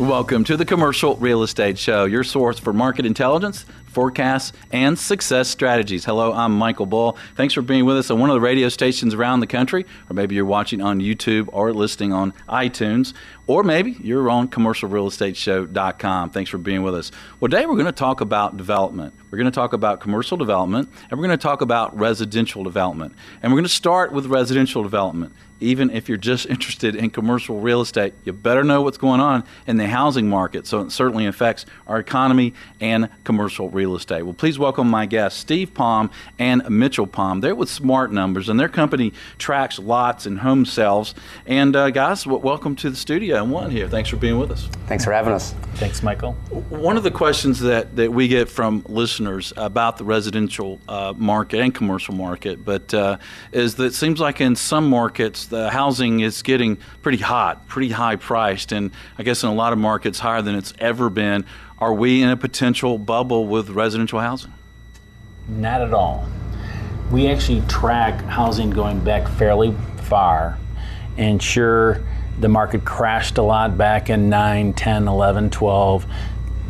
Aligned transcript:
Welcome 0.00 0.44
to 0.44 0.56
the 0.56 0.64
Commercial 0.64 1.16
Real 1.16 1.42
Estate 1.42 1.76
Show, 1.76 2.06
your 2.06 2.24
source 2.24 2.58
for 2.58 2.72
market 2.72 3.04
intelligence, 3.04 3.66
forecasts, 3.90 4.52
and 4.72 4.98
success 4.98 5.48
strategies. 5.48 6.04
Hello, 6.04 6.32
I'm 6.32 6.56
Michael 6.56 6.86
Bull. 6.86 7.18
Thanks 7.36 7.54
for 7.54 7.62
being 7.62 7.84
with 7.84 7.96
us 7.96 8.10
on 8.10 8.20
one 8.20 8.30
of 8.30 8.34
the 8.34 8.40
radio 8.40 8.68
stations 8.68 9.14
around 9.14 9.40
the 9.40 9.46
country, 9.46 9.84
or 10.08 10.14
maybe 10.14 10.36
you're 10.36 10.44
watching 10.44 10.80
on 10.80 11.00
YouTube 11.00 11.48
or 11.52 11.72
listening 11.72 12.12
on 12.12 12.32
iTunes, 12.48 13.12
or 13.46 13.64
maybe 13.64 13.96
you're 14.00 14.30
on 14.30 14.48
commercialrealestateshow.com. 14.48 16.30
Thanks 16.30 16.50
for 16.50 16.58
being 16.58 16.82
with 16.82 16.94
us. 16.94 17.10
Well, 17.40 17.50
today 17.50 17.66
we're 17.66 17.74
going 17.74 17.86
to 17.86 17.92
talk 17.92 18.20
about 18.20 18.56
development. 18.56 19.12
We're 19.30 19.38
going 19.38 19.50
to 19.50 19.54
talk 19.54 19.72
about 19.72 20.00
commercial 20.00 20.36
development, 20.36 20.88
and 21.10 21.18
we're 21.18 21.26
going 21.26 21.38
to 21.38 21.42
talk 21.42 21.60
about 21.60 21.98
residential 21.98 22.62
development. 22.62 23.14
And 23.42 23.50
we're 23.52 23.56
going 23.56 23.64
to 23.64 23.68
start 23.68 24.12
with 24.12 24.26
residential 24.26 24.82
development 24.82 25.34
even 25.60 25.90
if 25.90 26.08
you're 26.08 26.18
just 26.18 26.46
interested 26.50 26.96
in 26.96 27.10
commercial 27.10 27.60
real 27.60 27.80
estate, 27.80 28.14
you 28.24 28.32
better 28.32 28.64
know 28.64 28.82
what's 28.82 28.98
going 28.98 29.20
on 29.20 29.44
in 29.66 29.76
the 29.76 29.86
housing 29.86 30.28
market. 30.28 30.66
So 30.66 30.80
it 30.80 30.90
certainly 30.90 31.26
affects 31.26 31.66
our 31.86 31.98
economy 31.98 32.54
and 32.80 33.08
commercial 33.24 33.68
real 33.68 33.79
estate. 33.80 34.22
Well, 34.22 34.34
please 34.34 34.58
welcome 34.58 34.88
my 34.88 35.06
guests, 35.06 35.38
Steve 35.40 35.74
Palm 35.74 36.10
and 36.38 36.68
Mitchell 36.68 37.06
Palm. 37.06 37.40
They're 37.40 37.54
with 37.54 37.68
Smart 37.68 38.12
Numbers, 38.12 38.48
and 38.48 38.58
their 38.58 38.68
company 38.68 39.12
tracks 39.38 39.78
lots 39.78 40.26
and 40.26 40.38
home 40.38 40.64
sales. 40.64 41.14
And 41.46 41.74
uh, 41.74 41.90
guys, 41.90 42.26
welcome 42.26 42.76
to 42.76 42.90
the 42.90 42.96
studio 42.96 43.42
and 43.42 43.50
one 43.50 43.70
here. 43.70 43.88
Thanks 43.88 44.10
for 44.10 44.16
being 44.16 44.38
with 44.38 44.50
us. 44.50 44.68
Thanks 44.86 45.04
for 45.04 45.12
having 45.12 45.32
us. 45.32 45.54
Thanks, 45.74 46.02
Michael. 46.02 46.32
One 46.68 46.96
of 46.96 47.02
the 47.02 47.10
questions 47.10 47.60
that, 47.60 47.96
that 47.96 48.12
we 48.12 48.28
get 48.28 48.48
from 48.48 48.84
listeners 48.88 49.52
about 49.56 49.96
the 49.96 50.04
residential 50.04 50.80
uh, 50.88 51.14
market 51.16 51.60
and 51.60 51.74
commercial 51.74 52.14
market, 52.14 52.64
but 52.64 52.92
uh, 52.92 53.18
is 53.52 53.76
that 53.76 53.84
it 53.84 53.94
seems 53.94 54.20
like 54.20 54.40
in 54.40 54.56
some 54.56 54.88
markets 54.88 55.46
the 55.46 55.70
housing 55.70 56.20
is 56.20 56.42
getting 56.42 56.76
pretty 57.02 57.18
hot, 57.18 57.66
pretty 57.66 57.90
high 57.90 58.16
priced, 58.16 58.72
and 58.72 58.90
I 59.18 59.22
guess 59.22 59.42
in 59.42 59.48
a 59.48 59.54
lot 59.54 59.72
of 59.72 59.78
markets 59.78 60.18
higher 60.18 60.42
than 60.42 60.54
it's 60.54 60.74
ever 60.78 61.08
been. 61.08 61.46
Are 61.80 61.94
we 61.94 62.22
in 62.22 62.28
a 62.28 62.36
potential 62.36 62.98
bubble 62.98 63.46
with 63.46 63.70
residential 63.70 64.20
housing? 64.20 64.52
Not 65.48 65.80
at 65.80 65.94
all. 65.94 66.28
We 67.10 67.26
actually 67.28 67.62
track 67.62 68.20
housing 68.24 68.68
going 68.68 69.00
back 69.00 69.26
fairly 69.26 69.74
far, 70.02 70.58
and 71.16 71.42
sure, 71.42 72.02
the 72.38 72.48
market 72.48 72.84
crashed 72.84 73.38
a 73.38 73.42
lot 73.42 73.78
back 73.78 74.10
in 74.10 74.28
9, 74.28 74.74
10, 74.74 75.08
11, 75.08 75.50
12, 75.50 76.06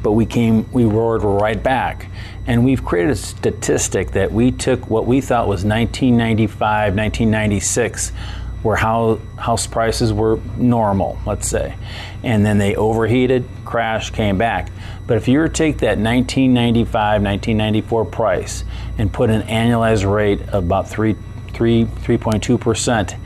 but 0.01 0.13
we 0.13 0.27
came, 0.27 0.71
we 0.73 0.85
roared 0.85 1.25
right 1.25 1.61
back. 1.61 2.07
And 2.47 2.65
we've 2.65 2.85
created 2.85 3.11
a 3.11 3.17
statistic 3.17 4.13
that 4.13 4.31
we 4.31 4.53
took 4.53 4.89
what 4.89 5.07
we 5.07 5.21
thought 5.21 5.49
was 5.49 5.65
1995, 5.65 6.95
1996 6.95 8.13
where 8.63 8.77
house 8.77 9.67
prices 9.67 10.13
were 10.13 10.39
normal, 10.57 11.19
let's 11.27 11.49
say, 11.49 11.75
and 12.23 12.45
then 12.45 12.59
they 12.59 12.75
overheated, 12.75 13.45
crashed, 13.65 14.13
came 14.13 14.37
back. 14.37 14.71
But 15.07 15.17
if 15.17 15.29
you 15.29 15.39
were 15.39 15.49
to 15.49 15.55
take 15.55 15.79
that 15.79 15.99
1995, 15.99 17.23
1994 17.23 18.05
price 18.05 18.65
and 18.99 19.13
put 19.13 19.31
an 19.31 19.43
annualized 19.43 20.11
rate 20.11 20.43
of 20.43 20.65
about 20.65 20.89
3, 20.89 21.17
3, 21.53 21.85
3.2%, 21.85 23.19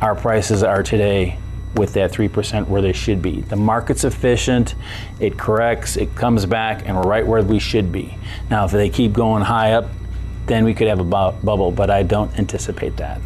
our 0.00 0.14
prices 0.14 0.62
are 0.62 0.82
today 0.82 1.38
with 1.74 1.92
that 1.92 2.10
3% 2.10 2.66
where 2.68 2.82
they 2.82 2.92
should 2.92 3.22
be. 3.22 3.42
The 3.42 3.56
market's 3.56 4.04
efficient, 4.04 4.74
it 5.20 5.38
corrects, 5.38 5.96
it 5.96 6.14
comes 6.16 6.46
back, 6.46 6.82
and 6.86 6.96
we're 6.96 7.02
right 7.02 7.26
where 7.26 7.42
we 7.42 7.58
should 7.58 7.92
be. 7.92 8.16
Now, 8.50 8.64
if 8.64 8.72
they 8.72 8.88
keep 8.88 9.12
going 9.12 9.42
high 9.42 9.72
up, 9.72 9.88
then 10.46 10.64
we 10.64 10.74
could 10.74 10.88
have 10.88 10.98
a 10.98 11.04
bu- 11.04 11.38
bubble, 11.44 11.70
but 11.70 11.90
I 11.90 12.02
don't 12.02 12.36
anticipate 12.38 12.96
that. 12.96 13.20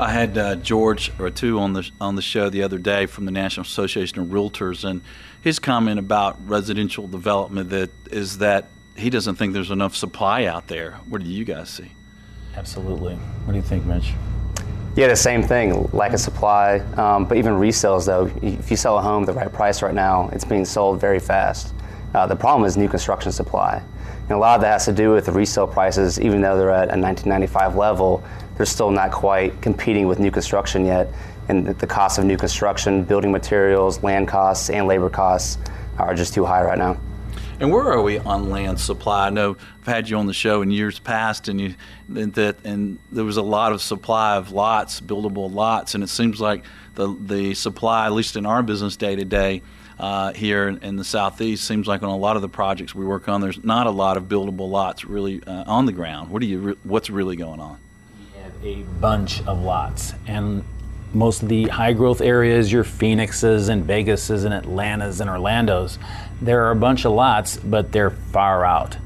I 0.00 0.10
had 0.10 0.38
uh, 0.38 0.56
George 0.56 1.12
Ratiu 1.18 1.60
on 1.60 1.74
the 1.74 1.90
on 2.00 2.16
the 2.16 2.22
show 2.22 2.48
the 2.48 2.62
other 2.62 2.78
day 2.78 3.04
from 3.04 3.26
the 3.26 3.30
National 3.30 3.64
Association 3.64 4.18
of 4.18 4.28
Realtors, 4.28 4.82
and 4.82 5.02
his 5.42 5.58
comment 5.58 5.98
about 5.98 6.38
residential 6.48 7.06
development 7.06 7.68
that 7.70 7.90
is 8.10 8.38
that 8.38 8.68
he 8.96 9.10
doesn't 9.10 9.36
think 9.36 9.52
there's 9.52 9.70
enough 9.70 9.94
supply 9.94 10.44
out 10.44 10.68
there. 10.68 10.92
What 11.06 11.22
do 11.22 11.28
you 11.28 11.44
guys 11.44 11.68
see? 11.68 11.92
Absolutely. 12.56 13.14
What 13.14 13.52
do 13.52 13.58
you 13.58 13.62
think, 13.62 13.84
Mitch? 13.84 14.12
Yeah, 14.96 15.06
the 15.06 15.16
same 15.16 15.42
thing, 15.42 15.88
lack 15.92 16.12
of 16.14 16.20
supply. 16.20 16.78
Um, 16.96 17.26
but 17.26 17.36
even 17.36 17.52
resales, 17.54 18.06
though, 18.06 18.30
if 18.42 18.70
you 18.70 18.76
sell 18.76 18.98
a 18.98 19.02
home 19.02 19.22
at 19.22 19.26
the 19.26 19.32
right 19.34 19.52
price 19.52 19.82
right 19.82 19.94
now, 19.94 20.30
it's 20.32 20.44
being 20.44 20.64
sold 20.64 20.98
very 21.00 21.20
fast. 21.20 21.74
Uh, 22.14 22.26
the 22.26 22.34
problem 22.34 22.66
is 22.66 22.76
new 22.76 22.88
construction 22.88 23.30
supply. 23.30 23.82
And 24.30 24.36
a 24.36 24.38
lot 24.38 24.54
of 24.54 24.60
that 24.60 24.74
has 24.74 24.84
to 24.84 24.92
do 24.92 25.10
with 25.10 25.26
the 25.26 25.32
resale 25.32 25.66
prices, 25.66 26.20
even 26.20 26.40
though 26.40 26.56
they're 26.56 26.70
at 26.70 26.84
a 26.84 27.00
1995 27.00 27.74
level, 27.74 28.22
they're 28.56 28.64
still 28.64 28.92
not 28.92 29.10
quite 29.10 29.60
competing 29.60 30.06
with 30.06 30.20
new 30.20 30.30
construction 30.30 30.84
yet. 30.84 31.12
And 31.48 31.66
the 31.66 31.86
cost 31.88 32.16
of 32.16 32.24
new 32.24 32.36
construction, 32.36 33.02
building 33.02 33.32
materials, 33.32 34.04
land 34.04 34.28
costs, 34.28 34.70
and 34.70 34.86
labor 34.86 35.10
costs 35.10 35.58
are 35.98 36.14
just 36.14 36.32
too 36.32 36.44
high 36.44 36.62
right 36.62 36.78
now. 36.78 36.96
And 37.58 37.72
where 37.72 37.82
are 37.82 38.00
we 38.00 38.18
on 38.18 38.50
land 38.50 38.78
supply? 38.78 39.26
I 39.26 39.30
know 39.30 39.56
I've 39.80 39.86
had 39.86 40.08
you 40.08 40.16
on 40.16 40.26
the 40.26 40.32
show 40.32 40.62
in 40.62 40.70
years 40.70 41.00
past, 41.00 41.48
and 41.48 41.60
you 41.60 41.74
that 42.08 42.64
and 42.64 43.00
there 43.10 43.24
was 43.24 43.36
a 43.36 43.42
lot 43.42 43.72
of 43.72 43.82
supply 43.82 44.36
of 44.36 44.52
lots, 44.52 45.00
buildable 45.00 45.52
lots, 45.52 45.96
and 45.96 46.04
it 46.04 46.08
seems 46.08 46.40
like 46.40 46.62
the 46.94 47.16
the 47.20 47.54
supply, 47.54 48.06
at 48.06 48.12
least 48.12 48.36
in 48.36 48.46
our 48.46 48.62
business 48.62 48.96
day 48.96 49.16
to 49.16 49.24
day, 49.24 49.60
uh, 50.00 50.32
here 50.32 50.66
in, 50.66 50.78
in, 50.78 50.96
the 50.96 51.04
southeast, 51.04 51.64
seems 51.64 51.86
like 51.86 52.02
on 52.02 52.08
a 52.08 52.16
lot 52.16 52.34
of 52.34 52.40
the 52.40 52.48
projects 52.48 52.94
we 52.94 53.04
work 53.04 53.28
on, 53.28 53.42
there's 53.42 53.62
not 53.62 53.86
a 53.86 53.90
lot 53.90 54.16
of 54.16 54.24
buildable 54.24 54.70
lots 54.70 55.04
really 55.04 55.42
uh, 55.44 55.64
on 55.66 55.84
the 55.84 55.92
ground. 55.92 56.30
What 56.30 56.40
do 56.40 56.46
you? 56.46 56.58
Re- 56.58 56.76
what's 56.84 57.10
really 57.10 57.36
going 57.36 57.60
on? 57.60 57.78
We 58.18 58.40
have 58.40 58.64
a 58.64 58.82
bunch 58.98 59.42
of 59.42 59.60
lots. 59.60 60.14
And 60.26 60.64
most 61.12 61.42
of 61.42 61.50
the 61.50 61.68
high 61.68 61.92
growth 61.92 62.22
areas, 62.22 62.72
your 62.72 62.82
Phoenixes 62.82 63.68
and 63.68 63.86
Vegases 63.86 64.46
and 64.46 64.54
Atlantas 64.54 65.20
and 65.20 65.28
Orlandos, 65.28 65.98
there 66.40 66.64
are 66.64 66.70
a 66.70 66.76
bunch 66.76 67.04
of 67.04 67.12
lots, 67.12 67.58
but 67.58 67.92
they're 67.92 68.10
far 68.10 68.64
out. 68.64 68.96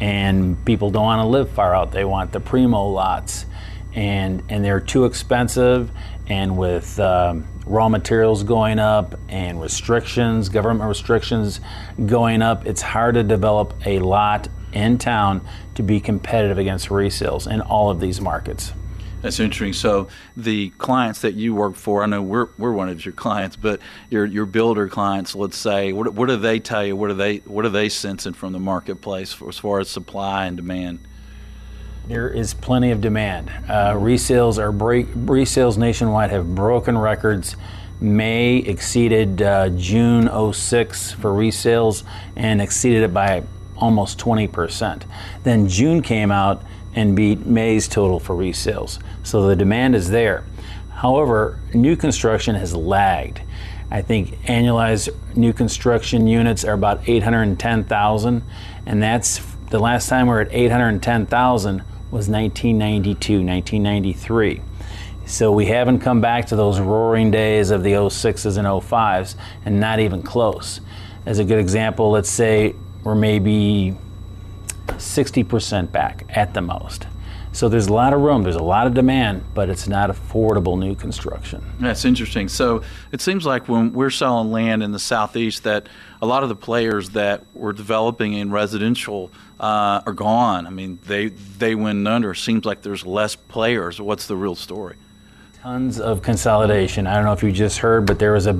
And 0.00 0.62
people 0.66 0.90
don't 0.90 1.04
want 1.04 1.22
to 1.22 1.28
live 1.28 1.48
far 1.50 1.74
out. 1.74 1.92
They 1.92 2.04
want 2.04 2.32
the 2.32 2.40
primo 2.40 2.88
lots. 2.88 3.46
And, 3.94 4.42
and 4.50 4.62
they're 4.62 4.80
too 4.80 5.06
expensive. 5.06 5.90
And 6.26 6.58
with 6.58 7.00
um, 7.00 7.46
raw 7.66 7.88
materials 7.88 8.42
going 8.44 8.78
up 8.78 9.18
and 9.28 9.60
restrictions, 9.60 10.48
government 10.48 10.88
restrictions 10.88 11.60
going 12.06 12.40
up, 12.40 12.66
it's 12.66 12.80
hard 12.80 13.16
to 13.16 13.22
develop 13.22 13.74
a 13.84 13.98
lot 13.98 14.48
in 14.72 14.98
town 14.98 15.46
to 15.74 15.82
be 15.82 16.00
competitive 16.00 16.58
against 16.58 16.88
resales 16.88 17.50
in 17.50 17.60
all 17.60 17.90
of 17.90 18.00
these 18.00 18.20
markets. 18.20 18.72
That's 19.22 19.40
interesting. 19.40 19.72
So 19.72 20.08
the 20.36 20.70
clients 20.70 21.22
that 21.22 21.34
you 21.34 21.54
work 21.54 21.74
for, 21.74 22.02
I 22.04 22.06
know 22.06 22.22
we're, 22.22 22.48
we're 22.58 22.72
one 22.72 22.88
of 22.88 23.04
your 23.04 23.12
clients, 23.12 23.56
but 23.56 23.80
your 24.10 24.24
your 24.24 24.46
builder 24.46 24.88
clients, 24.88 25.34
let's 25.34 25.56
say, 25.56 25.92
what, 25.92 26.12
what 26.12 26.28
do 26.28 26.36
they 26.36 26.60
tell 26.60 26.86
you? 26.86 26.94
What 26.94 27.10
are 27.10 27.14
they 27.14 27.38
what 27.38 27.64
are 27.64 27.70
they 27.70 27.88
sensing 27.88 28.34
from 28.34 28.52
the 28.52 28.60
marketplace 28.60 29.32
for, 29.32 29.48
as 29.48 29.58
far 29.58 29.80
as 29.80 29.88
supply 29.88 30.46
and 30.46 30.56
demand? 30.56 31.00
There 32.08 32.28
is 32.28 32.54
plenty 32.54 32.92
of 32.92 33.00
demand. 33.00 33.50
Uh, 33.68 33.94
resales 33.94 34.58
are 34.58 34.70
break 34.70 35.08
resales 35.08 35.76
nationwide 35.76 36.30
have 36.30 36.54
broken 36.54 36.96
records. 36.96 37.56
May 38.00 38.58
exceeded 38.58 39.42
uh, 39.42 39.70
June 39.70 40.28
06 40.52 41.12
for 41.12 41.32
resales 41.32 42.04
and 42.36 42.62
exceeded 42.62 43.02
it 43.02 43.12
by 43.12 43.42
almost 43.76 44.20
20%. 44.20 45.02
Then 45.42 45.66
June 45.66 46.00
came 46.00 46.30
out 46.30 46.62
and 46.94 47.16
beat 47.16 47.44
May's 47.44 47.88
total 47.88 48.20
for 48.20 48.36
resales. 48.36 49.00
So 49.24 49.48
the 49.48 49.56
demand 49.56 49.96
is 49.96 50.08
there. 50.08 50.44
However, 50.90 51.58
new 51.74 51.96
construction 51.96 52.54
has 52.54 52.74
lagged. 52.74 53.40
I 53.90 54.00
think 54.02 54.40
annualized 54.44 55.08
new 55.34 55.52
construction 55.52 56.28
units 56.28 56.64
are 56.64 56.74
about 56.74 57.08
810,000, 57.08 58.42
and 58.86 59.02
that's 59.02 59.40
the 59.70 59.80
last 59.80 60.08
time 60.08 60.28
we 60.28 60.34
are 60.34 60.40
at 60.40 60.52
810,000 60.52 61.82
was 62.10 62.28
1992, 62.28 63.42
1993. 63.42 64.60
So 65.26 65.50
we 65.50 65.66
haven't 65.66 65.98
come 65.98 66.20
back 66.20 66.46
to 66.46 66.56
those 66.56 66.78
roaring 66.78 67.32
days 67.32 67.70
of 67.70 67.82
the 67.82 67.92
06s 67.92 68.56
and 68.56 68.66
05s, 68.66 69.34
and 69.64 69.80
not 69.80 69.98
even 69.98 70.22
close. 70.22 70.80
As 71.26 71.40
a 71.40 71.44
good 71.44 71.58
example, 71.58 72.10
let's 72.10 72.30
say 72.30 72.74
we're 73.02 73.16
maybe 73.16 73.96
60% 74.86 75.90
back 75.90 76.24
at 76.28 76.54
the 76.54 76.62
most. 76.62 77.06
So 77.56 77.70
there's 77.70 77.86
a 77.86 77.92
lot 77.94 78.12
of 78.12 78.20
room, 78.20 78.42
there's 78.42 78.54
a 78.54 78.62
lot 78.62 78.86
of 78.86 78.92
demand, 78.92 79.42
but 79.54 79.70
it's 79.70 79.88
not 79.88 80.10
affordable 80.10 80.78
new 80.78 80.94
construction. 80.94 81.64
That's 81.80 82.04
interesting. 82.04 82.48
So 82.50 82.82
it 83.12 83.22
seems 83.22 83.46
like 83.46 83.66
when 83.66 83.94
we're 83.94 84.10
selling 84.10 84.52
land 84.52 84.82
in 84.82 84.92
the 84.92 84.98
southeast, 84.98 85.64
that 85.64 85.88
a 86.20 86.26
lot 86.26 86.42
of 86.42 86.50
the 86.50 86.54
players 86.54 87.08
that 87.10 87.46
were 87.54 87.72
developing 87.72 88.34
in 88.34 88.50
residential 88.50 89.30
uh, 89.58 90.02
are 90.04 90.12
gone. 90.12 90.66
I 90.66 90.70
mean, 90.70 90.98
they 91.06 91.28
they 91.28 91.74
went 91.74 92.06
under. 92.06 92.34
Seems 92.34 92.66
like 92.66 92.82
there's 92.82 93.06
less 93.06 93.36
players. 93.36 94.02
What's 94.02 94.26
the 94.26 94.36
real 94.36 94.54
story? 94.54 94.96
Tons 95.62 95.98
of 95.98 96.20
consolidation. 96.20 97.06
I 97.06 97.14
don't 97.14 97.24
know 97.24 97.32
if 97.32 97.42
you 97.42 97.52
just 97.52 97.78
heard, 97.78 98.04
but 98.04 98.18
there 98.18 98.32
was 98.32 98.46
a 98.46 98.52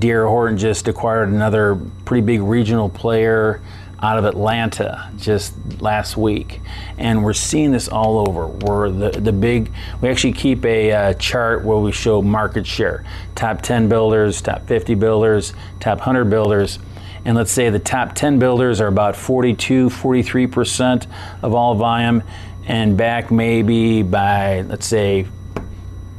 D.R. 0.00 0.26
Horton 0.26 0.58
just 0.58 0.88
acquired 0.88 1.28
another 1.28 1.78
pretty 2.04 2.26
big 2.26 2.40
regional 2.40 2.88
player 2.88 3.62
out 4.02 4.18
of 4.18 4.24
Atlanta 4.24 5.10
just 5.16 5.54
last 5.80 6.16
week, 6.16 6.60
and 6.98 7.22
we're 7.22 7.32
seeing 7.32 7.70
this 7.70 7.88
all 7.88 8.28
over. 8.28 8.48
We're 8.48 8.90
the 8.90 9.10
the 9.10 9.32
big. 9.32 9.72
We 10.00 10.08
actually 10.08 10.32
keep 10.32 10.64
a 10.64 10.92
uh, 10.92 11.14
chart 11.14 11.64
where 11.64 11.78
we 11.78 11.92
show 11.92 12.20
market 12.20 12.66
share, 12.66 13.04
top 13.34 13.62
10 13.62 13.88
builders, 13.88 14.42
top 14.42 14.66
50 14.66 14.96
builders, 14.96 15.54
top 15.78 15.98
100 15.98 16.24
builders, 16.24 16.80
and 17.24 17.36
let's 17.36 17.52
say 17.52 17.70
the 17.70 17.78
top 17.78 18.14
10 18.14 18.38
builders 18.38 18.80
are 18.80 18.88
about 18.88 19.14
42, 19.14 19.88
43% 19.88 21.06
of 21.42 21.54
all 21.54 21.74
volume, 21.74 22.22
and 22.66 22.96
back 22.96 23.30
maybe 23.30 24.02
by, 24.02 24.62
let's 24.62 24.86
say, 24.86 25.26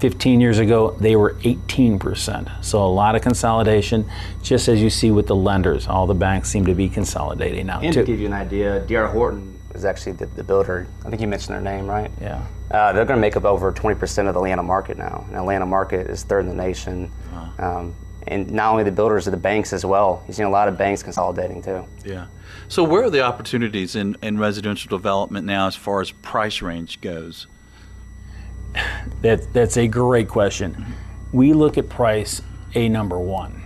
15 0.04 0.42
years 0.42 0.60
ago, 0.60 0.98
they 1.00 1.16
were 1.16 1.36
18%. 1.46 2.62
So 2.62 2.84
a 2.84 2.92
lot 2.92 3.16
of 3.16 3.22
consolidation, 3.22 4.06
just 4.42 4.68
as 4.68 4.82
you 4.82 4.90
see 4.90 5.12
with 5.12 5.28
the 5.28 5.36
lenders. 5.36 5.88
All 5.88 6.08
the 6.08 6.14
banks 6.14 6.50
seem 6.50 6.66
to 6.66 6.76
be 6.76 6.90
consolidating 6.90 7.68
now, 7.68 7.80
And 7.80 7.94
too. 7.94 8.02
to 8.02 8.06
give 8.06 8.20
you 8.20 8.26
an 8.26 8.34
idea, 8.34 8.82
D.R. 8.82 9.08
Horton 9.08 9.58
is 9.74 9.86
actually 9.86 10.12
the, 10.12 10.26
the 10.26 10.44
builder. 10.44 10.88
I 11.06 11.10
think 11.10 11.22
you 11.22 11.28
mentioned 11.30 11.56
their 11.56 11.62
name, 11.62 11.88
right? 11.88 12.12
Yeah. 12.20 12.46
Uh, 12.70 12.92
they're 12.92 13.06
going 13.06 13.16
to 13.16 13.22
make 13.22 13.38
up 13.38 13.46
over 13.46 13.72
20% 13.72 14.28
of 14.28 14.34
the 14.34 14.40
Atlanta 14.42 14.62
market 14.62 14.98
now. 14.98 15.24
And 15.30 15.38
Atlanta 15.38 15.66
market 15.66 16.10
is 16.10 16.24
third 16.24 16.42
in 16.42 16.50
the 16.50 16.54
nation. 16.54 17.10
Um, 17.58 17.96
and 18.28 18.52
not 18.52 18.72
only 18.72 18.84
the 18.84 18.92
builders, 18.92 19.24
but 19.24 19.32
the 19.32 19.38
banks 19.38 19.72
as 19.72 19.86
well. 19.86 20.22
You've 20.28 20.36
seen 20.36 20.48
a 20.48 20.50
lot 20.50 20.68
of 20.68 20.78
banks 20.78 21.02
consolidating 21.02 21.62
too. 21.62 21.86
Yeah. 22.04 22.26
So 22.68 22.84
where 22.84 23.06
are 23.06 23.10
the 23.10 23.22
opportunities 23.22 23.96
in, 23.96 24.18
in 24.22 24.38
residential 24.38 24.90
development 24.90 25.48
now 25.48 25.68
as 25.68 25.78
far 25.78 26.02
as 26.02 26.12
price 26.12 26.62
range 26.62 27.00
goes? 27.00 27.48
That, 29.22 29.54
that's 29.54 29.78
a 29.78 29.88
great 29.88 30.28
question. 30.28 30.86
We 31.32 31.54
look 31.54 31.78
at 31.78 31.90
price 31.90 32.42
a 32.76 32.90
number 32.90 33.20
one. 33.20 33.64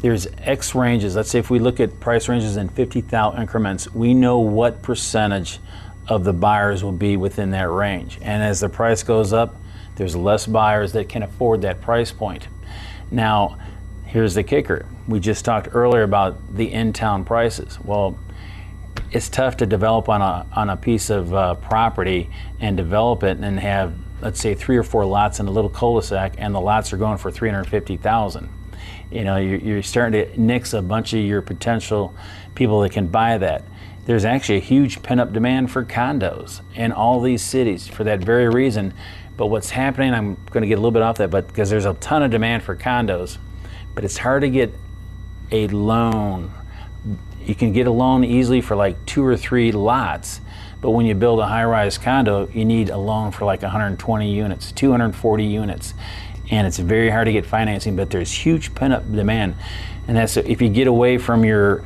There's 0.00 0.26
X 0.38 0.74
ranges. 0.74 1.14
Let's 1.16 1.30
say 1.30 1.38
if 1.38 1.50
we 1.50 1.58
look 1.58 1.80
at 1.80 2.00
price 2.00 2.28
ranges 2.28 2.56
in 2.56 2.68
50,000 2.68 3.40
increments, 3.40 3.92
we 3.92 4.14
know 4.14 4.38
what 4.38 4.82
percentage 4.82 5.60
of 6.08 6.24
the 6.24 6.32
buyers 6.32 6.82
will 6.82 6.92
be 6.92 7.16
within 7.16 7.50
that 7.52 7.70
range. 7.70 8.18
And 8.20 8.42
as 8.42 8.60
the 8.60 8.68
price 8.68 9.02
goes 9.02 9.32
up, 9.32 9.54
there's 9.96 10.16
less 10.16 10.46
buyers 10.46 10.92
that 10.92 11.08
can 11.08 11.22
afford 11.22 11.62
that 11.62 11.80
price 11.80 12.10
point. 12.10 12.48
Now, 13.10 13.58
here's 14.06 14.34
the 14.34 14.42
kicker. 14.42 14.86
We 15.06 15.20
just 15.20 15.44
talked 15.44 15.68
earlier 15.72 16.02
about 16.02 16.56
the 16.56 16.72
in-town 16.72 17.24
prices. 17.24 17.78
Well, 17.84 18.18
it's 19.10 19.28
tough 19.28 19.58
to 19.58 19.66
develop 19.66 20.08
on 20.08 20.22
a 20.22 20.46
on 20.54 20.70
a 20.70 20.76
piece 20.76 21.10
of 21.10 21.32
uh, 21.34 21.54
property 21.56 22.30
and 22.60 22.76
develop 22.76 23.22
it 23.22 23.38
and 23.38 23.60
have 23.60 23.94
let's 24.22 24.40
say 24.40 24.54
three 24.54 24.76
or 24.76 24.82
four 24.82 25.04
lots 25.04 25.40
in 25.40 25.46
a 25.46 25.50
little 25.50 25.68
cul-de-sac 25.68 26.34
and 26.38 26.54
the 26.54 26.60
lots 26.60 26.92
are 26.92 26.96
going 26.96 27.18
for 27.18 27.30
350,000. 27.30 28.48
You 29.10 29.24
know, 29.24 29.36
you're, 29.36 29.58
you're 29.58 29.82
starting 29.82 30.24
to 30.24 30.40
nix 30.40 30.72
a 30.72 30.80
bunch 30.80 31.12
of 31.12 31.20
your 31.20 31.42
potential 31.42 32.14
people 32.54 32.80
that 32.80 32.92
can 32.92 33.08
buy 33.08 33.36
that. 33.38 33.64
There's 34.06 34.24
actually 34.24 34.58
a 34.58 34.62
huge 34.62 35.02
pent-up 35.02 35.32
demand 35.32 35.70
for 35.70 35.84
condos 35.84 36.60
in 36.74 36.92
all 36.92 37.20
these 37.20 37.42
cities 37.42 37.86
for 37.86 38.04
that 38.04 38.20
very 38.20 38.48
reason. 38.48 38.94
But 39.36 39.46
what's 39.46 39.70
happening, 39.70 40.14
I'm 40.14 40.36
going 40.50 40.62
to 40.62 40.68
get 40.68 40.74
a 40.74 40.80
little 40.80 40.90
bit 40.92 41.02
off 41.02 41.18
that, 41.18 41.30
but 41.30 41.48
because 41.48 41.68
there's 41.68 41.84
a 41.84 41.94
ton 41.94 42.22
of 42.22 42.30
demand 42.30 42.62
for 42.62 42.76
condos, 42.76 43.38
but 43.94 44.04
it's 44.04 44.18
hard 44.18 44.42
to 44.42 44.50
get 44.50 44.72
a 45.50 45.66
loan 45.68 46.52
you 47.44 47.54
can 47.54 47.72
get 47.72 47.86
a 47.86 47.90
loan 47.90 48.24
easily 48.24 48.60
for 48.60 48.76
like 48.76 49.04
two 49.06 49.24
or 49.24 49.36
three 49.36 49.72
lots 49.72 50.40
but 50.82 50.90
when 50.90 51.06
you 51.06 51.14
build 51.14 51.40
a 51.40 51.46
high-rise 51.46 51.96
condo 51.96 52.46
you 52.48 52.66
need 52.66 52.90
a 52.90 52.98
loan 52.98 53.32
for 53.32 53.46
like 53.46 53.62
120 53.62 54.30
units 54.30 54.72
240 54.72 55.44
units. 55.44 55.94
And 56.50 56.66
it's 56.66 56.78
very 56.78 57.08
hard 57.08 57.24
to 57.26 57.32
get 57.32 57.46
financing 57.46 57.96
but 57.96 58.10
there's 58.10 58.30
huge 58.30 58.74
pent-up 58.74 59.10
demand. 59.10 59.54
And 60.06 60.16
that's 60.16 60.36
if 60.36 60.60
you 60.60 60.68
get 60.68 60.88
away 60.88 61.16
from 61.16 61.44
your 61.44 61.82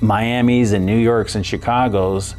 miamis 0.00 0.72
and 0.72 0.84
new 0.84 0.98
yorks 0.98 1.36
and 1.36 1.44
chicagos 1.44 2.34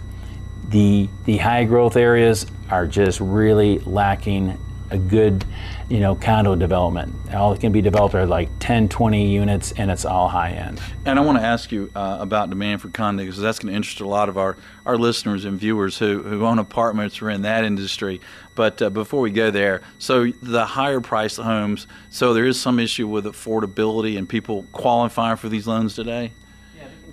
the 0.70 1.08
the 1.26 1.38
high 1.38 1.64
growth 1.64 1.96
areas 1.96 2.46
are 2.70 2.86
just 2.86 3.20
really 3.20 3.80
lacking 3.80 4.60
a 4.92 4.98
good 4.98 5.46
you 5.90 6.00
know 6.00 6.16
condo 6.16 6.56
development. 6.56 7.14
All 7.34 7.52
that 7.52 7.60
can 7.60 7.72
be 7.72 7.82
developed 7.82 8.16
are 8.16 8.26
like 8.26 8.50
10 8.60 8.90
20 8.90 9.28
units 9.28 9.72
and 9.74 9.90
it's 9.90 10.06
all 10.06 10.30
high 10.30 10.52
end 10.52 10.80
And 11.06 11.18
I 11.18 11.22
want 11.22 11.40
to 11.40 11.44
ask 11.44 11.72
you 11.72 11.92
uh, 11.96 12.18
about 12.20 12.50
demand 12.50 12.82
for 12.82 12.90
condos 12.90 13.18
because 13.18 13.40
that's 13.40 13.60
going 13.60 13.72
to 13.72 13.76
interest 13.76 14.00
a 14.00 14.08
lot 14.08 14.30
of 14.30 14.38
our, 14.38 14.56
our 14.86 14.98
listeners 14.98 15.46
and 15.46 15.60
viewers 15.60 15.98
who, 15.98 16.22
who 16.22 16.46
own 16.46 16.60
apartments 16.60 17.22
or 17.22 17.30
in 17.30 17.42
that 17.42 17.64
industry. 17.64 18.22
But 18.56 18.82
uh, 18.82 18.90
before 18.90 19.22
we 19.22 19.32
go 19.32 19.52
there, 19.52 19.82
so 19.98 20.32
the 20.42 20.66
higher 20.66 21.02
priced 21.02 21.38
homes, 21.38 21.88
so 22.10 22.34
there 22.34 22.46
is 22.46 22.60
some 22.60 22.80
issue 22.80 23.08
with 23.08 23.26
affordability 23.26 24.18
and 24.18 24.30
people 24.30 24.66
qualifying 24.72 25.38
for 25.38 25.50
these 25.50 25.68
loans 25.68 25.96
today? 25.96 26.32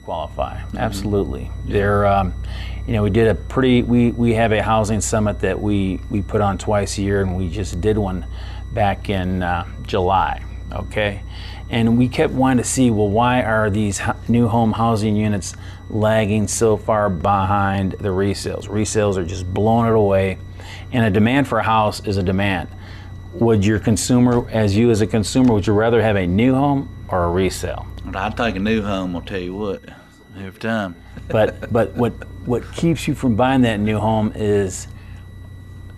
qualify. 0.07 0.63
Absolutely. 0.79 1.51
They're 1.65 2.07
um, 2.07 2.33
you 2.87 2.93
know 2.93 3.03
we 3.03 3.11
did 3.11 3.27
a 3.27 3.35
pretty 3.35 3.83
we 3.83 4.13
we 4.13 4.35
have 4.35 4.53
a 4.53 4.63
housing 4.63 5.01
summit 5.01 5.41
that 5.41 5.61
we 5.61 6.01
we 6.11 6.23
put 6.23 6.41
on 6.41 6.59
twice 6.59 6.97
a 6.97 7.03
year 7.03 7.23
and 7.23 7.37
we 7.37 7.51
just 7.51 7.81
did 7.81 7.99
one 7.99 8.25
back 8.73 9.09
in 9.09 9.43
uh, 9.43 9.67
july 9.83 10.43
okay 10.73 11.23
and 11.71 11.99
we 11.99 12.09
kept 12.09 12.33
wanting 12.33 12.63
to 12.63 12.69
see 12.69 12.91
well 12.91 13.09
why 13.09 13.43
are 13.43 13.71
these 13.71 14.01
new 14.29 14.49
home 14.49 14.73
housing 14.73 15.17
units 15.17 15.55
lagging 15.89 16.49
so 16.49 16.77
far 16.77 17.09
behind 17.09 17.93
the 17.93 18.09
resales 18.09 18.67
resales 18.69 19.17
are 19.17 19.25
just 19.25 19.53
blowing 19.53 19.89
it 19.89 19.95
away 19.95 20.39
and 20.93 21.05
a 21.05 21.11
demand 21.11 21.47
for 21.47 21.59
a 21.59 21.63
house 21.63 22.01
is 22.07 22.17
a 22.17 22.23
demand 22.23 22.69
would 23.33 23.65
your 23.65 23.79
consumer 23.79 24.49
as 24.51 24.77
you 24.77 24.91
as 24.91 25.01
a 25.01 25.07
consumer 25.07 25.53
would 25.53 25.67
you 25.67 25.73
rather 25.73 26.03
have 26.03 26.17
a 26.17 26.27
new 26.27 26.55
home 26.55 26.89
or 27.09 27.25
a 27.25 27.31
resale 27.31 27.87
I'd 28.15 28.37
take 28.37 28.57
a 28.57 28.61
new 28.61 28.83
home, 28.83 29.17
I'll 29.17 29.23
tell 29.23 29.41
you 29.41 29.55
what, 29.55 29.83
every 30.39 30.61
time. 30.61 30.97
but 31.29 31.73
but 31.73 31.95
what 31.95 32.13
what 32.47 32.71
keeps 32.73 33.09
you 33.09 33.15
from 33.15 33.35
buying 33.35 33.63
that 33.63 33.81
new 33.81 33.99
home 33.99 34.33
is 34.35 34.87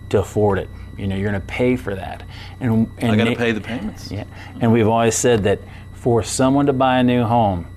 to 0.09 0.19
afford 0.19 0.59
it. 0.59 0.69
You 0.99 1.07
know, 1.07 1.15
you're 1.15 1.29
going 1.29 1.41
to 1.41 1.47
pay 1.47 1.75
for 1.75 1.95
that, 1.95 2.23
and 2.59 2.91
and 2.97 3.11
I 3.11 3.15
got 3.15 3.25
to 3.25 3.35
pay 3.35 3.53
the 3.53 3.61
payments. 3.61 4.11
Yeah, 4.11 4.25
and 4.59 4.71
we've 4.71 4.87
always 4.87 5.15
said 5.15 5.43
that 5.43 5.59
for 5.93 6.23
someone 6.23 6.65
to 6.65 6.73
buy 6.73 6.99
a 6.99 7.03
new 7.03 7.23
home, 7.23 7.67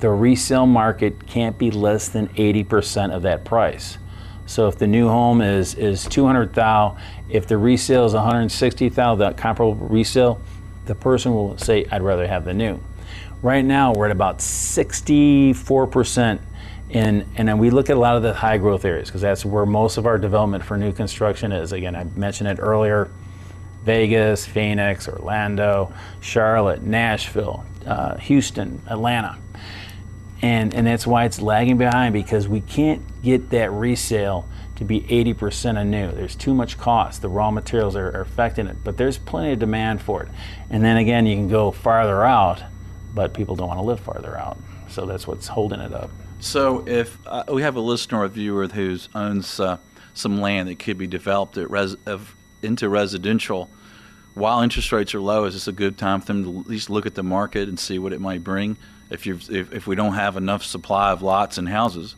the 0.00 0.10
resale 0.10 0.66
market 0.66 1.26
can't 1.26 1.58
be 1.58 1.70
less 1.70 2.08
than 2.08 2.28
80% 2.28 3.12
of 3.12 3.22
that 3.22 3.44
price. 3.44 3.98
So 4.46 4.68
if 4.68 4.76
the 4.76 4.86
new 4.86 5.08
home 5.08 5.40
is 5.40 5.74
is 5.74 6.04
200 6.06 6.54
thou, 6.54 6.96
if 7.28 7.46
the 7.46 7.56
resale 7.56 8.06
is 8.06 8.14
160,000, 8.14 9.18
that 9.20 9.36
comparable 9.36 9.74
resale, 9.74 10.40
the 10.86 10.94
person 10.94 11.34
will 11.34 11.58
say, 11.58 11.86
"I'd 11.90 12.02
rather 12.02 12.26
have 12.26 12.44
the 12.44 12.54
new." 12.54 12.80
Right 13.42 13.64
now, 13.64 13.92
we're 13.92 14.06
at 14.06 14.12
about 14.12 14.40
64%. 14.40 16.40
In, 16.92 17.26
and 17.36 17.48
then 17.48 17.56
we 17.56 17.70
look 17.70 17.88
at 17.88 17.96
a 17.96 18.00
lot 18.00 18.16
of 18.16 18.22
the 18.22 18.34
high 18.34 18.58
growth 18.58 18.84
areas 18.84 19.08
because 19.08 19.22
that's 19.22 19.44
where 19.46 19.64
most 19.64 19.96
of 19.96 20.06
our 20.06 20.18
development 20.18 20.62
for 20.62 20.76
new 20.76 20.92
construction 20.92 21.50
is. 21.50 21.72
Again, 21.72 21.96
I 21.96 22.04
mentioned 22.04 22.50
it 22.50 22.58
earlier 22.60 23.10
Vegas, 23.84 24.46
Phoenix, 24.46 25.08
Orlando, 25.08 25.92
Charlotte, 26.20 26.82
Nashville, 26.82 27.64
uh, 27.86 28.16
Houston, 28.18 28.80
Atlanta. 28.86 29.38
And, 30.42 30.74
and 30.74 30.86
that's 30.86 31.06
why 31.06 31.24
it's 31.24 31.40
lagging 31.40 31.78
behind 31.78 32.12
because 32.12 32.46
we 32.46 32.60
can't 32.60 33.02
get 33.22 33.50
that 33.50 33.72
resale 33.72 34.46
to 34.76 34.84
be 34.84 35.00
80% 35.00 35.80
of 35.80 35.86
new. 35.86 36.10
There's 36.12 36.34
too 36.34 36.54
much 36.54 36.76
cost. 36.76 37.22
The 37.22 37.28
raw 37.28 37.50
materials 37.50 37.96
are, 37.96 38.08
are 38.08 38.20
affecting 38.20 38.66
it, 38.66 38.76
but 38.84 38.96
there's 38.96 39.18
plenty 39.18 39.52
of 39.52 39.58
demand 39.58 40.02
for 40.02 40.24
it. 40.24 40.28
And 40.70 40.84
then 40.84 40.96
again, 40.96 41.26
you 41.26 41.36
can 41.36 41.48
go 41.48 41.70
farther 41.70 42.24
out, 42.24 42.62
but 43.14 43.32
people 43.34 43.56
don't 43.56 43.68
want 43.68 43.78
to 43.78 43.84
live 43.84 44.00
farther 44.00 44.36
out. 44.36 44.58
So 44.88 45.06
that's 45.06 45.26
what's 45.26 45.46
holding 45.46 45.80
it 45.80 45.94
up. 45.94 46.10
So 46.42 46.82
if 46.88 47.16
uh, 47.24 47.44
we 47.52 47.62
have 47.62 47.76
a 47.76 47.80
listener 47.80 48.18
or 48.18 48.24
a 48.24 48.28
viewer 48.28 48.66
who 48.66 48.98
owns 49.14 49.60
uh, 49.60 49.78
some 50.12 50.40
land 50.40 50.68
that 50.68 50.80
could 50.80 50.98
be 50.98 51.06
developed 51.06 51.56
res- 51.56 51.96
of, 52.04 52.34
into 52.62 52.88
residential, 52.88 53.70
while 54.34 54.60
interest 54.60 54.90
rates 54.90 55.14
are 55.14 55.20
low, 55.20 55.44
is 55.44 55.54
this 55.54 55.68
a 55.68 55.72
good 55.72 55.96
time 55.96 56.20
for 56.20 56.26
them 56.26 56.42
to 56.42 56.60
at 56.60 56.66
least 56.66 56.90
look 56.90 57.06
at 57.06 57.14
the 57.14 57.22
market 57.22 57.68
and 57.68 57.78
see 57.78 57.96
what 57.96 58.12
it 58.12 58.20
might 58.20 58.42
bring? 58.42 58.76
If 59.08 59.24
you 59.24 59.38
if, 59.50 59.72
if 59.72 59.86
we 59.86 59.94
don't 59.94 60.14
have 60.14 60.36
enough 60.36 60.64
supply 60.64 61.12
of 61.12 61.22
lots 61.22 61.58
and 61.58 61.68
houses, 61.68 62.16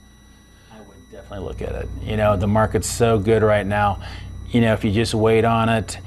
I 0.73 0.81
would 0.81 1.11
definitely 1.13 1.47
look 1.47 1.61
at 1.61 1.75
it. 1.75 1.89
You 2.03 2.17
know, 2.17 2.35
the 2.39 2.47
market's 2.47 2.89
so 2.89 3.19
good 3.19 3.43
right 3.43 3.67
now. 3.67 4.01
You 4.49 4.63
know, 4.63 4.73
if 4.73 4.85
you 4.85 4.91
just 4.91 5.13
wait 5.13 5.45
on 5.45 5.69
it, 5.69 5.99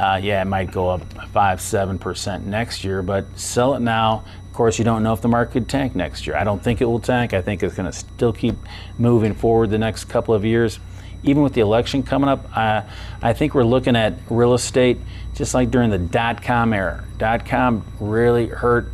uh, 0.00 0.18
yeah, 0.22 0.40
it 0.40 0.46
might 0.46 0.70
go 0.72 0.88
up 0.88 1.02
five, 1.32 1.60
seven 1.60 1.98
percent 1.98 2.46
next 2.46 2.82
year. 2.82 3.02
But 3.02 3.38
sell 3.38 3.74
it 3.74 3.80
now. 3.80 4.24
Course, 4.58 4.76
you 4.76 4.84
don't 4.84 5.04
know 5.04 5.12
if 5.12 5.20
the 5.20 5.28
market 5.28 5.52
could 5.52 5.68
tank 5.68 5.94
next 5.94 6.26
year. 6.26 6.34
I 6.34 6.42
don't 6.42 6.60
think 6.60 6.80
it 6.80 6.84
will 6.84 6.98
tank. 6.98 7.32
I 7.32 7.40
think 7.40 7.62
it's 7.62 7.76
going 7.76 7.88
to 7.88 7.96
still 7.96 8.32
keep 8.32 8.56
moving 8.98 9.32
forward 9.32 9.70
the 9.70 9.78
next 9.78 10.06
couple 10.06 10.34
of 10.34 10.44
years. 10.44 10.80
Even 11.22 11.44
with 11.44 11.52
the 11.52 11.60
election 11.60 12.02
coming 12.02 12.28
up, 12.28 12.44
I 12.56 13.32
think 13.34 13.54
we're 13.54 13.62
looking 13.62 13.94
at 13.94 14.14
real 14.28 14.54
estate 14.54 14.98
just 15.36 15.54
like 15.54 15.70
during 15.70 15.90
the 15.90 15.98
dot 15.98 16.42
com 16.42 16.72
era. 16.72 17.04
Dot 17.18 17.46
com 17.46 17.84
really 18.00 18.48
hurt. 18.48 18.90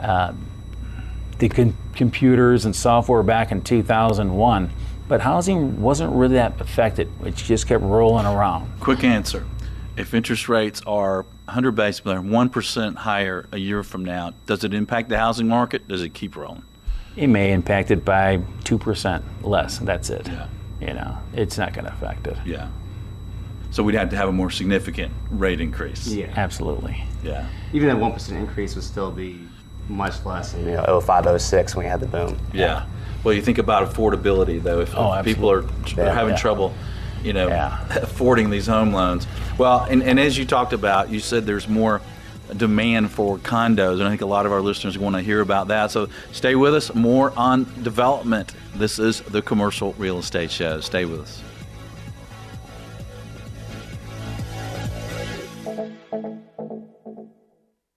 Uh, 0.00 0.32
the 1.40 1.74
computers 1.94 2.64
and 2.64 2.74
software 2.74 3.22
back 3.22 3.52
in 3.52 3.60
2001, 3.60 4.70
but 5.08 5.20
housing 5.20 5.82
wasn't 5.82 6.10
really 6.14 6.36
that 6.36 6.58
affected. 6.58 7.10
It 7.22 7.36
just 7.36 7.66
kept 7.66 7.84
rolling 7.84 8.24
around. 8.24 8.80
quick 8.80 9.04
answer: 9.04 9.44
If 9.94 10.14
interest 10.14 10.48
rates 10.48 10.80
are 10.86 11.26
100 11.46 11.72
basis 11.72 12.00
points, 12.00 12.22
one 12.28 12.48
percent 12.48 12.96
higher 12.98 13.46
a 13.52 13.58
year 13.58 13.82
from 13.82 14.04
now, 14.04 14.32
does 14.46 14.64
it 14.64 14.72
impact 14.74 15.08
the 15.08 15.18
housing 15.18 15.48
market? 15.48 15.86
Does 15.88 16.02
it 16.02 16.14
keep 16.14 16.36
rolling? 16.36 16.62
It 17.16 17.26
may 17.26 17.52
impact 17.52 17.90
it 17.90 18.04
by 18.06 18.38
2% 18.64 19.22
less. 19.42 19.78
That's 19.78 20.08
it. 20.08 20.26
Yeah. 20.28 20.46
You 20.80 20.94
know, 20.94 21.18
it's 21.34 21.58
not 21.58 21.74
going 21.74 21.84
to 21.84 21.92
affect 21.92 22.26
it. 22.26 22.36
Yeah. 22.46 22.68
So 23.70 23.82
we'd 23.82 23.94
have 23.96 24.10
to 24.10 24.16
have 24.16 24.28
a 24.28 24.32
more 24.32 24.50
significant 24.50 25.12
rate 25.30 25.60
increase. 25.60 26.06
Yeah. 26.06 26.32
Absolutely. 26.36 27.04
Yeah. 27.22 27.46
Even 27.72 27.88
that 27.88 27.98
one 27.98 28.12
percent 28.12 28.38
increase 28.38 28.74
would 28.74 28.84
still 28.84 29.10
be 29.10 29.40
much 29.88 30.24
less 30.24 30.54
in 30.54 30.64
you 30.64 30.72
know 30.72 31.00
05, 31.00 31.40
06 31.40 31.74
when 31.76 31.84
we 31.84 31.90
had 31.90 32.00
the 32.00 32.06
boom. 32.06 32.38
Yeah. 32.52 32.86
Well, 33.24 33.34
you 33.34 33.42
think 33.42 33.58
about 33.58 33.88
affordability 33.92 34.62
though. 34.62 34.80
If, 34.80 34.94
Oh, 34.96 35.12
if 35.14 35.24
people 35.24 35.50
are, 35.50 35.60
are 35.62 35.64
Yeah, 35.96 36.12
having 36.12 36.34
yeah. 36.34 36.40
trouble, 36.40 36.74
you 37.22 37.32
know, 37.32 37.48
Yeah. 37.48 37.84
affording 38.02 38.50
these 38.50 38.66
home 38.66 38.92
loans. 38.92 39.26
Well, 39.58 39.80
and, 39.88 40.02
and 40.02 40.18
as 40.18 40.36
you 40.38 40.44
talked 40.44 40.72
about, 40.72 41.10
you 41.10 41.20
said 41.20 41.46
there's 41.46 41.68
more 41.68 42.00
demand 42.56 43.10
for 43.10 43.38
condos, 43.38 43.94
and 43.94 44.04
I 44.04 44.10
think 44.10 44.20
a 44.20 44.26
lot 44.26 44.44
of 44.46 44.52
our 44.52 44.60
listeners 44.60 44.98
want 44.98 45.16
to 45.16 45.22
hear 45.22 45.40
about 45.40 45.68
that. 45.68 45.90
So 45.90 46.08
stay 46.32 46.54
with 46.54 46.74
us. 46.74 46.94
More 46.94 47.32
on 47.36 47.64
development. 47.82 48.54
This 48.74 48.98
is 48.98 49.20
the 49.22 49.42
Commercial 49.42 49.94
Real 49.94 50.18
Estate 50.18 50.50
Show. 50.50 50.80
Stay 50.80 51.04
with 51.04 51.20
us. 51.20 51.42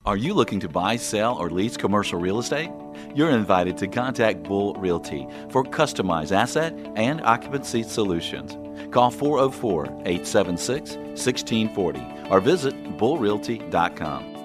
Are 0.05 0.17
you 0.17 0.35
looking 0.35 0.59
to 0.59 0.69
buy, 0.69 0.97
sell, 0.97 1.35
or 1.35 1.49
lease 1.49 1.77
commercial 1.77 2.19
real 2.19 2.37
estate? 2.39 2.69
You're 3.15 3.31
invited 3.31 3.75
to 3.77 3.87
contact 3.87 4.43
Bull 4.43 4.75
Realty 4.75 5.27
for 5.49 5.63
customized 5.63 6.31
asset 6.31 6.73
and 6.95 7.21
occupancy 7.21 7.81
solutions. 7.81 8.55
Call 8.91 9.11
404 9.11 9.85
876 10.05 10.95
1640 10.95 12.29
or 12.29 12.39
visit 12.39 12.73
bullrealty.com. 12.97 14.35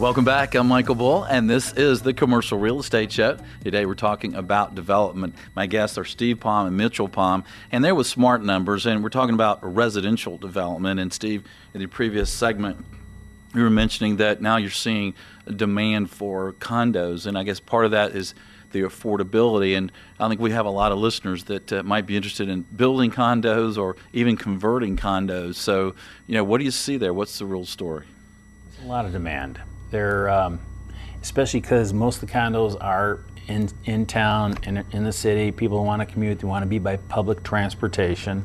Welcome 0.00 0.24
back. 0.24 0.54
I'm 0.54 0.66
Michael 0.66 0.94
Bull, 0.94 1.24
and 1.24 1.50
this 1.50 1.74
is 1.74 2.00
the 2.00 2.14
Commercial 2.14 2.56
Real 2.56 2.80
Estate 2.80 3.12
Show. 3.12 3.36
Today 3.62 3.84
we're 3.84 3.94
talking 3.94 4.34
about 4.34 4.74
development. 4.74 5.34
My 5.54 5.66
guests 5.66 5.98
are 5.98 6.06
Steve 6.06 6.40
Palm 6.40 6.66
and 6.66 6.74
Mitchell 6.74 7.06
Palm, 7.06 7.44
and 7.70 7.84
they're 7.84 7.94
with 7.94 8.06
Smart 8.06 8.42
Numbers, 8.42 8.86
and 8.86 9.02
we're 9.02 9.10
talking 9.10 9.34
about 9.34 9.58
residential 9.62 10.38
development. 10.38 11.00
And 11.00 11.12
Steve, 11.12 11.44
in 11.74 11.80
the 11.80 11.86
previous 11.86 12.32
segment, 12.32 12.82
you 13.54 13.62
were 13.62 13.70
mentioning 13.70 14.16
that 14.16 14.40
now 14.40 14.56
you're 14.56 14.70
seeing 14.70 15.14
a 15.46 15.52
demand 15.52 16.10
for 16.10 16.52
condos, 16.54 17.26
and 17.26 17.36
I 17.36 17.42
guess 17.42 17.60
part 17.60 17.84
of 17.84 17.90
that 17.90 18.12
is 18.12 18.34
the 18.72 18.82
affordability. 18.82 19.76
And 19.76 19.90
I 20.18 20.28
think 20.28 20.40
we 20.40 20.52
have 20.52 20.66
a 20.66 20.70
lot 20.70 20.92
of 20.92 20.98
listeners 20.98 21.44
that 21.44 21.72
uh, 21.72 21.82
might 21.82 22.06
be 22.06 22.16
interested 22.16 22.48
in 22.48 22.62
building 22.62 23.10
condos 23.10 23.76
or 23.76 23.96
even 24.12 24.36
converting 24.36 24.96
condos. 24.96 25.56
So, 25.56 25.94
you 26.26 26.34
know, 26.34 26.44
what 26.44 26.58
do 26.58 26.64
you 26.64 26.70
see 26.70 26.96
there? 26.96 27.12
What's 27.12 27.38
the 27.38 27.46
real 27.46 27.64
story? 27.64 28.06
There's 28.70 28.84
a 28.84 28.88
lot 28.88 29.04
of 29.04 29.12
demand. 29.12 29.60
They're, 29.90 30.28
um, 30.28 30.60
especially 31.20 31.60
because 31.60 31.92
most 31.92 32.22
of 32.22 32.28
the 32.28 32.34
condos 32.34 32.76
are 32.80 33.20
in 33.48 33.68
in 33.84 34.06
town 34.06 34.56
in, 34.62 34.84
in 34.92 35.04
the 35.04 35.12
city. 35.12 35.50
People 35.50 35.84
want 35.84 36.00
to 36.00 36.06
commute. 36.06 36.38
They 36.38 36.46
want 36.46 36.62
to 36.62 36.68
be 36.68 36.78
by 36.78 36.96
public 36.96 37.42
transportation. 37.42 38.44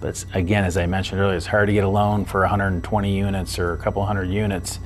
But 0.00 0.24
again, 0.34 0.64
as 0.64 0.76
I 0.76 0.86
mentioned 0.86 1.20
earlier, 1.20 1.36
it's 1.36 1.46
hard 1.46 1.68
to 1.68 1.72
get 1.72 1.84
a 1.84 1.88
loan 1.88 2.24
for 2.24 2.40
120 2.40 3.16
units 3.16 3.58
or 3.58 3.72
a 3.72 3.76
couple 3.76 4.04
hundred 4.04 4.30
units. 4.30 4.80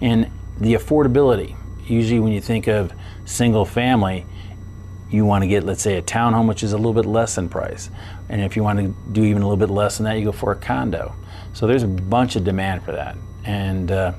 And 0.00 0.30
the 0.60 0.74
affordability. 0.74 1.56
Usually, 1.86 2.20
when 2.20 2.32
you 2.32 2.40
think 2.40 2.68
of 2.68 2.92
single 3.24 3.64
family, 3.64 4.26
you 5.10 5.24
want 5.24 5.42
to 5.42 5.48
get, 5.48 5.64
let's 5.64 5.82
say, 5.82 5.96
a 5.96 6.02
townhome, 6.02 6.46
which 6.46 6.62
is 6.62 6.72
a 6.72 6.76
little 6.76 6.92
bit 6.92 7.06
less 7.06 7.36
in 7.36 7.48
price. 7.48 7.90
And 8.28 8.40
if 8.40 8.54
you 8.54 8.62
want 8.62 8.78
to 8.78 8.94
do 9.12 9.24
even 9.24 9.42
a 9.42 9.48
little 9.48 9.56
bit 9.56 9.72
less 9.72 9.96
than 9.96 10.04
that, 10.04 10.18
you 10.18 10.26
go 10.26 10.32
for 10.32 10.52
a 10.52 10.56
condo. 10.56 11.14
So 11.52 11.66
there's 11.66 11.82
a 11.82 11.88
bunch 11.88 12.36
of 12.36 12.44
demand 12.44 12.84
for 12.84 12.92
that. 12.92 13.16
And 13.44 13.90
uh, 13.90 14.12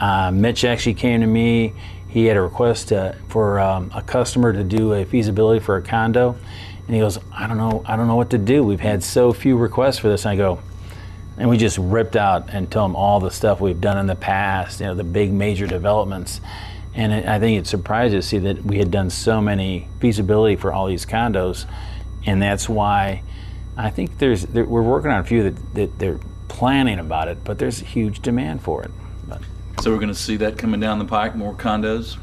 uh, 0.00 0.32
Mitch 0.32 0.64
actually 0.64 0.94
came 0.94 1.20
to 1.20 1.26
me. 1.26 1.74
He 2.08 2.24
had 2.24 2.36
a 2.36 2.42
request 2.42 2.92
uh, 2.92 3.12
for 3.28 3.60
um, 3.60 3.92
a 3.94 4.02
customer 4.02 4.52
to 4.52 4.64
do 4.64 4.94
a 4.94 5.04
feasibility 5.04 5.60
for 5.60 5.76
a 5.76 5.82
condo, 5.82 6.36
and 6.90 6.96
he 6.96 7.00
goes, 7.00 7.20
"I 7.32 7.46
don't 7.46 7.56
know, 7.56 7.84
I 7.86 7.94
don't 7.94 8.08
know 8.08 8.16
what 8.16 8.30
to 8.30 8.38
do. 8.38 8.64
We've 8.64 8.80
had 8.80 9.04
so 9.04 9.32
few 9.32 9.56
requests 9.56 9.98
for 9.98 10.08
this." 10.08 10.24
And 10.24 10.32
I 10.32 10.36
go, 10.36 10.58
and 11.38 11.48
we 11.48 11.56
just 11.56 11.78
ripped 11.78 12.16
out 12.16 12.50
and 12.52 12.68
tell 12.68 12.84
him 12.84 12.96
all 12.96 13.20
the 13.20 13.30
stuff 13.30 13.60
we've 13.60 13.80
done 13.80 13.96
in 13.96 14.08
the 14.08 14.16
past, 14.16 14.80
you 14.80 14.86
know, 14.86 14.96
the 14.96 15.04
big 15.04 15.32
major 15.32 15.68
developments. 15.68 16.40
And 16.92 17.12
it, 17.12 17.28
I 17.28 17.38
think 17.38 17.60
it 17.60 17.68
surprised 17.68 18.12
us 18.16 18.24
to 18.24 18.28
see 18.28 18.38
that 18.38 18.64
we 18.64 18.78
had 18.78 18.90
done 18.90 19.08
so 19.08 19.40
many 19.40 19.86
feasibility 20.00 20.56
for 20.56 20.72
all 20.72 20.88
these 20.88 21.06
condos, 21.06 21.64
and 22.26 22.42
that's 22.42 22.68
why 22.68 23.22
I 23.76 23.90
think 23.90 24.18
there's 24.18 24.46
there, 24.46 24.64
we're 24.64 24.82
working 24.82 25.12
on 25.12 25.20
a 25.20 25.24
few 25.24 25.44
that, 25.44 25.74
that 25.76 25.98
they're 26.00 26.18
planning 26.48 26.98
about 26.98 27.28
it, 27.28 27.44
but 27.44 27.60
there's 27.60 27.80
a 27.80 27.84
huge 27.84 28.20
demand 28.20 28.62
for 28.62 28.82
it. 28.82 28.90
But 29.28 29.42
So 29.80 29.92
we're 29.92 29.98
going 29.98 30.08
to 30.08 30.14
see 30.16 30.38
that 30.38 30.58
coming 30.58 30.80
down 30.80 30.98
the 30.98 31.04
pike, 31.04 31.36
more 31.36 31.54
condos. 31.54 32.16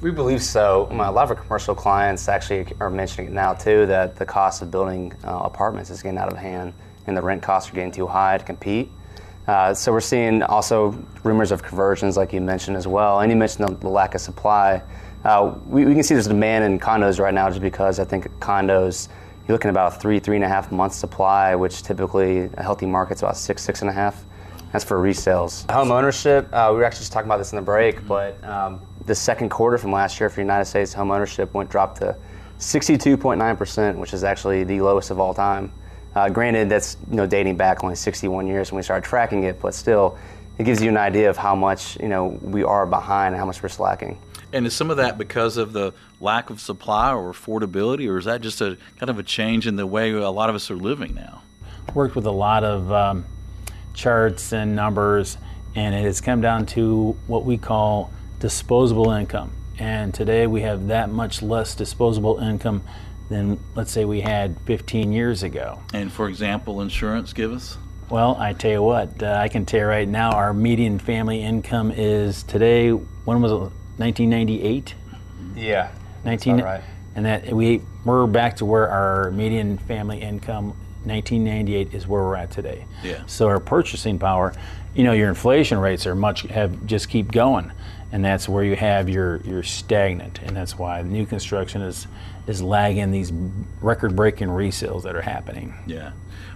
We 0.00 0.10
believe 0.10 0.42
so. 0.42 0.88
A 0.90 1.12
lot 1.12 1.24
of 1.24 1.30
our 1.30 1.34
commercial 1.34 1.74
clients 1.74 2.26
actually 2.26 2.66
are 2.80 2.88
mentioning 2.88 3.28
it 3.28 3.34
now 3.34 3.52
too 3.52 3.84
that 3.86 4.16
the 4.16 4.24
cost 4.24 4.62
of 4.62 4.70
building 4.70 5.12
uh, 5.24 5.40
apartments 5.44 5.90
is 5.90 6.02
getting 6.02 6.18
out 6.18 6.32
of 6.32 6.38
hand 6.38 6.72
and 7.06 7.14
the 7.14 7.20
rent 7.20 7.42
costs 7.42 7.70
are 7.70 7.74
getting 7.74 7.92
too 7.92 8.06
high 8.06 8.38
to 8.38 8.44
compete. 8.44 8.90
Uh, 9.46 9.74
so 9.74 9.92
we're 9.92 10.00
seeing 10.00 10.42
also 10.42 10.92
rumors 11.22 11.50
of 11.50 11.62
conversions, 11.62 12.16
like 12.16 12.32
you 12.32 12.40
mentioned 12.40 12.76
as 12.78 12.86
well, 12.86 13.20
and 13.20 13.30
you 13.30 13.36
mentioned 13.36 13.68
the, 13.68 13.74
the 13.74 13.88
lack 13.88 14.14
of 14.14 14.22
supply. 14.22 14.82
Uh, 15.24 15.54
we, 15.66 15.84
we 15.84 15.92
can 15.92 16.02
see 16.02 16.14
there's 16.14 16.28
demand 16.28 16.64
in 16.64 16.78
condos 16.78 17.18
right 17.18 17.34
now 17.34 17.48
just 17.50 17.60
because 17.60 17.98
I 17.98 18.04
think 18.04 18.26
condos 18.38 19.08
you're 19.46 19.54
looking 19.54 19.70
about 19.70 20.00
three, 20.00 20.18
three 20.18 20.36
and 20.36 20.44
a 20.44 20.48
half 20.48 20.72
months 20.72 20.96
supply, 20.96 21.54
which 21.54 21.82
typically 21.82 22.48
a 22.54 22.62
healthy 22.62 22.86
market's 22.86 23.20
about 23.20 23.36
six, 23.36 23.62
six 23.62 23.82
and 23.82 23.90
a 23.90 23.92
half. 23.92 24.24
That's 24.72 24.84
for 24.84 24.98
resales. 24.98 25.68
Home 25.70 25.90
ownership, 25.90 26.48
uh, 26.52 26.68
we 26.70 26.78
were 26.78 26.84
actually 26.84 27.00
just 27.00 27.12
talking 27.12 27.26
about 27.26 27.38
this 27.38 27.52
in 27.52 27.56
the 27.56 27.62
break, 27.62 28.06
but 28.06 28.42
um, 28.44 28.80
the 29.06 29.14
second 29.14 29.48
quarter 29.48 29.78
from 29.78 29.92
last 29.92 30.20
year 30.20 30.28
for 30.28 30.40
United 30.40 30.66
States 30.66 30.92
home 30.92 31.10
ownership 31.10 31.52
went 31.54 31.70
dropped 31.70 31.98
to 31.98 32.16
62.9%, 32.58 33.96
which 33.96 34.12
is 34.12 34.24
actually 34.24 34.64
the 34.64 34.80
lowest 34.80 35.10
of 35.10 35.18
all 35.18 35.32
time. 35.32 35.72
Uh, 36.14 36.28
granted, 36.28 36.68
that's 36.68 36.96
you 37.08 37.16
know 37.16 37.26
dating 37.26 37.56
back 37.56 37.82
only 37.82 37.96
61 37.96 38.46
years 38.46 38.70
when 38.70 38.76
we 38.76 38.82
started 38.82 39.08
tracking 39.08 39.44
it, 39.44 39.60
but 39.60 39.74
still, 39.74 40.18
it 40.58 40.64
gives 40.64 40.82
you 40.82 40.88
an 40.88 40.96
idea 40.96 41.30
of 41.30 41.36
how 41.36 41.54
much 41.54 41.98
you 42.00 42.08
know 42.08 42.38
we 42.42 42.64
are 42.64 42.86
behind 42.86 43.34
and 43.34 43.40
how 43.40 43.46
much 43.46 43.62
we're 43.62 43.68
slacking. 43.68 44.18
And 44.52 44.66
is 44.66 44.74
some 44.74 44.90
of 44.90 44.96
that 44.96 45.16
because 45.16 45.56
of 45.56 45.72
the 45.72 45.94
lack 46.20 46.50
of 46.50 46.60
supply 46.60 47.12
or 47.12 47.32
affordability, 47.32 48.08
or 48.08 48.18
is 48.18 48.24
that 48.24 48.40
just 48.40 48.60
a 48.60 48.76
kind 48.98 49.08
of 49.08 49.18
a 49.18 49.22
change 49.22 49.68
in 49.68 49.76
the 49.76 49.86
way 49.86 50.10
a 50.10 50.30
lot 50.30 50.50
of 50.50 50.56
us 50.56 50.70
are 50.70 50.76
living 50.76 51.14
now? 51.14 51.42
worked 51.94 52.14
with 52.14 52.26
a 52.26 52.30
lot 52.30 52.64
of 52.64 52.92
um, 52.92 53.24
charts 53.94 54.52
and 54.52 54.76
numbers, 54.76 55.38
and 55.74 55.94
it 55.94 56.02
has 56.02 56.20
come 56.20 56.40
down 56.40 56.66
to 56.66 57.16
what 57.26 57.44
we 57.44 57.58
call 57.58 58.12
disposable 58.40 59.10
income. 59.12 59.52
And 59.78 60.12
today 60.12 60.46
we 60.46 60.62
have 60.62 60.88
that 60.88 61.08
much 61.10 61.42
less 61.42 61.74
disposable 61.74 62.38
income 62.38 62.82
than, 63.28 63.60
let's 63.74 63.92
say, 63.92 64.04
we 64.04 64.22
had 64.22 64.58
15 64.62 65.12
years 65.12 65.42
ago. 65.42 65.80
And 65.94 66.12
for 66.12 66.28
example, 66.28 66.80
insurance, 66.80 67.32
give 67.32 67.52
us. 67.52 67.78
Well, 68.10 68.36
I 68.40 68.54
tell 68.54 68.72
you 68.72 68.82
what, 68.82 69.22
uh, 69.22 69.38
I 69.40 69.48
can 69.48 69.64
tell 69.64 69.80
you 69.80 69.86
right 69.86 70.08
now, 70.08 70.32
our 70.32 70.52
median 70.52 70.98
family 70.98 71.42
income 71.42 71.92
is 71.92 72.42
today. 72.42 72.90
When 72.90 73.40
was 73.40 73.52
it? 73.52 73.72
1998. 73.98 74.94
Yeah, 75.54 75.92
19, 76.24 76.60
right. 76.60 76.82
and 77.14 77.26
that 77.26 77.52
we 77.52 77.82
we're 78.04 78.26
back 78.26 78.56
to 78.56 78.64
where 78.64 78.88
our 78.88 79.30
median 79.30 79.78
family 79.78 80.20
income 80.20 80.74
1998 81.04 81.94
is 81.94 82.06
where 82.06 82.22
we're 82.22 82.36
at 82.36 82.50
today. 82.50 82.86
Yeah. 83.02 83.22
So 83.26 83.48
our 83.48 83.60
purchasing 83.60 84.18
power, 84.18 84.54
you 84.94 85.04
know, 85.04 85.12
your 85.12 85.28
inflation 85.28 85.78
rates 85.78 86.06
are 86.06 86.14
much 86.14 86.42
have 86.42 86.86
just 86.86 87.08
keep 87.08 87.30
going, 87.30 87.72
and 88.12 88.24
that's 88.24 88.48
where 88.48 88.64
you 88.64 88.76
have 88.76 89.08
your 89.08 89.36
your 89.42 89.62
stagnant, 89.62 90.40
and 90.42 90.56
that's 90.56 90.78
why 90.78 91.02
new 91.02 91.26
construction 91.26 91.82
is 91.82 92.06
is 92.46 92.62
lagging 92.62 93.10
these 93.10 93.32
record-breaking 93.80 94.48
resales 94.48 95.02
that 95.02 95.14
are 95.14 95.22
happening. 95.22 95.74
Yeah. 95.86 96.12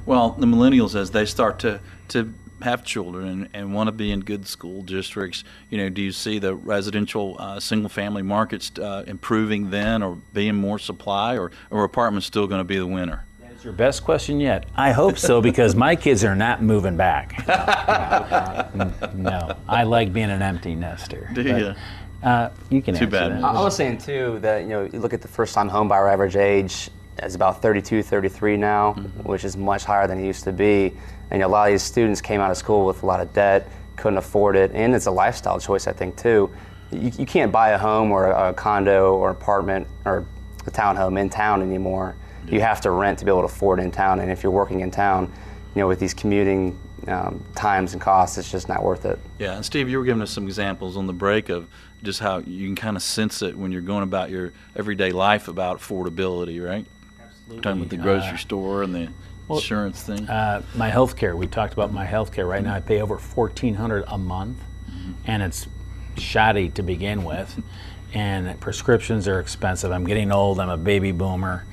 Well, 0.07 0.31
the 0.31 0.47
millennials, 0.47 0.95
as 0.95 1.13
they 1.13 1.25
start 1.25 1.59
to, 1.61 1.81
to 2.09 2.35
have 2.63 2.85
children 2.85 3.29
and, 3.29 3.49
and 3.53 3.75
want 3.75 3.89
to 3.89 3.93
be 3.93 4.11
in 4.11 4.21
good 4.21 4.47
school 4.47 4.83
districts, 4.83 5.45
you 5.71 5.79
know, 5.79 5.89
do 5.89 6.03
you 6.03 6.13
see 6.13 6.39
the 6.39 6.55
residential 6.55 7.37
uh, 7.39 7.61
single 7.61 7.89
family 7.89 8.23
markets 8.23 8.73
uh, 8.79 9.05
improving 9.07 9.71
then 9.71 10.03
or 10.03 10.19
being 10.33 10.55
more 10.55 10.79
supply 10.79 11.39
or, 11.39 11.51
or 11.71 11.85
apartments 11.85 12.27
still 12.27 12.47
going 12.47 12.61
to 12.61 12.65
be 12.65 12.79
the 12.79 12.87
winner? 12.87 13.25
That's 13.65 13.79
your 13.79 13.87
best 13.87 14.05
question 14.05 14.41
yet. 14.41 14.67
I 14.77 14.93
hope 14.93 15.17
so 15.17 15.41
because 15.41 15.75
my 15.75 15.97
kids 15.97 16.23
are 16.23 16.37
not 16.37 16.63
moving 16.63 16.99
back. 16.99 17.49
no, 19.15 19.57
I 19.67 19.85
like 19.85 20.13
being 20.13 20.29
an 20.29 20.43
empty 20.43 20.75
nester. 20.75 21.31
Do 21.33 21.43
But, 21.43 21.59
you? 21.59 21.75
Uh, 22.23 22.51
you 22.69 22.83
can 22.83 22.95
Too 22.95 23.07
bad. 23.07 23.33
that. 23.33 23.43
I 23.43 23.53
I 23.53 23.63
was 23.63 23.75
saying 23.75 23.99
too 23.99 24.39
that 24.43 24.65
you 24.65 24.69
know 24.69 24.83
you 24.93 25.01
look 25.01 25.15
at 25.15 25.23
the 25.23 25.29
first 25.29 25.55
time 25.55 25.71
home 25.71 25.89
buyer 25.89 26.09
average 26.09 26.37
age 26.37 26.91
is 27.23 27.35
about 27.35 27.63
32, 27.63 28.03
33 28.03 28.59
now, 28.59 28.93
which 29.23 29.45
is 29.45 29.57
much 29.57 29.85
higher 29.85 30.07
than 30.07 30.19
it 30.23 30.27
used 30.27 30.45
to 30.45 30.53
be. 30.53 30.93
And 31.31 31.43
a 31.43 31.49
lot 31.49 31.67
of 31.67 31.73
these 31.73 31.83
students 31.83 32.21
came 32.21 32.43
out 32.43 32.51
of 32.51 32.59
school 32.59 32.85
with 32.85 33.03
a 33.03 33.07
lot 33.07 33.21
of 33.21 33.33
debt, 33.33 33.71
couldn't 33.97 34.19
afford 34.19 34.57
it, 34.57 34.73
and 34.75 34.95
it's 34.95 35.07
a 35.07 35.11
lifestyle 35.11 35.59
choice 35.59 35.87
I 35.87 35.93
think 35.95 36.19
too. 36.19 36.51
You, 36.93 37.11
you 37.19 37.25
can't 37.25 37.51
buy 37.51 37.71
a 37.71 37.79
home 37.79 38.11
or 38.11 38.27
a, 38.27 38.51
a 38.51 38.53
condo 38.53 39.15
or 39.15 39.31
apartment 39.31 39.87
or 40.05 40.27
a 40.67 40.71
townhome 40.71 41.19
in 41.19 41.31
town 41.31 41.63
anymore. 41.63 42.15
You 42.49 42.61
have 42.61 42.81
to 42.83 42.91
rent 42.91 43.19
to 43.21 43.25
be 43.25 43.31
able 43.31 43.41
to 43.41 43.47
afford 43.47 43.81
in 43.81 43.91
town, 43.91 44.21
and 44.21 44.31
if 44.31 44.43
you're 44.43 44.53
working 44.53 44.81
in 44.81 44.91
town, 44.91 45.33
you 45.75 45.81
know 45.81 45.89
with 45.89 45.99
these 45.99 46.15
commuting 46.15 46.79
um, 47.09 47.45
times 47.55 47.93
and 47.93 48.01
costs, 48.01 48.39
it's 48.39 48.51
just 48.51 48.69
not 48.69 48.83
worth 48.83 49.05
it. 49.05 49.19
Yeah, 49.39 49.57
and 49.57 49.65
Steve, 49.65 49.89
you 49.89 49.99
were 49.99 50.05
giving 50.05 50.23
us 50.23 50.31
some 50.31 50.45
examples 50.47 50.97
on 50.97 51.07
the 51.07 51.13
break 51.13 51.49
of 51.49 51.69
just 52.03 52.21
how 52.21 52.39
you 52.39 52.67
can 52.67 52.77
kind 52.77 52.97
of 52.97 53.03
sense 53.03 53.43
it 53.43 53.57
when 53.57 53.73
you're 53.73 53.83
going 53.83 54.03
about 54.03 54.31
your 54.31 54.53
everyday 54.77 55.11
life 55.11 55.49
about 55.49 55.79
affordability, 55.79 56.65
right? 56.65 56.87
Absolutely. 57.21 57.63
Talking 57.63 57.81
about 57.81 57.91
the 57.91 57.97
grocery 57.97 58.39
store 58.39 58.83
and 58.83 58.95
the 58.95 59.09
insurance 59.51 60.03
thing. 60.03 60.29
Uh, 60.29 60.63
my 60.75 60.89
health 60.89 61.17
care, 61.17 61.37
we 61.37 61.47
talked 61.47 61.73
about 61.73 61.93
my 61.93 62.05
health 62.05 62.33
care. 62.33 62.47
Right 62.47 62.63
now 62.63 62.75
I 62.75 62.81
pay 62.81 63.01
over 63.01 63.17
1400 63.17 64.05
a 64.07 64.19
month, 64.19 64.59
and 65.27 65.43
it's 65.43 65.67
shoddy 66.17 66.69
to 66.71 66.83
begin 66.83 67.25
with. 67.25 67.61
And 68.15 68.59
prescriptions 68.61 69.27
are 69.27 69.41
expensive. 69.41 69.91
I'm 69.91 70.05
getting 70.05 70.31
old. 70.31 70.61
I'm 70.61 70.69
a 70.69 70.77
baby 70.77 71.11
boomer. 71.11 71.65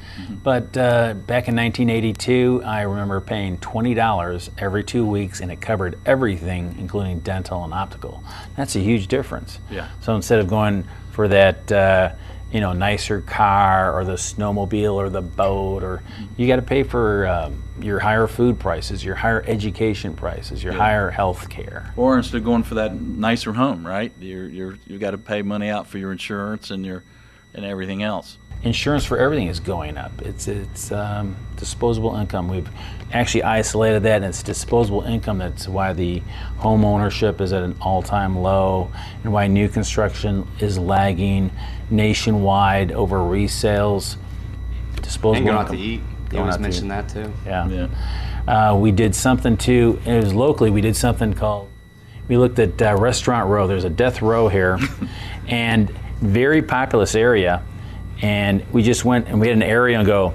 But 0.43 0.75
uh, 0.75 1.13
back 1.13 1.47
in 1.47 1.55
1982, 1.55 2.63
I 2.65 2.81
remember 2.81 3.21
paying 3.21 3.57
$20 3.59 4.49
every 4.57 4.83
two 4.83 5.05
weeks, 5.05 5.39
and 5.39 5.51
it 5.51 5.61
covered 5.61 5.99
everything, 6.05 6.75
including 6.79 7.19
dental 7.19 7.63
and 7.63 7.73
optical. 7.73 8.23
That's 8.57 8.75
a 8.75 8.79
huge 8.79 9.07
difference. 9.07 9.59
Yeah. 9.69 9.87
So 10.01 10.15
instead 10.15 10.39
of 10.39 10.47
going 10.47 10.85
for 11.11 11.27
that, 11.27 11.71
uh, 11.71 12.13
you 12.51 12.59
know, 12.59 12.73
nicer 12.73 13.21
car 13.21 13.97
or 13.97 14.03
the 14.03 14.13
snowmobile 14.13 14.93
or 14.93 15.09
the 15.09 15.21
boat, 15.21 15.83
or 15.83 16.03
you 16.37 16.47
got 16.47 16.57
to 16.57 16.61
pay 16.61 16.83
for 16.83 17.25
um, 17.27 17.63
your 17.81 17.99
higher 17.99 18.27
food 18.27 18.59
prices, 18.59 19.03
your 19.03 19.15
higher 19.15 19.43
education 19.47 20.13
prices, 20.13 20.63
your 20.63 20.73
higher 20.73 21.09
health 21.09 21.49
care. 21.49 21.93
Or 21.95 22.17
instead 22.17 22.37
of 22.37 22.43
going 22.43 22.63
for 22.63 22.75
that 22.75 22.93
nicer 22.93 23.53
home, 23.53 23.85
right? 23.87 24.11
You're 24.19 24.49
you're 24.49 24.77
you 24.85 24.97
got 24.97 25.11
to 25.11 25.17
pay 25.17 25.41
money 25.41 25.69
out 25.69 25.87
for 25.87 25.97
your 25.97 26.11
insurance 26.11 26.71
and 26.71 26.85
your 26.85 27.03
and 27.53 27.65
everything 27.65 28.03
else. 28.03 28.37
Insurance 28.63 29.05
for 29.05 29.17
everything 29.17 29.47
is 29.47 29.59
going 29.59 29.97
up. 29.97 30.11
It's 30.21 30.47
it's 30.47 30.91
um, 30.91 31.35
disposable 31.55 32.15
income. 32.15 32.47
We've 32.47 32.69
actually 33.11 33.43
isolated 33.43 34.03
that, 34.03 34.17
and 34.17 34.25
it's 34.25 34.43
disposable 34.43 35.01
income. 35.01 35.39
That's 35.39 35.67
why 35.67 35.93
the 35.93 36.19
home 36.57 36.85
ownership 36.85 37.41
is 37.41 37.53
at 37.53 37.63
an 37.63 37.75
all-time 37.81 38.37
low, 38.37 38.91
and 39.23 39.33
why 39.33 39.47
new 39.47 39.67
construction 39.67 40.47
is 40.59 40.77
lagging 40.77 41.49
nationwide 41.91 42.91
over 42.91 43.17
resales. 43.17 44.15
Disposable 45.01 45.37
And 45.37 45.45
going 45.45 45.57
out 45.57 45.71
to 45.71 45.77
eat. 45.77 45.99
You 45.99 46.01
Going 46.29 46.41
always 46.41 46.53
out 46.53 46.57
to 46.57 46.61
mention 46.63 46.85
eat. 46.85 46.89
that 46.89 47.09
too. 47.09 47.33
Yeah. 47.45 47.67
Yeah. 47.67 47.87
Uh, 48.47 48.75
we 48.75 48.91
did 48.91 49.13
something 49.13 49.57
too. 49.57 49.99
It 50.05 50.23
was 50.23 50.33
locally. 50.33 50.69
We 50.69 50.81
did 50.81 50.95
something 50.95 51.33
called. 51.33 51.69
We 52.27 52.37
looked 52.37 52.59
at 52.59 52.81
uh, 52.81 52.95
Restaurant 52.97 53.49
Row. 53.49 53.67
There's 53.67 53.83
a 53.83 53.89
death 53.89 54.21
row 54.21 54.47
here, 54.47 54.79
and 55.47 55.89
very 56.21 56.61
populous 56.61 57.13
area. 57.15 57.63
And 58.21 58.65
we 58.71 58.83
just 58.83 59.03
went 59.03 59.27
and 59.27 59.41
we 59.41 59.47
had 59.47 59.57
an 59.57 59.63
area 59.63 59.97
and 59.97 60.05
go, 60.05 60.33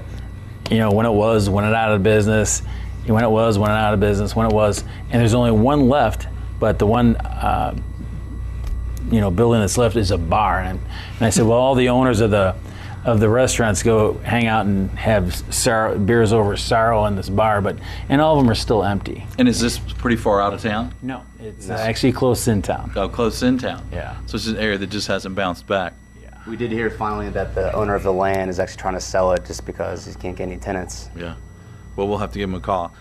you 0.69 0.77
know, 0.77 0.91
when 0.91 1.05
it 1.05 1.11
was, 1.11 1.49
when 1.49 1.63
it 1.65 1.73
out 1.73 1.91
of 1.93 2.03
business, 2.03 2.61
when 3.05 3.23
it 3.23 3.29
was, 3.29 3.57
when 3.57 3.71
it 3.71 3.75
out 3.75 3.93
of 3.93 3.99
business, 3.99 4.35
when 4.35 4.45
it 4.47 4.53
was, 4.53 4.83
and 5.09 5.21
there's 5.21 5.33
only 5.33 5.51
one 5.51 5.87
left. 5.89 6.27
But 6.59 6.79
the 6.79 6.85
one, 6.85 7.15
uh, 7.15 7.75
you 9.11 9.21
know, 9.21 9.31
building 9.31 9.61
that's 9.61 9.77
left 9.77 9.95
is 9.95 10.11
a 10.11 10.17
bar. 10.17 10.59
And, 10.59 10.79
and 11.17 11.25
I 11.25 11.29
said, 11.29 11.45
well, 11.45 11.57
all 11.57 11.75
the 11.75 11.89
owners 11.89 12.21
of 12.21 12.31
the 12.31 12.55
of 13.05 13.21
the 13.21 13.29
restaurants 13.29 13.83
go 13.83 14.15
hang 14.15 14.47
out 14.47 14.65
and 14.65 14.89
have 14.99 15.33
sorrow, 15.53 15.97
beers 15.97 16.33
over 16.33 16.57
sorrow 16.57 17.05
in 17.05 17.15
this 17.15 17.29
bar, 17.29 17.61
but 17.61 17.77
and 18.09 18.19
all 18.19 18.37
of 18.37 18.43
them 18.43 18.51
are 18.51 18.55
still 18.55 18.83
empty. 18.83 19.25
And 19.39 19.47
is 19.47 19.61
this 19.61 19.79
pretty 19.79 20.17
far 20.17 20.41
out 20.41 20.53
of 20.53 20.61
town? 20.61 20.93
No, 21.01 21.23
it's 21.39 21.69
uh, 21.69 21.73
actually 21.73 22.11
close 22.11 22.49
in 22.49 22.61
town. 22.61 22.91
Oh, 22.97 23.07
close 23.07 23.43
in 23.43 23.57
town. 23.57 23.87
Yeah. 23.93 24.17
So 24.25 24.35
it's 24.35 24.47
an 24.47 24.57
area 24.57 24.77
that 24.77 24.89
just 24.89 25.07
hasn't 25.07 25.35
bounced 25.35 25.65
back. 25.67 25.93
We 26.47 26.55
did 26.55 26.71
hear 26.71 26.89
finally 26.89 27.29
that 27.31 27.55
the 27.55 27.73
owner 27.73 27.93
of 27.93 28.03
the 28.03 28.13
land 28.13 28.49
is 28.49 28.57
actually 28.57 28.79
trying 28.79 28.93
to 28.93 29.01
sell 29.01 29.33
it 29.33 29.45
just 29.45 29.65
because 29.65 30.05
he 30.05 30.13
can't 30.13 30.35
get 30.35 30.43
any 30.43 30.57
tenants. 30.57 31.09
Yeah. 31.15 31.35
Well, 31.97 32.07
we'll 32.07 32.19
have 32.19 32.31
to 32.33 32.39
give 32.39 32.49
him 32.49 32.55
a 32.55 32.61
call. 32.61 32.93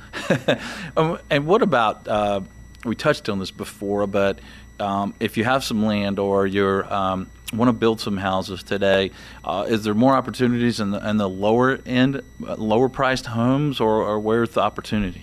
um, 0.97 1.19
and 1.31 1.47
what 1.47 1.63
about? 1.63 2.09
Uh, 2.09 2.41
we 2.85 2.97
touched 2.97 3.29
on 3.29 3.39
this 3.39 3.51
before, 3.51 4.07
but 4.07 4.41
um, 4.80 5.14
if 5.21 5.37
you 5.37 5.45
have 5.45 5.64
some 5.64 5.85
land 5.85 6.18
or 6.18 6.47
you're 6.47 6.92
um, 6.92 7.30
want 7.52 7.68
to 7.68 7.73
build 7.73 8.00
some 8.00 8.16
houses 8.16 8.62
today, 8.62 9.11
uh, 9.45 9.66
is 9.68 9.85
there 9.85 9.95
more 9.95 10.14
opportunities 10.14 10.80
in 10.80 10.90
the, 10.90 11.09
in 11.09 11.16
the 11.16 11.28
lower 11.28 11.78
end, 11.87 12.23
uh, 12.47 12.54
lower 12.56 12.88
priced 12.88 13.26
homes, 13.26 13.80
or, 13.80 14.02
or 14.02 14.18
where's 14.18 14.50
the 14.50 14.61
opportunity? 14.61 15.23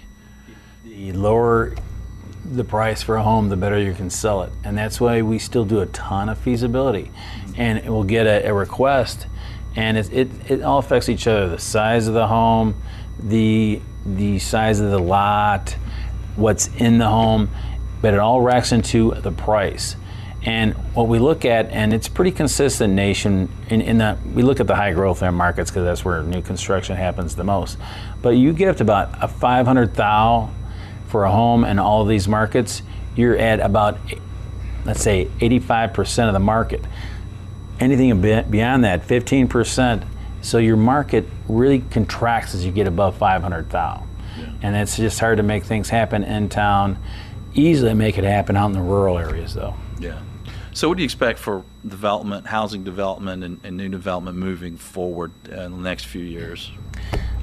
The 0.85 1.11
lower 1.13 1.75
the 2.45 2.63
price 2.63 3.01
for 3.01 3.15
a 3.15 3.23
home, 3.23 3.49
the 3.49 3.55
better 3.55 3.79
you 3.79 3.93
can 3.93 4.09
sell 4.09 4.43
it, 4.43 4.51
and 4.63 4.77
that's 4.77 4.99
why 4.99 5.21
we 5.21 5.39
still 5.39 5.65
do 5.65 5.79
a 5.79 5.85
ton 5.87 6.29
of 6.29 6.37
feasibility, 6.37 7.11
and 7.55 7.83
we'll 7.85 8.03
get 8.03 8.27
a, 8.27 8.47
a 8.47 8.53
request, 8.53 9.27
and 9.75 9.97
it, 9.97 10.11
it 10.11 10.29
it 10.49 10.61
all 10.61 10.79
affects 10.79 11.09
each 11.09 11.25
other: 11.27 11.49
the 11.49 11.59
size 11.59 12.07
of 12.07 12.13
the 12.13 12.27
home, 12.27 12.81
the 13.19 13.81
the 14.05 14.39
size 14.39 14.81
of 14.81 14.91
the 14.91 14.99
lot, 14.99 15.75
what's 16.35 16.67
in 16.75 16.97
the 16.97 17.07
home, 17.07 17.49
but 18.03 18.13
it 18.13 18.19
all 18.19 18.41
racks 18.41 18.73
into 18.73 19.11
the 19.21 19.31
price. 19.31 19.95
And 20.43 20.73
what 20.93 21.07
we 21.07 21.19
look 21.19 21.45
at, 21.45 21.69
and 21.69 21.93
it's 21.93 22.09
pretty 22.09 22.31
consistent 22.31 22.93
nation 22.93 23.49
in, 23.69 23.79
in 23.79 23.97
the 23.97 24.17
we 24.35 24.43
look 24.43 24.59
at 24.59 24.67
the 24.67 24.75
high 24.75 24.91
growth 24.91 25.21
markets 25.21 25.71
because 25.71 25.85
that's 25.85 26.03
where 26.03 26.21
new 26.21 26.41
construction 26.41 26.97
happens 26.97 27.37
the 27.37 27.45
most. 27.45 27.77
But 28.21 28.31
you 28.31 28.51
get 28.51 28.67
up 28.67 28.75
to 28.77 28.83
about 28.83 29.23
a 29.23 29.29
500 29.29 29.95
thou 29.95 30.51
for 31.07 31.23
a 31.23 31.31
home 31.31 31.63
in 31.63 31.79
all 31.79 32.01
of 32.01 32.09
these 32.09 32.27
markets, 32.27 32.81
you're 33.15 33.37
at 33.37 33.61
about 33.61 33.97
let's 34.83 35.01
say 35.01 35.29
85% 35.39 36.27
of 36.27 36.33
the 36.33 36.39
market. 36.39 36.83
Anything 37.79 38.11
a 38.11 38.15
bit 38.15 38.51
beyond 38.51 38.83
that, 38.83 39.07
15%. 39.07 40.05
So 40.41 40.57
your 40.57 40.75
market 40.75 41.25
really 41.47 41.79
contracts 41.79 42.53
as 42.53 42.65
you 42.65 42.73
get 42.73 42.85
above 42.85 43.15
500 43.15 43.69
thou. 43.69 44.05
And 44.61 44.75
it's 44.75 44.97
just 44.97 45.19
hard 45.19 45.37
to 45.37 45.43
make 45.43 45.63
things 45.63 45.89
happen 45.89 46.23
in 46.23 46.49
town. 46.49 46.97
Easily 47.53 47.93
make 47.93 48.17
it 48.17 48.23
happen 48.23 48.55
out 48.57 48.67
in 48.67 48.73
the 48.73 48.81
rural 48.81 49.17
areas 49.17 49.53
though. 49.53 49.75
Yeah. 49.99 50.19
So, 50.73 50.89
what 50.89 50.97
do 50.97 51.03
you 51.03 51.05
expect 51.05 51.37
for 51.37 51.63
development, 51.87 52.47
housing 52.47 52.83
development, 52.83 53.43
and, 53.43 53.59
and 53.63 53.77
new 53.77 53.89
development 53.89 54.37
moving 54.37 54.75
forward 54.75 55.31
uh, 55.51 55.61
in 55.61 55.71
the 55.71 55.77
next 55.77 56.05
few 56.05 56.23
years? 56.23 56.71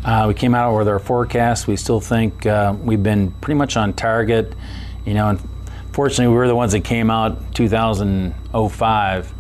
Uh, 0.05 0.25
we 0.27 0.35
came 0.35 0.55
out 0.55 0.77
with 0.77 0.89
our 0.89 0.99
forecast. 0.99 1.69
We 1.69 1.77
still 1.77 2.01
think 2.01 2.45
uh, 2.45 2.75
we've 2.83 3.03
been 3.03 3.31
pretty 3.33 3.57
much 3.57 3.77
on 3.77 3.93
target. 3.93 4.53
You 5.07 5.15
know, 5.15 5.29
unfortunately, 5.29 6.29
we 6.29 6.35
were 6.35 6.49
the 6.49 6.57
ones 6.57 6.73
that 6.73 6.81
came 6.81 7.09
out 7.09 7.55
2005 7.55 9.35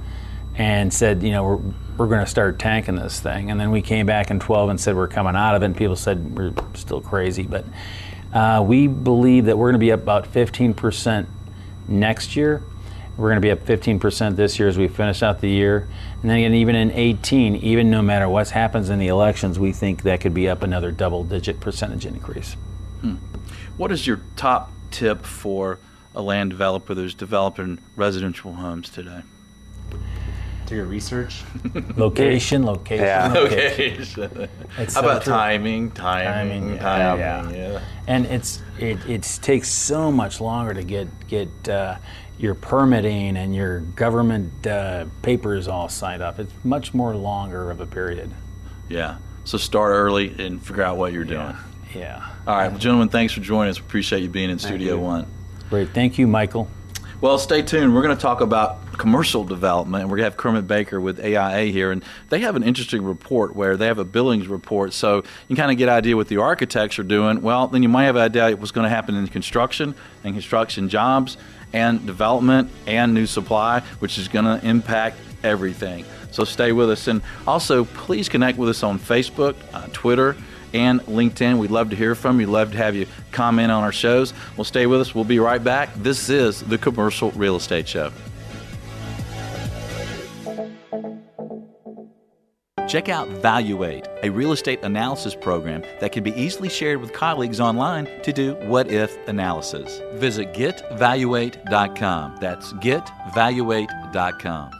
and 0.54 0.92
said, 0.92 1.22
you 1.22 1.30
know, 1.30 1.44
we're, 1.44 1.60
we're 1.96 2.06
going 2.06 2.24
to 2.24 2.30
start 2.30 2.58
tanking 2.58 2.94
this 2.94 3.18
thing. 3.18 3.50
And 3.50 3.58
then 3.58 3.70
we 3.70 3.82
came 3.82 4.06
back 4.06 4.30
in 4.30 4.38
12 4.38 4.70
and 4.70 4.80
said 4.80 4.94
we're 4.94 5.08
coming 5.08 5.34
out 5.34 5.56
of 5.56 5.62
it, 5.62 5.66
and 5.66 5.76
people 5.76 5.96
said 5.96 6.36
we're 6.36 6.52
still 6.74 7.00
crazy. 7.00 7.42
But 7.42 7.64
uh, 8.32 8.62
we 8.66 8.86
believe 8.86 9.46
that 9.46 9.58
we're 9.58 9.70
going 9.70 9.80
to 9.80 9.84
be 9.84 9.92
up 9.92 10.00
about 10.00 10.32
15% 10.32 11.26
next 11.88 12.36
year. 12.36 12.62
We're 13.16 13.28
going 13.28 13.36
to 13.36 13.40
be 13.40 13.50
up 13.50 13.60
15% 13.60 14.36
this 14.36 14.58
year 14.58 14.68
as 14.68 14.78
we 14.78 14.88
finish 14.88 15.22
out 15.22 15.40
the 15.40 15.48
year. 15.50 15.88
And 16.22 16.30
then 16.30 16.38
again, 16.38 16.54
even 16.54 16.74
in 16.74 16.90
18, 16.92 17.56
even 17.56 17.90
no 17.90 18.00
matter 18.02 18.28
what 18.28 18.48
happens 18.50 18.88
in 18.88 18.98
the 18.98 19.08
elections, 19.08 19.58
we 19.58 19.72
think 19.72 20.02
that 20.04 20.20
could 20.20 20.32
be 20.32 20.48
up 20.48 20.62
another 20.62 20.90
double 20.90 21.24
digit 21.24 21.60
percentage 21.60 22.06
increase. 22.06 22.56
What 23.76 23.90
is 23.92 24.06
your 24.06 24.20
top 24.36 24.70
tip 24.90 25.24
for 25.24 25.78
a 26.14 26.22
land 26.22 26.50
developer 26.50 26.94
that's 26.94 27.14
developing 27.14 27.78
residential 27.96 28.54
homes 28.54 28.90
today? 28.90 29.22
Do 30.70 30.76
your 30.76 30.84
research. 30.84 31.42
Location, 31.96 32.64
location, 32.64 33.04
Yeah. 33.04 33.32
location. 33.34 34.22
Okay. 34.24 34.48
It's 34.78 34.94
How 34.94 35.00
so 35.00 35.08
about 35.08 35.24
true. 35.24 35.32
timing, 35.32 35.90
timing, 35.90 36.78
Timing, 36.78 36.78
timing? 36.78 37.54
yeah. 37.56 37.72
yeah. 37.72 37.80
And 38.06 38.24
it's 38.26 38.62
it, 38.78 39.04
it 39.08 39.22
takes 39.42 39.68
so 39.68 40.12
much 40.12 40.40
longer 40.40 40.72
to 40.72 40.84
get 40.84 41.08
get 41.26 41.48
uh, 41.68 41.96
your 42.38 42.54
permitting 42.54 43.36
and 43.36 43.52
your 43.52 43.80
government 43.80 44.64
uh, 44.64 45.06
papers 45.22 45.66
all 45.66 45.88
signed 45.88 46.22
up. 46.22 46.38
It's 46.38 46.52
much 46.62 46.94
more 46.94 47.16
longer 47.16 47.72
of 47.72 47.80
a 47.80 47.86
period. 47.86 48.30
Yeah. 48.88 49.16
So 49.42 49.58
start 49.58 49.90
early 49.90 50.32
and 50.38 50.64
figure 50.64 50.84
out 50.84 50.96
what 50.98 51.12
you're 51.12 51.24
doing. 51.24 51.56
Yeah. 51.96 52.24
All 52.46 52.54
right, 52.56 52.68
well, 52.68 52.78
gentlemen, 52.78 53.08
thanks 53.08 53.32
for 53.32 53.40
joining 53.40 53.70
us. 53.70 53.78
Appreciate 53.80 54.22
you 54.22 54.28
being 54.28 54.50
in 54.50 54.60
Studio 54.60 54.94
you. 54.94 55.00
One. 55.00 55.26
Great. 55.68 55.88
Thank 55.88 56.16
you, 56.16 56.28
Michael. 56.28 56.70
Well, 57.22 57.36
stay 57.36 57.60
tuned. 57.60 57.94
We're 57.94 58.00
going 58.00 58.16
to 58.16 58.22
talk 58.22 58.40
about 58.40 58.92
commercial 58.96 59.44
development, 59.44 60.00
and 60.00 60.10
we're 60.10 60.16
going 60.16 60.24
to 60.24 60.30
have 60.30 60.38
Kermit 60.38 60.66
Baker 60.66 60.98
with 61.02 61.20
AIA 61.20 61.70
here, 61.70 61.92
and 61.92 62.02
they 62.30 62.40
have 62.40 62.56
an 62.56 62.62
interesting 62.62 63.04
report 63.04 63.54
where 63.54 63.76
they 63.76 63.88
have 63.88 63.98
a 63.98 64.06
billings 64.06 64.48
report, 64.48 64.94
so 64.94 65.16
you 65.16 65.22
can 65.48 65.56
kind 65.56 65.70
of 65.70 65.76
get 65.76 65.90
an 65.90 65.94
idea 65.96 66.16
what 66.16 66.28
the 66.28 66.38
architects 66.38 66.98
are 66.98 67.02
doing. 67.02 67.42
Well, 67.42 67.66
then 67.66 67.82
you 67.82 67.90
might 67.90 68.04
have 68.04 68.16
an 68.16 68.22
idea 68.22 68.56
what's 68.56 68.70
going 68.70 68.84
to 68.84 68.88
happen 68.88 69.16
in 69.16 69.28
construction 69.28 69.94
and 70.24 70.34
construction 70.34 70.88
jobs 70.88 71.36
and 71.74 72.06
development 72.06 72.70
and 72.86 73.12
new 73.12 73.26
supply, 73.26 73.80
which 73.98 74.16
is 74.16 74.26
going 74.26 74.46
to 74.46 74.66
impact 74.66 75.18
everything. 75.44 76.06
So 76.30 76.44
stay 76.44 76.72
with 76.72 76.88
us, 76.88 77.06
and 77.06 77.20
also 77.46 77.84
please 77.84 78.30
connect 78.30 78.56
with 78.56 78.70
us 78.70 78.82
on 78.82 78.98
Facebook, 78.98 79.56
uh, 79.74 79.88
Twitter 79.92 80.36
and 80.72 81.00
LinkedIn. 81.02 81.58
We'd 81.58 81.70
love 81.70 81.90
to 81.90 81.96
hear 81.96 82.14
from 82.14 82.40
you. 82.40 82.46
Love 82.46 82.72
to 82.72 82.78
have 82.78 82.94
you 82.94 83.06
comment 83.32 83.70
on 83.70 83.82
our 83.82 83.92
shows. 83.92 84.32
Well, 84.56 84.64
stay 84.64 84.86
with 84.86 85.00
us. 85.00 85.14
We'll 85.14 85.24
be 85.24 85.38
right 85.38 85.62
back. 85.62 85.90
This 85.96 86.28
is 86.28 86.62
the 86.62 86.78
Commercial 86.78 87.30
Real 87.32 87.56
Estate 87.56 87.88
Show. 87.88 88.12
Check 92.90 93.08
out 93.08 93.28
Valuate, 93.28 94.08
a 94.24 94.30
real 94.30 94.50
estate 94.50 94.80
analysis 94.82 95.32
program 95.32 95.84
that 96.00 96.10
can 96.10 96.24
be 96.24 96.32
easily 96.32 96.68
shared 96.68 97.00
with 97.00 97.12
colleagues 97.12 97.60
online 97.60 98.08
to 98.22 98.32
do 98.32 98.54
what 98.66 98.90
if 98.90 99.16
analysis. 99.28 100.02
Visit 100.14 100.52
getvaluate.com. 100.54 102.38
That's 102.40 102.72
getvaluate.com. 102.72 104.79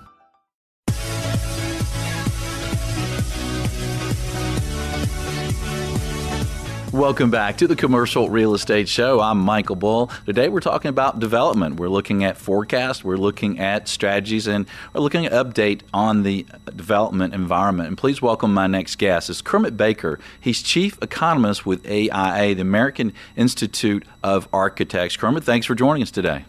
Welcome 6.93 7.31
back 7.31 7.57
to 7.59 7.69
the 7.69 7.77
Commercial 7.77 8.31
Real 8.31 8.53
Estate 8.53 8.89
Show. 8.89 9.21
I'm 9.21 9.39
Michael 9.39 9.77
Bull. 9.77 10.11
Today 10.27 10.49
we're 10.49 10.59
talking 10.59 10.89
about 10.89 11.21
development. 11.21 11.79
We're 11.79 11.89
looking 11.89 12.25
at 12.25 12.37
forecasts, 12.37 13.05
we're 13.05 13.17
looking 13.17 13.61
at 13.61 13.87
strategies, 13.87 14.49
and 14.49 14.67
we're 14.93 15.01
looking 15.01 15.25
at 15.25 15.31
update 15.31 15.83
on 15.95 16.25
the 16.25 16.47
development 16.75 17.33
environment. 17.33 17.87
And 17.87 17.97
please 17.97 18.21
welcome 18.21 18.53
my 18.53 18.67
next 18.67 18.97
guest. 18.97 19.31
It's 19.31 19.41
Kermit 19.41 19.77
Baker. 19.77 20.19
He's 20.41 20.63
chief 20.63 20.99
economist 21.01 21.65
with 21.65 21.87
AIA, 21.87 22.57
the 22.57 22.63
American 22.63 23.13
Institute 23.37 24.05
of 24.25 24.49
Architects. 24.53 25.17
Kermit, 25.17 25.45
thanks 25.45 25.67
for 25.67 25.77
joining 25.77 26.03
us 26.03 26.11
today. 26.11 26.45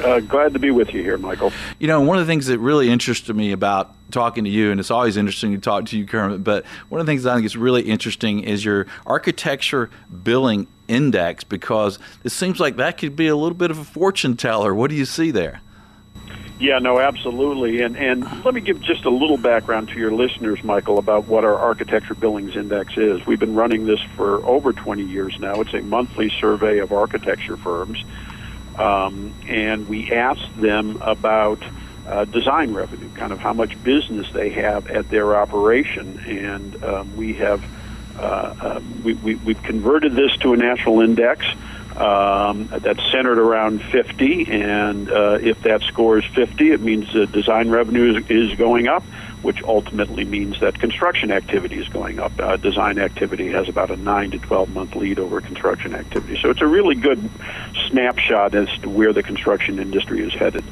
Uh, 0.00 0.20
glad 0.20 0.52
to 0.52 0.58
be 0.58 0.70
with 0.70 0.94
you 0.94 1.02
here, 1.02 1.18
Michael. 1.18 1.52
You 1.78 1.88
know, 1.88 2.00
one 2.00 2.18
of 2.18 2.26
the 2.26 2.30
things 2.30 2.46
that 2.46 2.58
really 2.58 2.88
interested 2.88 3.34
me 3.34 3.52
about 3.52 3.94
talking 4.10 4.44
to 4.44 4.50
you, 4.50 4.70
and 4.70 4.80
it's 4.80 4.90
always 4.90 5.16
interesting 5.16 5.52
to 5.52 5.58
talk 5.58 5.86
to 5.86 5.98
you, 5.98 6.06
Kermit, 6.06 6.44
but 6.44 6.64
one 6.88 7.00
of 7.00 7.06
the 7.06 7.10
things 7.10 7.26
I 7.26 7.34
think 7.34 7.46
is 7.46 7.56
really 7.56 7.82
interesting 7.82 8.40
is 8.40 8.64
your 8.64 8.86
architecture 9.06 9.90
billing 10.22 10.66
index 10.86 11.44
because 11.44 11.98
it 12.24 12.30
seems 12.30 12.60
like 12.60 12.76
that 12.76 12.98
could 12.98 13.16
be 13.16 13.28
a 13.28 13.36
little 13.36 13.56
bit 13.56 13.70
of 13.70 13.78
a 13.78 13.84
fortune 13.84 14.36
teller. 14.36 14.74
What 14.74 14.90
do 14.90 14.96
you 14.96 15.04
see 15.04 15.30
there? 15.30 15.60
Yeah, 16.60 16.80
no, 16.80 16.98
absolutely. 16.98 17.82
And 17.82 17.96
and 17.96 18.44
let 18.44 18.52
me 18.52 18.60
give 18.60 18.80
just 18.80 19.04
a 19.04 19.10
little 19.10 19.36
background 19.36 19.90
to 19.90 19.98
your 19.98 20.10
listeners, 20.10 20.64
Michael, 20.64 20.98
about 20.98 21.28
what 21.28 21.44
our 21.44 21.54
architecture 21.54 22.14
billings 22.14 22.56
index 22.56 22.96
is. 22.96 23.24
We've 23.26 23.38
been 23.38 23.54
running 23.54 23.86
this 23.86 24.00
for 24.16 24.44
over 24.44 24.72
20 24.72 25.04
years 25.04 25.38
now. 25.38 25.60
It's 25.60 25.72
a 25.72 25.82
monthly 25.82 26.30
survey 26.40 26.78
of 26.78 26.92
architecture 26.92 27.56
firms 27.56 28.02
um, 28.78 29.34
and 29.46 29.88
we 29.88 30.12
asked 30.12 30.60
them 30.60 30.98
about 31.00 31.62
uh, 32.06 32.24
design 32.24 32.72
revenue, 32.72 33.10
kind 33.10 33.32
of 33.32 33.38
how 33.38 33.52
much 33.52 33.80
business 33.82 34.30
they 34.32 34.50
have 34.50 34.86
at 34.86 35.08
their 35.10 35.36
operation, 35.36 36.18
and 36.26 36.82
um, 36.82 37.16
we 37.16 37.34
have 37.34 37.62
uh, 38.18 38.54
uh, 38.60 38.80
we, 39.04 39.14
we, 39.14 39.34
we've 39.36 39.62
converted 39.62 40.14
this 40.14 40.36
to 40.38 40.52
a 40.52 40.56
national 40.56 41.00
index. 41.00 41.46
Um, 41.96 42.68
that's 42.68 43.02
centered 43.10 43.40
around 43.40 43.82
50, 43.82 44.52
and 44.52 45.10
uh, 45.10 45.38
if 45.42 45.62
that 45.62 45.82
score 45.82 46.18
is 46.18 46.24
50, 46.26 46.70
it 46.70 46.80
means 46.80 47.12
the 47.12 47.26
design 47.26 47.70
revenue 47.70 48.16
is, 48.16 48.30
is 48.30 48.56
going 48.56 48.86
up 48.86 49.02
which 49.42 49.62
ultimately 49.62 50.24
means 50.24 50.60
that 50.60 50.78
construction 50.78 51.30
activity 51.30 51.78
is 51.78 51.88
going 51.88 52.18
up. 52.18 52.32
Uh, 52.38 52.56
design 52.56 52.98
activity 52.98 53.48
has 53.48 53.68
about 53.68 53.90
a 53.90 53.96
9 53.96 54.30
to 54.32 54.38
12 54.38 54.70
month 54.70 54.96
lead 54.96 55.18
over 55.18 55.40
construction 55.40 55.94
activity. 55.94 56.38
So 56.40 56.50
it's 56.50 56.60
a 56.60 56.66
really 56.66 56.94
good 56.94 57.30
snapshot 57.88 58.54
as 58.54 58.68
to 58.82 58.88
where 58.88 59.12
the 59.12 59.22
construction 59.22 59.78
industry 59.78 60.26
is 60.26 60.32
headed. 60.32 60.64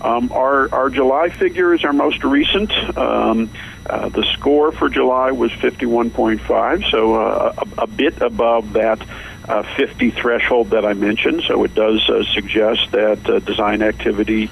Um, 0.00 0.32
our, 0.32 0.72
our 0.74 0.90
July 0.90 1.30
figure 1.30 1.72
is 1.72 1.82
our 1.84 1.92
most 1.92 2.24
recent. 2.24 2.70
Um, 2.96 3.50
uh, 3.86 4.08
the 4.10 4.24
score 4.34 4.70
for 4.72 4.88
July 4.90 5.30
was 5.32 5.50
51.5, 5.52 6.90
so 6.90 7.14
uh, 7.14 7.54
a, 7.56 7.82
a, 7.82 7.86
bit 7.86 8.20
above 8.20 8.74
that 8.74 9.00
uh, 9.48 9.62
50 9.76 10.10
threshold 10.10 10.70
that 10.70 10.84
I 10.84 10.92
mentioned. 10.92 11.42
So 11.46 11.64
it 11.64 11.74
does 11.74 12.08
uh, 12.08 12.24
suggest 12.34 12.92
that 12.92 13.28
uh, 13.28 13.38
design 13.40 13.82
activity 13.82 14.50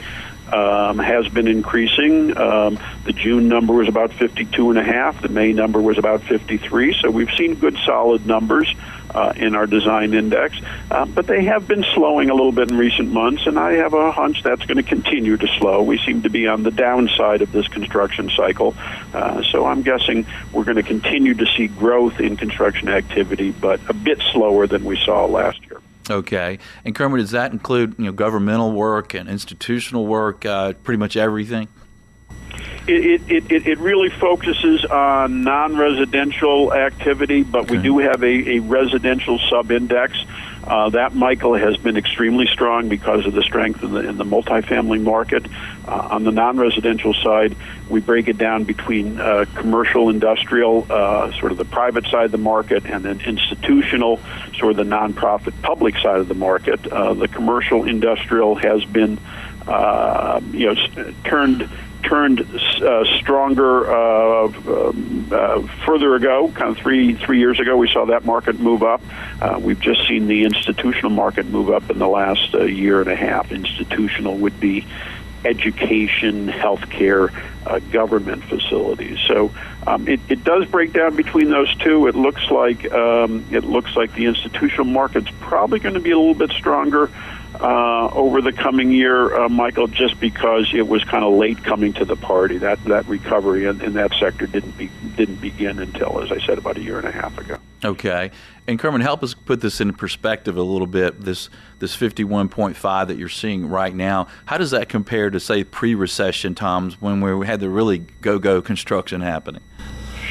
um, 0.53 0.99
has 0.99 1.29
been 1.29 1.49
increasing. 1.49 2.37
Um, 2.37 2.79
the 3.05 3.13
June 3.13 3.49
number 3.49 3.73
was 3.73 3.89
about 3.89 4.13
52 4.13 4.71
and 4.71 4.79
a 4.79 4.85
half. 4.85 5.21
The 5.23 5.29
May 5.29 5.53
number 5.53 5.81
was 5.81 5.99
about 5.99 6.23
53. 6.23 6.99
So 7.01 7.11
we've 7.11 7.31
seen 7.37 7.55
good, 7.55 7.77
solid 7.85 8.27
numbers 8.27 8.73
uh, 9.15 9.33
in 9.37 9.55
our 9.55 9.67
design 9.67 10.15
index, 10.15 10.57
uh, 10.91 11.05
but 11.05 11.27
they 11.27 11.45
have 11.45 11.69
been 11.69 11.85
slowing 11.95 12.31
a 12.31 12.35
little 12.35 12.53
bit 12.53 12.71
in 12.71 12.77
recent 12.77 13.11
months, 13.11 13.47
and 13.47 13.59
I 13.59 13.73
have 13.75 13.95
a 13.95 14.11
hunch 14.11 14.43
that's 14.43 14.65
going 14.65 14.77
to 14.77 14.83
continue 14.83 15.37
to 15.37 15.47
slow. 15.59 15.83
We 15.83 15.99
seem 15.99 16.23
to 16.23 16.31
be 16.31 16.47
on 16.47 16.63
the 16.63 16.71
downside 16.71 17.43
of 17.43 17.53
this 17.53 17.69
construction 17.69 18.31
cycle, 18.35 18.75
uh, 19.13 19.43
so 19.43 19.67
I'm 19.67 19.83
guessing 19.83 20.27
we're 20.53 20.65
going 20.65 20.77
to 20.77 20.83
continue 20.83 21.35
to 21.35 21.47
see 21.57 21.69
growth 21.69 22.21
in 22.21 22.37
construction 22.37 22.89
activity, 22.89 23.51
but 23.51 23.81
a 23.89 23.95
bit 23.95 24.23
slower 24.33 24.67
than 24.67 24.85
we 24.85 24.97
saw 25.05 25.27
last 25.27 25.61
year. 25.67 25.81
Okay, 26.11 26.59
and 26.85 26.95
Kermit, 26.95 27.21
does 27.21 27.31
that 27.31 27.53
include 27.53 27.95
you 27.99 28.07
know 28.07 28.13
governmental 28.13 28.73
work 28.73 29.15
and 29.15 29.29
institutional 29.29 30.07
work, 30.07 30.45
uh, 30.45 30.73
pretty 30.85 30.99
much 30.99 31.17
everything? 31.17 31.69
It, 32.87 33.23
it, 33.31 33.51
it, 33.53 33.67
it 33.67 33.79
really 33.79 34.11
focuses 34.11 34.85
on 34.85 35.43
non-residential 35.43 36.75
activity, 36.75 37.45
but 37.45 37.63
okay. 37.63 37.77
we 37.77 37.83
do 37.83 37.99
have 37.99 38.23
a, 38.25 38.57
a 38.57 38.59
residential 38.59 39.39
sub-index. 39.49 40.25
Uh, 40.65 40.91
that, 40.91 41.15
Michael, 41.15 41.55
has 41.55 41.77
been 41.77 41.97
extremely 41.97 42.47
strong 42.47 42.89
because 42.89 43.27
of 43.27 43.33
the 43.33 43.43
strength 43.43 43.83
in 43.83 43.93
the, 43.93 44.09
in 44.09 44.17
the 44.17 44.25
multifamily 44.25 45.03
market. 45.03 45.45
Uh, 45.87 46.09
on 46.11 46.25
the 46.25 46.31
non-residential 46.31 47.15
side, 47.15 47.57
we 47.89 48.01
break 48.01 48.29
it 48.29 48.39
down 48.39 48.65
between 48.65 49.21
uh, 49.21 49.45
commercial, 49.57 50.09
industrial, 50.09 50.87
uh, 50.89 51.33
sort 51.33 51.51
of 51.51 51.59
the 51.59 51.65
private 51.65 52.07
side 52.07 52.27
of 52.27 52.33
the 52.33 52.39
market, 52.39 52.87
and 52.87 53.05
then 53.05 53.21
institutional, 53.23 54.21
sort 54.57 54.71
of 54.71 54.77
the 54.77 54.85
nonprofit 54.85 55.53
public 55.63 55.97
side 55.99 56.21
of 56.21 56.29
the 56.29 56.35
market. 56.35 56.87
Uh, 56.87 57.13
the 57.15 57.29
commercial, 57.29 57.85
industrial 57.85 58.55
has 58.55 58.85
been, 58.85 59.19
uh, 59.67 60.41
you 60.53 60.73
know, 60.73 61.13
turned 61.25 61.69
turned 62.03 62.41
uh, 62.41 63.05
stronger 63.19 63.91
uh, 63.91 64.45
um, 64.47 65.29
uh, 65.31 65.63
further 65.87 66.15
ago, 66.15 66.53
kind 66.55 66.71
of 66.71 66.79
three 66.79 67.15
three 67.15 67.39
years 67.39 67.61
ago. 67.61 67.77
We 67.77 67.89
saw 67.89 68.07
that 68.07 68.25
market 68.25 68.59
move 68.61 68.83
up. 68.83 69.03
Uh, 69.41 69.59
we've 69.61 69.81
just 69.81 70.07
seen 70.07 70.27
the 70.27 70.45
institutional 70.45 71.11
market 71.11 71.47
move 71.47 71.71
up 71.71 71.91
in 71.91 71.99
the 71.99 72.09
last 72.09 72.55
uh, 72.55 72.65
year 72.65 73.01
and 73.01 73.11
a 73.11 73.17
half. 73.17 73.53
Institutional 73.53 74.37
would 74.39 74.59
be 74.61 74.87
education, 75.45 76.49
healthcare, 76.49 77.33
uh, 77.67 77.79
government 77.91 78.45
facilities. 78.45 79.19
So 79.27 79.53
um, 79.87 80.07
it, 80.07 80.21
it 80.29 80.45
does 80.45 80.67
break 80.67 80.93
down 80.93 81.17
between 81.17 81.51
those 81.51 81.75
two. 81.77 82.07
It 82.07 82.15
looks 82.15 82.51
like 82.51 82.91
um, 82.93 83.45
it 83.51 83.65
looks 83.65 83.97
like 83.97 84.15
the 84.15 84.27
institutional 84.27 84.87
market's 84.87 85.31
probably 85.41 85.81
going 85.81 85.95
to 85.95 86.01
be 86.01 86.11
a 86.11 86.19
little 86.19 86.35
bit 86.35 86.51
stronger 86.51 87.11
uh, 87.61 88.09
over 88.09 88.41
the 88.41 88.53
coming 88.53 88.91
year, 88.93 89.35
uh, 89.35 89.49
Michael, 89.49 89.87
just 89.87 90.19
because 90.19 90.73
it 90.75 90.89
was 90.89 91.05
kind 91.05 91.25
of 91.25 91.35
late 91.35 91.63
coming 91.63 91.93
to 91.95 92.05
the 92.05 92.17
party. 92.17 92.59
That 92.59 92.83
that 92.85 93.07
recovery 93.07 93.67
in, 93.67 93.81
in 93.83 93.93
that 93.95 94.13
sector 94.15 94.47
didn't 94.47 94.77
be, 94.79 94.91
didn't 95.17 95.41
begin 95.41 95.79
until, 95.79 96.23
as 96.23 96.33
I 96.33 96.45
said, 96.47 96.59
about 96.59 96.77
a 96.77 96.81
year 96.81 96.99
and 96.99 97.07
a 97.07 97.13
half 97.13 97.37
ago. 97.39 97.59
Okay, 97.85 98.31
and 98.67 98.79
Kermit, 98.79 99.03
help 99.03 99.23
us 99.23 99.35
put 99.35 99.61
this 99.61 99.81
in 99.81 99.93
perspective 99.93 100.57
a 100.57 100.63
little 100.63 100.87
bit. 100.87 101.21
This 101.21 101.51
this 101.79 101.95
fifty 101.95 102.25
one 102.25 102.49
point 102.49 102.77
five 102.77 103.09
that 103.09 103.19
you're 103.19 103.29
seeing 103.29 103.67
right 103.69 103.95
now. 103.95 104.29
How 104.47 104.57
does 104.57 104.71
that 104.71 104.89
compare 104.89 105.31
to 105.31 105.41
say 105.41 105.65
pre 105.65 105.95
recession 105.95 106.55
times 106.55 107.01
when 107.01 107.21
we 107.21 107.47
had 107.47 107.61
the 107.61 107.69
really 107.69 107.99
go 107.99 108.39
go 108.39 108.63
construction 108.63 109.21
happening? 109.21 109.63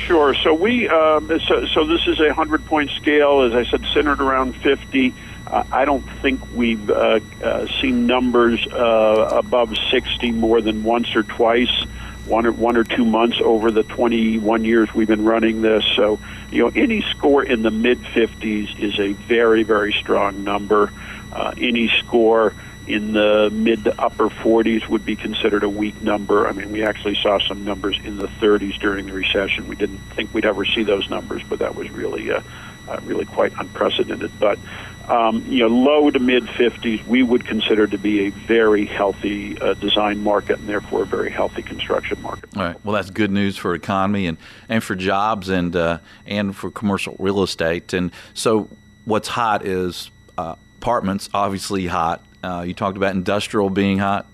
Sure. 0.08 0.34
So 0.34 0.54
we 0.54 0.90
um, 0.90 1.28
so, 1.48 1.66
so 1.68 1.86
this 1.86 2.08
is 2.08 2.20
a 2.20 2.34
hundred 2.34 2.66
point 2.66 2.90
scale, 2.92 3.42
as 3.42 3.54
I 3.54 3.70
said, 3.70 3.86
centered 3.94 4.22
around 4.22 4.56
fifty. 4.56 5.14
I 5.48 5.86
don't 5.86 6.08
think 6.22 6.42
we've 6.54 6.90
uh, 6.90 7.20
uh, 7.44 7.68
seen 7.82 8.06
numbers 8.06 8.66
uh, 8.68 9.30
above 9.32 9.76
60 9.90 10.32
more 10.32 10.62
than 10.62 10.84
once 10.84 11.16
or 11.16 11.24
twice, 11.24 11.84
one 12.26 12.46
or 12.46 12.52
one 12.52 12.78
or 12.78 12.84
two 12.84 13.04
months 13.04 13.38
over 13.44 13.72
the 13.72 13.84
21 13.84 14.64
years 14.64 14.94
we've 14.94 15.08
been 15.08 15.26
running 15.26 15.62
this. 15.62 15.84
So, 15.96 16.20
you 16.52 16.64
know, 16.64 16.72
any 16.74 17.02
score 17.12 17.44
in 17.44 17.64
the 17.64 17.72
mid 17.72 18.00
50s 18.00 18.80
is 18.80 19.00
a 19.00 19.14
very, 19.14 19.64
very 19.64 19.94
strong 19.94 20.44
number. 20.44 20.92
Uh, 21.34 21.54
any 21.58 21.90
score 22.00 22.54
in 22.88 23.14
the 23.14 23.50
mid 23.52 23.84
to 23.86 24.02
upper 24.02 24.30
40s 24.30 24.88
would 24.88 25.06
be 25.06 25.16
considered 25.16 25.64
a 25.64 25.70
weak 25.70 26.02
number. 26.02 26.48
I 26.48 26.52
mean, 26.52 26.72
we 26.72 26.84
actually 26.84 27.16
saw 27.16 27.40
some 27.40 27.64
numbers 27.64 28.00
in 28.04 28.18
the 28.18 28.28
30s 28.28 28.80
during 28.80 29.06
the 29.06 29.14
recession. 29.14 29.68
We 29.68 29.76
didn't 29.76 30.00
think 30.16 30.34
we'd 30.34 30.46
ever 30.46 30.66
see 30.66 30.84
those 30.84 31.10
numbers, 31.10 31.42
but 31.48 31.60
that 31.60 31.76
was 31.76 31.90
really, 31.92 32.32
uh, 32.32 32.38
uh, 32.40 32.42
really 33.04 33.26
quite 33.26 33.54
unprecedented. 33.58 34.32
But 34.40 34.60
um, 35.12 35.44
you 35.48 35.60
know, 35.60 35.68
low 35.68 36.10
to 36.10 36.20
mid 36.20 36.46
50s, 36.46 37.06
we 37.06 37.24
would 37.24 37.46
consider 37.46 37.88
to 37.88 37.98
be 37.98 38.28
a 38.28 38.30
very 38.30 38.86
healthy 38.86 39.60
uh, 39.60 39.74
design 39.74 40.24
market 40.24 40.60
and 40.60 40.70
therefore 40.70 41.04
a 41.04 41.06
very 41.06 41.30
healthy 41.30 41.62
construction 41.62 42.22
market. 42.22 42.50
All 42.56 42.64
right. 42.64 42.86
Well, 42.86 42.96
that's 42.96 43.10
good 43.10 43.32
news 43.32 43.58
for 43.58 43.74
economy 43.74 44.28
and, 44.28 44.38
and 44.70 44.84
for 44.84 44.96
jobs 44.96 45.50
and 45.50 45.76
uh, 45.76 46.00
and 46.26 46.56
for 46.56 46.72
commercial 46.72 47.16
real 47.20 47.44
estate. 47.44 47.94
And 47.94 48.12
so, 48.34 48.70
what's 49.06 49.28
hot 49.28 49.66
is 49.66 50.12
uh, 50.38 50.56
apartments, 50.80 51.30
obviously 51.34 51.88
hot. 51.88 52.24
Uh, 52.44 52.64
you 52.66 52.74
talked 52.74 52.98
about 52.98 53.14
industrial 53.14 53.70
being 53.70 53.98
hot. 53.98 54.28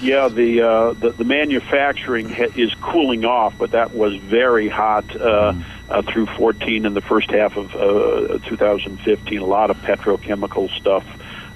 Yeah, 0.00 0.28
the 0.28 0.62
uh, 0.62 0.92
the, 0.94 1.10
the 1.10 1.24
manufacturing 1.24 2.28
ha- 2.28 2.52
is 2.56 2.74
cooling 2.80 3.24
off, 3.24 3.54
but 3.56 3.70
that 3.70 3.94
was 3.94 4.16
very 4.16 4.68
hot 4.68 5.04
uh, 5.14 5.52
mm. 5.52 5.64
Uh, 5.88 6.02
through 6.02 6.26
14 6.26 6.86
and 6.86 6.96
the 6.96 7.00
first 7.00 7.30
half 7.30 7.56
of 7.56 7.74
uh, 7.74 8.38
2015. 8.48 9.38
A 9.38 9.44
lot 9.44 9.70
of 9.70 9.76
petrochemical 9.78 10.70
stuff 10.78 11.04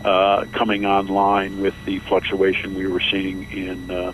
uh, 0.04 0.44
coming 0.52 0.84
online 0.86 1.60
with 1.60 1.74
the 1.84 1.98
fluctuation 2.00 2.74
we 2.74 2.86
were 2.86 3.00
seeing 3.00 3.50
in. 3.50 3.90
Uh, 3.90 4.12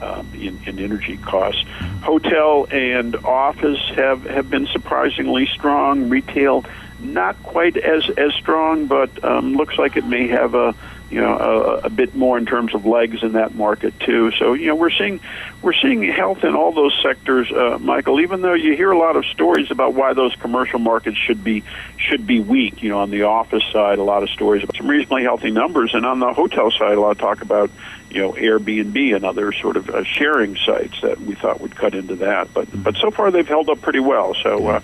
um, 0.00 0.30
in, 0.32 0.60
in 0.64 0.78
energy 0.78 1.16
costs. 1.16 1.64
Hotel 2.02 2.68
and 2.70 3.16
office 3.16 3.80
have, 3.96 4.22
have 4.26 4.48
been 4.48 4.68
surprisingly 4.68 5.46
strong. 5.46 6.08
Retail, 6.08 6.64
not 7.00 7.42
quite 7.42 7.76
as, 7.76 8.08
as 8.10 8.32
strong, 8.34 8.86
but 8.86 9.24
um, 9.24 9.54
looks 9.54 9.76
like 9.76 9.96
it 9.96 10.06
may 10.06 10.28
have 10.28 10.54
a, 10.54 10.72
you 11.10 11.20
know 11.20 11.38
a, 11.38 11.86
a 11.86 11.90
bit 11.90 12.14
more 12.14 12.36
in 12.36 12.44
terms 12.44 12.74
of 12.74 12.84
legs 12.84 13.22
in 13.22 13.32
that 13.32 13.54
market 13.54 13.98
too. 14.00 14.30
So 14.32 14.52
you 14.52 14.66
know 14.66 14.74
we're 14.74 14.90
seeing 14.90 15.20
we're 15.62 15.72
seeing 15.72 16.02
health 16.02 16.44
in 16.44 16.54
all 16.54 16.72
those 16.72 16.98
sectors, 17.02 17.50
uh, 17.50 17.78
Michael. 17.80 18.20
Even 18.20 18.42
though 18.42 18.54
you 18.54 18.76
hear 18.76 18.90
a 18.90 18.98
lot 18.98 19.16
of 19.16 19.24
stories 19.26 19.70
about 19.70 19.94
why 19.94 20.12
those 20.12 20.34
commercial 20.36 20.78
markets 20.78 21.16
should 21.16 21.42
be 21.42 21.64
should 21.96 22.26
be 22.26 22.40
weak. 22.40 22.82
You 22.82 22.90
know, 22.90 22.98
on 22.98 23.10
the 23.10 23.22
office 23.22 23.64
side, 23.72 23.98
a 23.98 24.02
lot 24.02 24.22
of 24.22 24.30
stories 24.30 24.62
about 24.62 24.76
some 24.76 24.88
reasonably 24.88 25.22
healthy 25.22 25.50
numbers, 25.50 25.94
and 25.94 26.04
on 26.04 26.20
the 26.20 26.32
hotel 26.32 26.70
side, 26.70 26.96
a 26.96 27.00
lot 27.00 27.12
of 27.12 27.18
talk 27.18 27.40
about 27.40 27.70
you 28.10 28.20
know 28.20 28.32
Airbnb 28.32 29.16
and 29.16 29.24
other 29.24 29.52
sort 29.52 29.76
of 29.76 29.88
uh, 29.88 30.04
sharing 30.04 30.56
sites 30.56 31.00
that 31.00 31.20
we 31.20 31.34
thought 31.34 31.60
would 31.60 31.74
cut 31.74 31.94
into 31.94 32.16
that. 32.16 32.52
But 32.52 32.68
but 32.82 32.96
so 32.96 33.10
far 33.10 33.30
they've 33.30 33.48
held 33.48 33.70
up 33.70 33.80
pretty 33.80 34.00
well. 34.00 34.34
So. 34.42 34.66
Uh, 34.66 34.80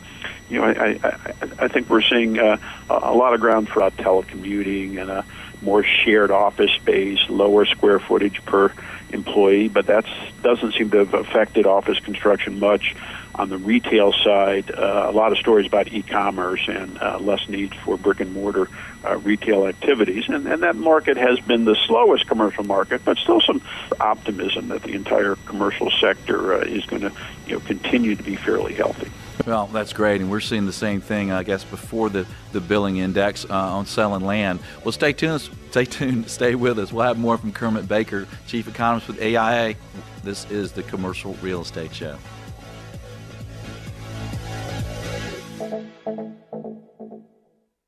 you 0.51 0.61
know, 0.61 0.67
I, 0.67 1.01
I, 1.03 1.37
I 1.59 1.69
think 1.69 1.89
we're 1.89 2.03
seeing 2.03 2.39
uh, 2.39 2.59
a 2.91 3.15
lot 3.15 3.33
of 3.33 3.41
ground 3.41 3.67
for 3.67 3.83
uh, 3.83 3.89
telecommuting 3.89 5.01
and 5.01 5.11
a 5.11 5.25
more 5.65 5.83
shared 5.83 6.31
office 6.31 6.71
space, 6.73 7.19
lower 7.29 7.65
square 7.65 7.99
footage 7.99 8.45
per 8.45 8.73
employee, 9.11 9.69
but 9.69 9.87
that 9.87 10.05
doesn't 10.43 10.75
seem 10.75 10.91
to 10.91 10.99
have 10.99 11.15
affected 11.15 11.67
office 11.67 11.99
construction 12.01 12.59
much. 12.59 12.95
On 13.37 13.49
the 13.49 13.59
retail 13.59 14.13
side, 14.13 14.71
uh, 14.71 15.07
a 15.09 15.13
lot 15.13 15.33
of 15.33 15.39
stories 15.39 15.67
about 15.67 15.93
e-commerce 15.93 16.69
and 16.69 16.99
uh, 17.01 17.19
less 17.19 17.49
need 17.49 17.75
for 17.75 17.97
brick 17.97 18.21
and 18.21 18.33
mortar 18.33 18.69
uh, 19.05 19.17
retail 19.19 19.67
activities, 19.67 20.25
and, 20.29 20.47
and 20.47 20.63
that 20.63 20.77
market 20.77 21.17
has 21.17 21.41
been 21.41 21.65
the 21.65 21.77
slowest 21.87 22.29
commercial 22.29 22.63
market, 22.63 23.05
but 23.05 23.19
still 23.19 23.41
some 23.41 23.61
optimism 23.99 24.69
that 24.69 24.83
the 24.83 24.93
entire 24.93 25.35
commercial 25.47 25.91
sector 26.01 26.55
uh, 26.55 26.59
is 26.61 26.85
going 26.87 27.03
to, 27.03 27.13
you 27.47 27.55
know, 27.55 27.61
continue 27.61 28.15
to 28.15 28.23
be 28.23 28.37
fairly 28.37 28.75
healthy. 28.75 29.11
Well, 29.47 29.67
that's 29.67 29.93
great, 29.93 30.23
and 30.23 30.31
we're 30.31 30.41
seeing 30.41 30.65
the 30.65 30.73
same 30.73 31.03
thing, 31.03 31.31
I 31.31 31.43
guess, 31.43 31.65
before 31.65 32.09
the, 32.09 32.27
the 32.53 32.61
billing 32.63 32.97
index 32.97 33.45
uh, 33.45 33.53
on 33.53 33.85
selling 33.85 34.25
land. 34.25 34.61
Well, 34.85 34.93
stay 34.93 35.13
tuned, 35.13 35.51
stay 35.71 35.85
tuned, 35.85 36.31
stay 36.31 36.55
with 36.55 36.79
us. 36.79 36.93
We'll 36.93 37.05
have 37.05 37.19
more 37.19 37.37
from 37.37 37.53
Kermit 37.53 37.87
Baker, 37.87 38.27
Chief 38.47 38.67
Economist 38.67 39.07
with 39.07 39.21
AIA. 39.21 39.75
This 40.23 40.51
is 40.51 40.73
the 40.73 40.83
Commercial 40.83 41.35
Real 41.43 41.61
Estate 41.61 41.95
Show. 41.95 42.17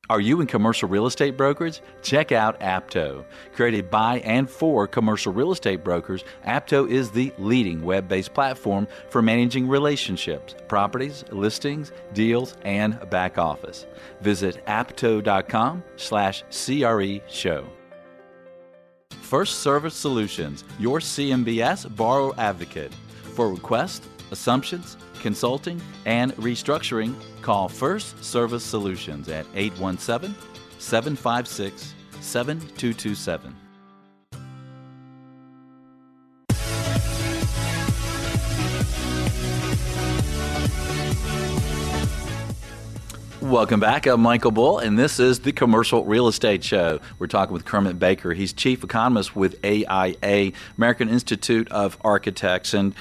Are 0.08 0.20
you 0.20 0.40
in 0.40 0.46
commercial 0.46 0.88
real 0.88 1.06
estate 1.06 1.36
brokerage? 1.36 1.80
Check 2.02 2.30
out 2.30 2.60
Apto. 2.60 3.24
Created 3.54 3.90
by 3.90 4.20
and 4.20 4.48
for 4.48 4.86
commercial 4.86 5.32
real 5.32 5.50
estate 5.50 5.82
brokers, 5.82 6.24
Apto 6.46 6.88
is 6.88 7.10
the 7.10 7.32
leading 7.38 7.82
web 7.82 8.06
based 8.06 8.32
platform 8.32 8.86
for 9.10 9.20
managing 9.20 9.66
relationships, 9.66 10.54
properties, 10.68 11.24
listings, 11.32 11.90
deals, 12.12 12.56
and 12.64 12.98
back 13.10 13.36
office. 13.36 13.86
Visit 14.20 14.64
apto.com 14.66 15.82
slash 15.96 16.44
CRE 16.50 17.20
show. 17.28 17.66
First 19.10 19.58
Service 19.58 19.94
Solutions, 19.94 20.62
your 20.78 21.00
CMBS 21.00 21.94
borrower 21.96 22.32
advocate. 22.38 22.92
For 23.34 23.50
requests, 23.50 24.06
assumptions, 24.30 24.96
consulting, 25.20 25.80
and 26.04 26.34
restructuring, 26.36 27.14
call 27.42 27.68
First 27.68 28.22
Service 28.24 28.64
Solutions 28.64 29.28
at 29.28 29.46
817 29.54 30.34
756 30.78 31.94
7227. 32.20 33.56
Welcome 43.46 43.78
back. 43.78 44.06
I'm 44.06 44.22
Michael 44.22 44.50
Bull, 44.50 44.80
and 44.80 44.98
this 44.98 45.20
is 45.20 45.38
the 45.38 45.52
Commercial 45.52 46.04
Real 46.04 46.26
Estate 46.26 46.64
Show. 46.64 46.98
We're 47.20 47.28
talking 47.28 47.52
with 47.52 47.64
Kermit 47.64 47.96
Baker. 47.96 48.32
He's 48.32 48.52
chief 48.52 48.82
economist 48.82 49.36
with 49.36 49.64
AIA, 49.64 50.50
American 50.76 51.08
Institute 51.08 51.70
of 51.70 51.96
Architects. 52.02 52.74
And 52.74 52.92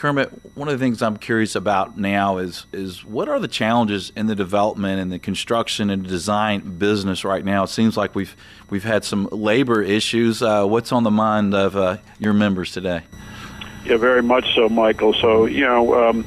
Kermit, 0.00 0.30
one 0.56 0.66
of 0.68 0.78
the 0.78 0.82
things 0.82 1.02
I'm 1.02 1.18
curious 1.18 1.54
about 1.54 1.98
now 1.98 2.38
is 2.38 2.64
is 2.72 3.04
what 3.04 3.28
are 3.28 3.38
the 3.38 3.46
challenges 3.46 4.12
in 4.16 4.28
the 4.28 4.34
development 4.34 4.98
and 4.98 5.12
the 5.12 5.18
construction 5.18 5.90
and 5.90 6.08
design 6.08 6.78
business 6.78 7.22
right 7.22 7.44
now? 7.44 7.64
It 7.64 7.68
seems 7.68 7.98
like 7.98 8.14
we've 8.14 8.34
we've 8.70 8.82
had 8.82 9.04
some 9.04 9.28
labor 9.30 9.82
issues. 9.82 10.42
Uh, 10.42 10.64
what's 10.64 10.90
on 10.90 11.02
the 11.02 11.10
mind 11.10 11.52
of 11.52 11.76
uh, 11.76 11.98
your 12.18 12.32
members 12.32 12.72
today? 12.72 13.02
Yeah, 13.84 13.98
very 13.98 14.22
much 14.22 14.54
so, 14.54 14.70
Michael. 14.70 15.12
So 15.12 15.44
you 15.44 15.66
know, 15.66 16.08
um, 16.08 16.24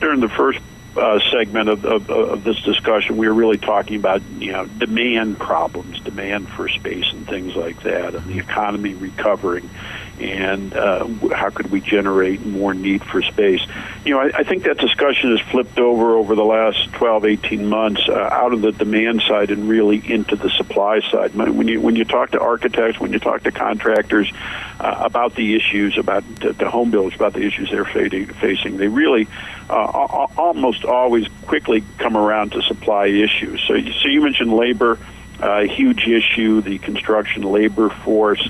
during 0.00 0.18
the 0.18 0.28
first 0.28 0.58
uh, 0.96 1.20
segment 1.30 1.68
of, 1.68 1.84
of, 1.84 2.10
of, 2.10 2.42
this 2.42 2.60
discussion, 2.62 3.18
we 3.18 3.28
were 3.28 3.34
really 3.34 3.58
talking 3.58 3.94
about 3.94 4.20
you 4.40 4.50
know 4.50 4.66
demand 4.66 5.38
problems, 5.38 6.00
demand 6.00 6.48
for 6.48 6.68
space 6.68 7.06
and 7.12 7.24
things 7.28 7.54
like 7.54 7.84
that, 7.84 8.16
and 8.16 8.26
the 8.26 8.40
economy 8.40 8.94
recovering 8.94 9.70
and 10.20 10.74
uh, 10.74 11.06
how 11.34 11.50
could 11.50 11.70
we 11.70 11.80
generate 11.80 12.44
more 12.44 12.74
need 12.74 13.04
for 13.04 13.22
space. 13.22 13.60
You 14.04 14.14
know, 14.14 14.20
I, 14.20 14.30
I 14.38 14.44
think 14.44 14.64
that 14.64 14.78
discussion 14.78 15.36
has 15.36 15.40
flipped 15.50 15.78
over 15.78 16.16
over 16.16 16.34
the 16.34 16.44
last 16.44 16.92
12, 16.94 17.24
18 17.24 17.66
months 17.66 18.02
uh, 18.08 18.14
out 18.14 18.52
of 18.52 18.62
the 18.62 18.72
demand 18.72 19.22
side 19.22 19.50
and 19.50 19.68
really 19.68 20.02
into 20.10 20.36
the 20.36 20.50
supply 20.50 21.00
side. 21.10 21.34
When 21.34 21.68
you 21.68 21.80
when 21.80 21.96
you 21.96 22.04
talk 22.04 22.30
to 22.30 22.40
architects, 22.40 22.98
when 23.00 23.12
you 23.12 23.18
talk 23.18 23.42
to 23.42 23.52
contractors 23.52 24.32
uh, 24.80 24.96
about 25.00 25.34
the 25.34 25.54
issues, 25.54 25.98
about 25.98 26.24
the, 26.36 26.52
the 26.52 26.70
home 26.70 26.90
builders, 26.90 27.14
about 27.14 27.34
the 27.34 27.42
issues 27.42 27.70
they're 27.70 27.84
facing, 27.84 28.76
they 28.76 28.88
really 28.88 29.28
uh, 29.68 30.26
almost 30.36 30.84
always 30.84 31.26
quickly 31.46 31.82
come 31.98 32.16
around 32.16 32.52
to 32.52 32.62
supply 32.62 33.06
issues. 33.06 33.60
So, 33.66 33.74
so 33.78 34.08
you 34.08 34.22
mentioned 34.22 34.52
labor, 34.52 34.98
uh, 35.40 35.62
huge 35.62 36.06
issue, 36.06 36.60
the 36.60 36.78
construction 36.78 37.42
labor 37.42 37.90
force 37.90 38.48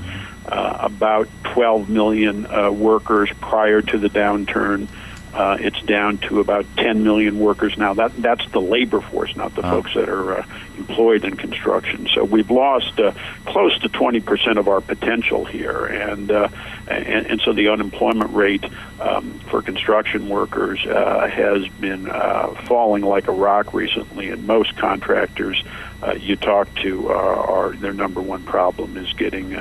uh, 0.48 0.78
about 0.80 1.28
12 1.44 1.88
million 1.88 2.46
uh, 2.46 2.70
workers 2.70 3.30
prior 3.40 3.82
to 3.82 3.98
the 3.98 4.08
downturn. 4.08 4.88
Uh, 5.34 5.58
it's 5.60 5.82
down 5.82 6.16
to 6.16 6.40
about 6.40 6.64
10 6.78 7.04
million 7.04 7.38
workers 7.38 7.76
now. 7.76 7.92
That 7.92 8.16
that's 8.16 8.48
the 8.52 8.60
labor 8.60 9.02
force, 9.02 9.36
not 9.36 9.54
the 9.54 9.66
oh. 9.66 9.70
folks 9.70 9.92
that 9.92 10.08
are 10.08 10.38
uh, 10.38 10.46
employed 10.78 11.26
in 11.26 11.36
construction. 11.36 12.08
So 12.14 12.24
we've 12.24 12.50
lost 12.50 12.98
uh, 12.98 13.12
close 13.44 13.78
to 13.80 13.88
20 13.90 14.20
percent 14.20 14.58
of 14.58 14.66
our 14.66 14.80
potential 14.80 15.44
here, 15.44 15.84
and, 15.84 16.30
uh, 16.30 16.48
and 16.88 17.26
and 17.26 17.40
so 17.42 17.52
the 17.52 17.68
unemployment 17.68 18.32
rate 18.32 18.64
um, 18.98 19.38
for 19.50 19.60
construction 19.60 20.30
workers 20.30 20.84
uh, 20.86 21.28
has 21.28 21.68
been 21.80 22.08
uh, 22.08 22.54
falling 22.66 23.02
like 23.02 23.28
a 23.28 23.32
rock 23.32 23.74
recently, 23.74 24.30
and 24.30 24.46
most 24.46 24.74
contractors 24.76 25.62
uh, 26.02 26.12
you 26.12 26.36
talk 26.36 26.74
to 26.76 27.08
are, 27.08 27.36
are 27.36 27.72
their 27.76 27.92
number 27.92 28.22
one 28.22 28.42
problem 28.44 28.96
is 28.96 29.12
getting. 29.12 29.54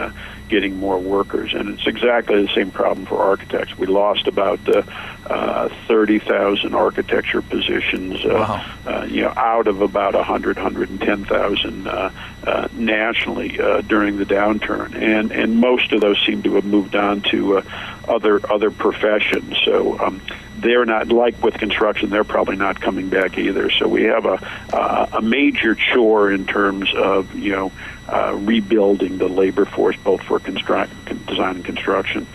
Getting 0.50 0.78
more 0.78 1.00
workers. 1.00 1.54
And 1.54 1.70
it's 1.70 1.88
exactly 1.88 2.46
the 2.46 2.54
same 2.54 2.72
problem 2.72 3.06
for 3.06 3.22
architects. 3.22 3.78
We 3.78 3.88
lost 3.88 4.28
about 4.28 4.60
uh, 4.68 4.84
uh, 5.26 5.70
30,000 5.88 6.76
architecture 6.76 7.42
positions, 7.42 8.24
uh, 8.24 8.30
wow. 8.30 8.66
uh, 8.86 9.06
you 9.06 9.22
know, 9.24 9.34
out 9.36 9.68
of 9.68 9.82
about 9.82 10.14
100, 10.14 10.58
110,000 10.58 11.88
uh, 11.88 12.12
uh, 12.44 12.68
nationally 12.74 13.60
uh, 13.60 13.82
during 13.82 14.18
the 14.18 14.26
downturn. 14.26 14.96
And 14.96 15.32
and 15.32 15.60
most 15.60 15.92
of 15.92 16.02
those 16.02 16.24
seem 16.26 16.44
to 16.44 16.56
have 16.56 16.66
moved 16.66 16.96
on 16.96 17.22
to 17.32 17.58
uh, 17.58 17.62
other 18.08 18.40
other 18.52 18.72
professions. 18.72 19.58
So. 19.64 20.00
Um, 20.00 20.22
they're 20.58 20.86
not 20.86 21.10
like 21.10 21.42
with 21.44 21.56
construction. 21.56 22.10
They're 22.10 22.24
probably 22.24 22.56
not 22.56 22.80
coming 22.80 23.10
back 23.10 23.38
either. 23.38 23.70
So 23.70 23.88
we 23.88 24.04
have 24.04 24.26
a 24.26 24.40
uh, 24.74 25.08
a 25.14 25.22
major 25.22 25.76
chore 25.76 26.32
in 26.32 26.46
terms 26.46 26.94
of 26.96 27.34
you 27.36 27.52
know 27.52 27.72
uh, 28.08 28.36
rebuilding 28.36 29.18
the 29.18 29.28
labor 29.28 29.66
force, 29.66 29.96
both 30.04 30.22
for 30.22 30.40
construct, 30.40 30.92
design 31.26 31.58
and 31.58 31.66
construction. 31.66 32.28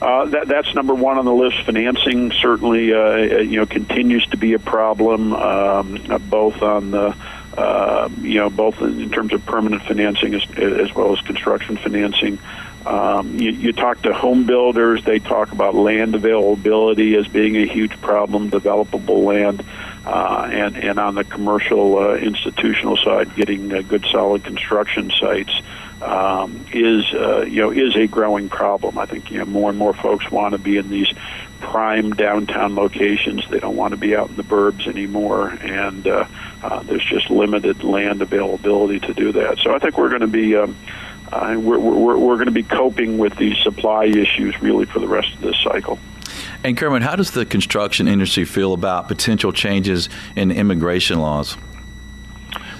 Uh, 0.00 0.26
that, 0.26 0.48
that's 0.48 0.74
number 0.74 0.94
one 0.94 1.18
on 1.18 1.24
the 1.24 1.34
list. 1.34 1.64
Financing 1.64 2.32
certainly, 2.32 2.92
uh, 2.92 3.16
you 3.16 3.58
know, 3.58 3.66
continues 3.66 4.26
to 4.28 4.36
be 4.36 4.54
a 4.54 4.58
problem, 4.58 5.32
um, 5.34 6.20
both 6.28 6.62
on 6.62 6.90
the 6.90 7.14
uh, 7.58 8.08
you 8.20 8.38
know, 8.38 8.48
both 8.48 8.80
in 8.80 9.10
terms 9.10 9.32
of 9.32 9.44
permanent 9.44 9.82
financing 9.82 10.32
as, 10.34 10.42
as 10.56 10.94
well 10.94 11.12
as 11.12 11.20
construction 11.22 11.76
financing. 11.76 12.38
Um, 12.86 13.38
you, 13.38 13.50
you 13.50 13.72
talk 13.72 14.02
to 14.02 14.14
home 14.14 14.44
builders; 14.44 15.04
they 15.04 15.18
talk 15.18 15.52
about 15.52 15.74
land 15.74 16.14
availability 16.14 17.16
as 17.16 17.26
being 17.26 17.56
a 17.56 17.66
huge 17.66 18.00
problem, 18.00 18.50
developable 18.50 19.24
land, 19.24 19.64
uh, 20.06 20.48
and 20.50 20.76
and 20.76 20.98
on 20.98 21.14
the 21.14 21.24
commercial 21.24 21.98
uh, 21.98 22.14
institutional 22.14 22.96
side, 22.96 23.34
getting 23.34 23.72
uh, 23.72 23.82
good 23.82 24.06
solid 24.10 24.44
construction 24.44 25.10
sites 25.10 25.60
um, 26.00 26.64
is 26.72 27.04
uh, 27.12 27.42
you 27.42 27.62
know 27.62 27.70
is 27.70 27.96
a 27.96 28.06
growing 28.06 28.48
problem. 28.48 28.98
I 28.98 29.06
think 29.06 29.30
you 29.30 29.38
know 29.38 29.46
more 29.46 29.70
and 29.70 29.78
more 29.78 29.92
folks 29.94 30.30
want 30.30 30.52
to 30.52 30.58
be 30.58 30.76
in 30.76 30.88
these 30.88 31.12
prime 31.60 32.12
downtown 32.12 32.74
locations. 32.76 33.48
They 33.50 33.58
don't 33.58 33.76
want 33.76 33.90
to 33.92 33.96
be 33.96 34.14
out 34.14 34.30
in 34.30 34.36
the 34.36 34.44
burbs 34.44 34.86
anymore, 34.86 35.48
and 35.60 36.06
uh, 36.06 36.26
uh, 36.62 36.82
there's 36.84 37.04
just 37.04 37.30
limited 37.30 37.82
land 37.82 38.22
availability 38.22 39.00
to 39.00 39.14
do 39.14 39.32
that. 39.32 39.58
So 39.58 39.74
I 39.74 39.78
think 39.78 39.98
we're 39.98 40.10
going 40.10 40.20
to 40.20 40.26
be. 40.26 40.56
Um, 40.56 40.76
uh, 40.76 41.07
we're, 41.32 41.78
we're, 41.78 42.18
we're 42.18 42.36
going 42.36 42.46
to 42.46 42.52
be 42.52 42.62
coping 42.62 43.18
with 43.18 43.36
these 43.36 43.56
supply 43.58 44.04
issues 44.04 44.60
really 44.62 44.86
for 44.86 44.98
the 44.98 45.08
rest 45.08 45.32
of 45.34 45.40
this 45.40 45.56
cycle. 45.62 45.98
And 46.64 46.76
Kermit, 46.76 47.02
how 47.02 47.16
does 47.16 47.30
the 47.30 47.46
construction 47.46 48.08
industry 48.08 48.44
feel 48.44 48.72
about 48.72 49.08
potential 49.08 49.52
changes 49.52 50.08
in 50.34 50.50
immigration 50.50 51.20
laws? 51.20 51.56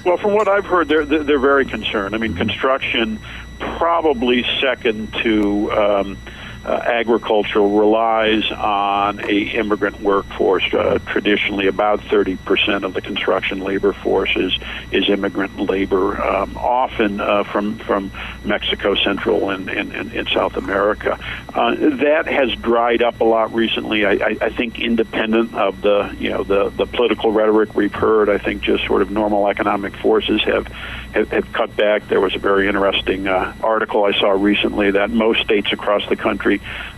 Well, 0.04 0.16
from 0.16 0.34
what 0.34 0.48
I've 0.48 0.64
heard, 0.64 0.88
they're 0.88 1.04
they're 1.04 1.38
very 1.38 1.64
concerned. 1.64 2.14
I 2.14 2.18
mean, 2.18 2.34
construction 2.34 3.20
probably 3.58 4.44
second 4.60 5.12
to 5.22 5.72
um, 5.72 6.18
uh, 6.64 6.70
agricultural 6.70 7.78
relies 7.78 8.50
on 8.50 9.20
a 9.24 9.38
immigrant 9.54 10.00
workforce. 10.00 10.64
Uh, 10.72 10.98
traditionally, 11.06 11.66
about 11.66 12.00
30% 12.00 12.84
of 12.84 12.94
the 12.94 13.00
construction 13.00 13.60
labor 13.60 13.92
force 13.92 14.34
is, 14.36 14.58
is 14.92 15.08
immigrant 15.08 15.58
labor, 15.58 16.20
um, 16.20 16.56
often 16.56 17.20
uh, 17.20 17.44
from 17.44 17.78
from 17.78 18.10
Mexico, 18.44 18.94
Central, 18.94 19.50
and, 19.50 19.68
and, 19.68 19.92
and, 19.92 20.12
and 20.12 20.28
South 20.28 20.56
America. 20.56 21.18
Uh, 21.54 21.74
that 21.74 22.26
has 22.26 22.52
dried 22.56 23.02
up 23.02 23.20
a 23.20 23.24
lot 23.24 23.52
recently. 23.54 24.04
I, 24.04 24.12
I, 24.12 24.36
I 24.40 24.50
think, 24.50 24.78
independent 24.80 25.54
of 25.54 25.80
the 25.80 26.14
you 26.18 26.30
know 26.30 26.42
the 26.42 26.70
the 26.70 26.86
political 26.86 27.32
rhetoric 27.32 27.74
we've 27.74 27.94
heard, 27.94 28.28
I 28.28 28.38
think 28.38 28.62
just 28.62 28.84
sort 28.86 29.02
of 29.02 29.10
normal 29.10 29.48
economic 29.48 29.96
forces 29.96 30.42
have 30.44 30.66
have, 31.12 31.30
have 31.30 31.52
cut 31.52 31.74
back. 31.76 32.08
There 32.08 32.20
was 32.20 32.34
a 32.34 32.38
very 32.38 32.68
interesting 32.68 33.26
uh, 33.26 33.54
article 33.62 34.04
I 34.04 34.12
saw 34.12 34.30
recently 34.30 34.92
that 34.92 35.10
most 35.10 35.42
states 35.42 35.72
across 35.72 36.06
the 36.08 36.16
country, 36.16 36.47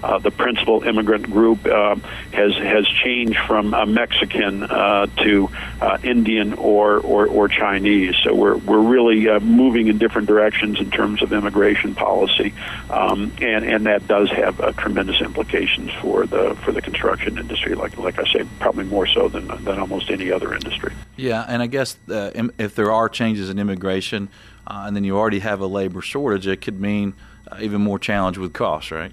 uh, 0.03 0.19
the 0.19 0.31
principal 0.31 0.83
immigrant 0.83 1.31
group 1.31 1.67
uh, 1.67 1.97
has 2.33 2.55
has 2.55 2.87
changed 2.87 3.39
from 3.47 3.75
a 3.75 3.87
Mexican 3.87 4.63
uh, 4.63 5.07
to 5.19 5.51
uh, 5.81 5.99
Indian 6.03 6.55
or, 6.55 6.99
or, 6.99 7.27
or 7.27 7.49
Chinese. 7.49 8.15
So 8.23 8.35
we're 8.35 8.57
we're 8.57 8.81
really 8.81 9.29
uh, 9.29 9.41
moving 9.41 9.89
in 9.89 9.99
different 9.99 10.29
directions 10.29 10.81
in 10.81 10.91
terms 10.91 11.23
of 11.23 11.33
immigration 11.33 11.95
policy, 11.95 12.55
um, 12.89 13.33
and 13.41 13.65
and 13.65 13.87
that 13.87 14.07
does 14.07 14.31
have 14.31 14.77
tremendous 14.77 15.21
implications 15.21 15.91
for 16.01 16.27
the 16.27 16.55
for 16.65 16.73
the 16.73 16.83
construction 16.83 17.39
industry. 17.39 17.75
Like 17.75 17.99
like 17.99 18.19
I 18.19 18.33
say, 18.33 18.45
probably 18.61 18.85
more 18.85 19.07
so 19.07 19.29
than 19.29 19.49
than 19.65 19.79
almost 19.79 20.11
any 20.11 20.31
other 20.31 20.55
industry. 20.55 20.93
Yeah, 21.17 21.45
and 21.47 21.63
I 21.63 21.67
guess 21.67 21.97
if 22.09 22.75
there 22.75 22.93
are 22.93 23.09
changes 23.09 23.51
in 23.51 23.59
immigration 23.59 24.29
and 24.67 24.95
then 24.95 25.05
you 25.05 25.19
already 25.19 25.41
have 25.41 25.61
a 25.61 25.67
labor 25.67 26.01
shortage, 26.01 26.47
it 26.47 26.61
could 26.61 26.81
mean 26.81 27.15
even 27.61 27.81
more 27.81 27.99
challenge 27.99 28.39
with 28.39 28.53
costs, 28.53 28.91
right? 28.91 29.13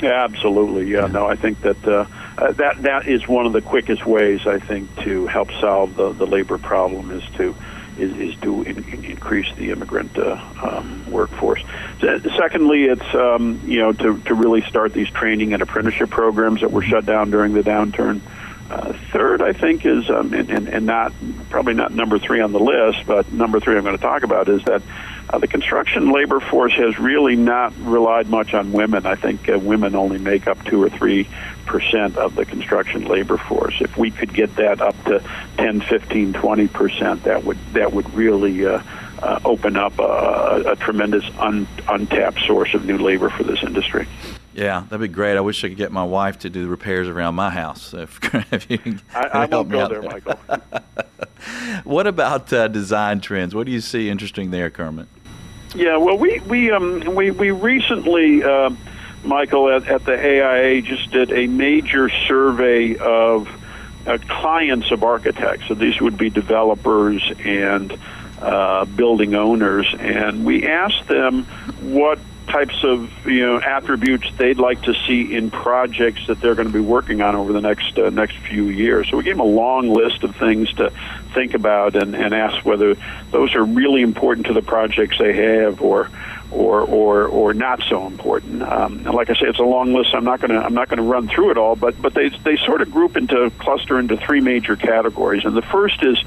Yeah, 0.00 0.24
absolutely. 0.24 0.90
Yeah, 0.90 1.06
no, 1.06 1.26
I 1.26 1.36
think 1.36 1.60
that 1.62 1.86
uh, 1.86 2.06
uh, 2.36 2.52
that 2.52 2.82
that 2.82 3.08
is 3.08 3.26
one 3.26 3.46
of 3.46 3.52
the 3.52 3.62
quickest 3.62 4.06
ways 4.06 4.46
I 4.46 4.58
think 4.58 4.94
to 5.02 5.26
help 5.26 5.50
solve 5.60 5.96
the, 5.96 6.12
the 6.12 6.26
labor 6.26 6.58
problem 6.58 7.10
is 7.10 7.24
to 7.36 7.54
is, 7.96 8.16
is 8.16 8.40
to 8.42 8.62
in, 8.62 8.84
in 8.84 9.04
increase 9.04 9.52
the 9.56 9.70
immigrant 9.70 10.16
uh, 10.16 10.40
um, 10.62 11.10
workforce. 11.10 11.62
Secondly, 12.00 12.84
it's 12.84 13.14
um, 13.14 13.60
you 13.64 13.80
know 13.80 13.92
to 13.92 14.18
to 14.20 14.34
really 14.34 14.62
start 14.62 14.92
these 14.92 15.10
training 15.10 15.52
and 15.52 15.62
apprenticeship 15.62 16.10
programs 16.10 16.60
that 16.60 16.70
were 16.70 16.82
shut 16.82 17.04
down 17.04 17.30
during 17.30 17.54
the 17.54 17.62
downturn. 17.62 18.20
Uh, 18.70 18.92
third, 19.12 19.40
I 19.40 19.54
think, 19.54 19.86
is 19.86 20.10
um, 20.10 20.34
and, 20.34 20.50
and, 20.50 20.68
and 20.68 20.84
not 20.84 21.14
probably 21.48 21.72
not 21.72 21.90
number 21.90 22.18
three 22.18 22.42
on 22.42 22.52
the 22.52 22.60
list, 22.60 23.06
but 23.06 23.32
number 23.32 23.60
three 23.60 23.76
I'm 23.76 23.82
going 23.82 23.96
to 23.96 24.02
talk 24.02 24.24
about 24.24 24.48
is 24.50 24.62
that 24.64 24.82
uh, 25.30 25.38
the 25.38 25.48
construction 25.48 26.10
labor 26.10 26.40
force 26.40 26.72
has 26.74 26.98
really 26.98 27.36
not 27.36 27.72
relied 27.80 28.28
much 28.28 28.54
on 28.54 28.72
women. 28.72 29.06
I 29.06 29.14
think 29.14 29.48
uh, 29.48 29.58
women 29.58 29.94
only 29.94 30.18
make 30.18 30.46
up 30.46 30.64
two 30.64 30.82
or 30.82 30.88
three 30.88 31.28
percent 31.66 32.16
of 32.16 32.34
the 32.34 32.46
construction 32.46 33.04
labor 33.04 33.36
force. 33.36 33.74
If 33.80 33.96
we 33.98 34.10
could 34.10 34.32
get 34.32 34.56
that 34.56 34.80
up 34.80 34.96
to 35.04 35.22
10, 35.58 35.82
15, 35.82 36.32
20 36.32 36.68
percent, 36.68 37.24
that 37.24 37.44
would 37.44 37.58
that 37.74 37.92
would 37.92 38.12
really 38.14 38.66
uh, 38.66 38.82
uh, 39.22 39.40
open 39.44 39.76
up 39.76 39.98
a, 39.98 40.62
a 40.66 40.76
tremendous 40.76 41.24
un, 41.38 41.66
untapped 41.88 42.40
source 42.46 42.74
of 42.74 42.84
new 42.84 42.98
labor 42.98 43.28
for 43.28 43.42
this 43.42 43.62
industry. 43.62 44.06
Yeah, 44.54 44.84
that'd 44.88 45.00
be 45.00 45.06
great. 45.06 45.36
I 45.36 45.40
wish 45.40 45.62
I 45.62 45.68
could 45.68 45.76
get 45.76 45.92
my 45.92 46.02
wife 46.02 46.40
to 46.40 46.50
do 46.50 46.64
the 46.64 46.68
repairs 46.68 47.06
around 47.06 47.36
my 47.36 47.50
house. 47.50 47.94
If, 47.94 48.18
if 48.52 48.68
you 48.68 48.78
can 48.78 49.00
I, 49.14 49.42
I 49.42 49.46
help 49.46 49.68
me 49.68 49.78
out 49.78 49.90
there, 49.90 50.00
there. 50.00 50.10
Michael. 50.10 50.38
what 51.84 52.08
about 52.08 52.52
uh, 52.52 52.66
design 52.66 53.20
trends? 53.20 53.54
What 53.54 53.66
do 53.66 53.72
you 53.72 53.80
see 53.80 54.10
interesting 54.10 54.50
there, 54.50 54.68
Kermit? 54.68 55.06
Yeah, 55.74 55.98
well, 55.98 56.16
we 56.16 56.40
we 56.40 56.70
um, 56.70 57.14
we 57.14 57.30
we 57.30 57.50
recently, 57.50 58.42
uh, 58.42 58.70
Michael, 59.24 59.70
at, 59.70 59.86
at 59.86 60.04
the 60.04 60.14
AIA, 60.14 60.82
just 60.82 61.10
did 61.10 61.30
a 61.32 61.46
major 61.46 62.08
survey 62.08 62.96
of 62.96 63.48
uh, 64.06 64.18
clients 64.26 64.90
of 64.90 65.02
architects. 65.04 65.68
So 65.68 65.74
these 65.74 66.00
would 66.00 66.16
be 66.16 66.30
developers 66.30 67.30
and 67.44 67.98
uh, 68.40 68.86
building 68.86 69.34
owners, 69.34 69.94
and 69.98 70.44
we 70.44 70.66
asked 70.66 71.06
them 71.06 71.44
what 71.80 72.18
types 72.48 72.82
of 72.82 73.26
you 73.26 73.40
know 73.40 73.60
attributes 73.60 74.30
they'd 74.36 74.58
like 74.58 74.82
to 74.82 74.94
see 75.06 75.34
in 75.34 75.50
projects 75.50 76.26
that 76.26 76.40
they're 76.40 76.54
going 76.54 76.66
to 76.66 76.72
be 76.72 76.80
working 76.80 77.20
on 77.20 77.36
over 77.36 77.52
the 77.52 77.60
next 77.60 77.98
uh, 77.98 78.10
next 78.10 78.36
few 78.38 78.64
years. 78.64 79.08
So 79.10 79.16
we 79.18 79.24
gave 79.24 79.34
them 79.34 79.46
a 79.46 79.50
long 79.50 79.88
list 79.88 80.24
of 80.24 80.34
things 80.36 80.72
to 80.74 80.92
think 81.34 81.54
about 81.54 81.94
and, 81.94 82.14
and 82.14 82.34
ask 82.34 82.64
whether 82.64 82.96
those 83.30 83.54
are 83.54 83.64
really 83.64 84.02
important 84.02 84.46
to 84.46 84.52
the 84.52 84.62
projects 84.62 85.18
they 85.18 85.34
have 85.34 85.80
or 85.82 86.10
or 86.50 86.80
or 86.80 87.26
or 87.26 87.54
not 87.54 87.82
so 87.88 88.06
important. 88.06 88.62
Um, 88.62 89.06
and 89.06 89.14
like 89.14 89.30
I 89.30 89.34
say, 89.34 89.46
it's 89.46 89.58
a 89.58 89.64
long 89.64 89.92
list. 89.92 90.14
I'm 90.14 90.24
not 90.24 90.40
to 90.40 90.54
I'm 90.54 90.74
not 90.74 90.88
to 90.88 91.02
run 91.02 91.28
through 91.28 91.50
it 91.50 91.58
all, 91.58 91.76
but 91.76 92.00
but 92.00 92.14
they 92.14 92.30
they 92.30 92.56
sort 92.56 92.82
of 92.82 92.90
group 92.90 93.16
into 93.16 93.50
cluster 93.58 93.98
into 93.98 94.16
three 94.16 94.40
major 94.40 94.76
categories. 94.76 95.44
And 95.44 95.56
the 95.56 95.62
first 95.62 96.02
is 96.02 96.18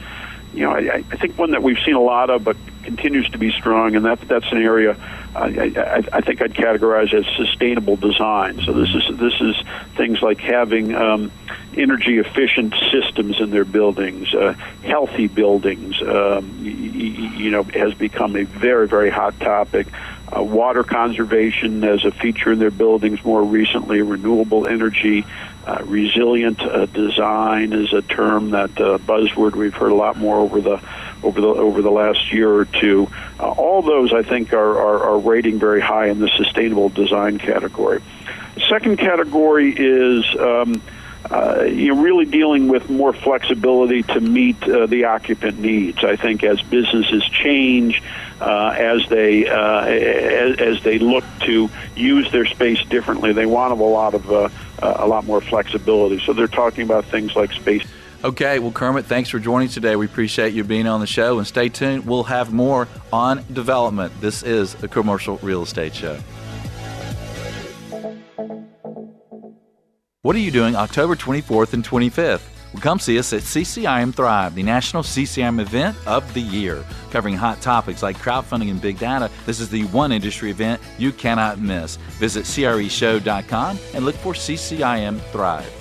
you 0.54 0.62
know, 0.62 0.72
I, 0.72 0.96
I 0.96 1.02
think 1.18 1.38
one 1.38 1.52
that 1.52 1.64
we've 1.64 1.80
seen 1.86 1.96
a 1.96 2.02
lot 2.02 2.30
of, 2.30 2.44
but 2.44 2.58
continues 2.84 3.30
to 3.30 3.38
be 3.38 3.52
strong, 3.52 3.96
and 3.96 4.06
that 4.06 4.22
that's 4.22 4.52
an 4.52 4.62
area 4.62 4.98
I, 5.36 5.48
I, 5.78 6.04
I 6.12 6.22
think 6.22 6.42
I'd 6.42 6.54
categorize 6.54 7.14
as 7.14 7.26
sustainable 7.38 7.96
design. 7.96 8.62
So 8.66 8.74
this 8.74 8.94
is 8.94 9.18
this 9.18 9.40
is 9.40 9.56
things 9.96 10.22
like 10.22 10.40
having 10.40 10.94
um, 10.94 11.32
energy 11.76 12.18
efficient 12.18 12.74
systems 12.92 13.40
in 13.40 13.50
their 13.50 13.64
buildings, 13.64 14.34
uh, 14.34 14.54
healthy 14.84 15.28
buildings. 15.28 16.02
Um, 16.02 16.60
you, 16.62 16.72
you 16.72 17.52
know, 17.52 17.64
has 17.64 17.94
become 17.94 18.36
a 18.36 18.44
very 18.44 18.88
very 18.88 19.10
hot 19.10 19.40
topic. 19.40 19.88
Uh, 20.36 20.42
water 20.42 20.84
conservation 20.84 21.84
as 21.84 22.06
a 22.06 22.12
feature 22.12 22.54
in 22.54 22.60
their 22.60 22.72
buildings 22.72 23.24
more 23.24 23.44
recently, 23.44 24.02
renewable 24.02 24.66
energy, 24.66 25.26
uh, 25.66 25.84
resilient 25.86 26.62
uh, 26.62 26.86
design 26.88 27.74
is 27.74 27.94
a 27.94 28.02
term 28.02 28.52
that 28.52 28.72
uh, 28.80 28.98
buzzword 28.98 29.56
we've 29.56 29.74
heard 29.74 29.92
a 29.92 29.96
lot 29.96 30.18
more 30.18 30.38
over 30.38 30.60
the 30.62 30.82
over 31.24 31.40
the 31.40 31.48
over 31.48 31.82
the 31.82 31.92
last 31.92 32.34
year 32.34 32.52
or 32.52 32.66
two. 32.66 33.08
Uh, 33.40 33.52
all 33.52 33.82
those 33.82 34.14
I 34.14 34.24
think 34.24 34.54
are, 34.54 34.80
are, 34.80 35.04
are 35.12 35.20
rating 35.20 35.60
very 35.60 35.82
high 35.82 36.08
in 36.08 36.20
the 36.20 36.30
sustainable 36.30 36.90
design 36.90 37.38
category. 37.38 38.02
Second 38.70 38.98
category 38.98 39.74
is 39.76 40.26
um, 40.40 40.82
uh, 41.32 41.64
you're 41.64 41.96
really 41.96 42.26
dealing 42.26 42.68
with 42.68 42.90
more 42.90 43.14
flexibility 43.14 44.04
to 44.04 44.20
meet 44.20 44.62
uh, 44.64 44.86
the 44.86 45.06
occupant 45.06 45.60
needs. 45.60 46.04
I 46.04 46.18
think 46.18 46.44
as 46.44 46.62
businesses 46.62 47.24
change, 47.24 48.04
uh, 48.42 48.76
as 48.78 49.08
they 49.08 49.48
uh, 49.48 49.86
as, 49.86 50.60
as, 50.60 50.84
they 50.84 51.00
look 51.00 51.24
to 51.42 51.70
use 51.96 52.30
their 52.34 52.46
space 52.46 52.84
differently, 52.84 53.32
they 53.32 53.46
want 53.46 53.72
a 53.72 53.76
lot 53.76 54.14
of 54.14 54.30
uh, 54.30 54.50
a 54.82 55.08
lot 55.08 55.26
more 55.26 55.40
flexibility. 55.40 56.20
So 56.26 56.34
they're 56.34 56.48
talking 56.48 56.84
about 56.84 57.06
things 57.06 57.34
like 57.34 57.54
space. 57.54 57.86
Okay, 58.24 58.60
well, 58.60 58.72
Kermit, 58.72 59.06
thanks 59.06 59.30
for 59.30 59.40
joining 59.40 59.70
today. 59.70 59.96
We 59.96 60.06
appreciate 60.06 60.54
you 60.54 60.64
being 60.66 60.86
on 60.86 61.00
the 61.00 61.08
show, 61.08 61.38
and 61.38 61.48
stay 61.48 61.70
tuned. 61.70 62.06
We'll 62.06 62.26
have 62.26 62.52
more 62.52 62.90
on 63.14 63.46
development. 63.52 64.20
This 64.20 64.44
is 64.44 64.76
a 64.84 64.88
commercial 64.88 65.38
real 65.38 65.64
estate 65.64 65.96
show. 65.96 66.20
What 70.24 70.36
are 70.36 70.40
you 70.40 70.52
doing 70.52 70.76
October 70.76 71.16
24th 71.16 71.74
and 71.74 71.84
25th? 71.84 72.44
Well, 72.74 72.82
come 72.84 73.00
see 73.00 73.18
us 73.18 73.34
at 73.34 73.42
CCIM 73.42 74.14
Thrive, 74.14 74.54
the 74.54 74.62
national 74.62 75.02
CCIM 75.02 75.60
event 75.60 75.98
of 76.06 76.32
the 76.36 76.42
year, 76.42 76.86
covering 77.10 77.36
hot 77.36 77.60
topics 77.60 78.04
like 78.04 78.20
crowdfunding 78.20 78.70
and 78.70 78.80
big 78.80 79.00
data. 79.00 79.32
This 79.48 79.60
is 79.60 79.72
the 79.72 79.86
one 79.86 80.12
industry 80.12 80.52
event 80.52 80.80
you 81.00 81.12
cannot 81.12 81.58
miss. 81.58 81.96
Visit 82.20 82.46
CREshow.com 82.46 83.80
and 83.96 84.06
look 84.06 84.14
for 84.14 84.34
CCIM 84.34 85.20
Thrive. 85.32 85.81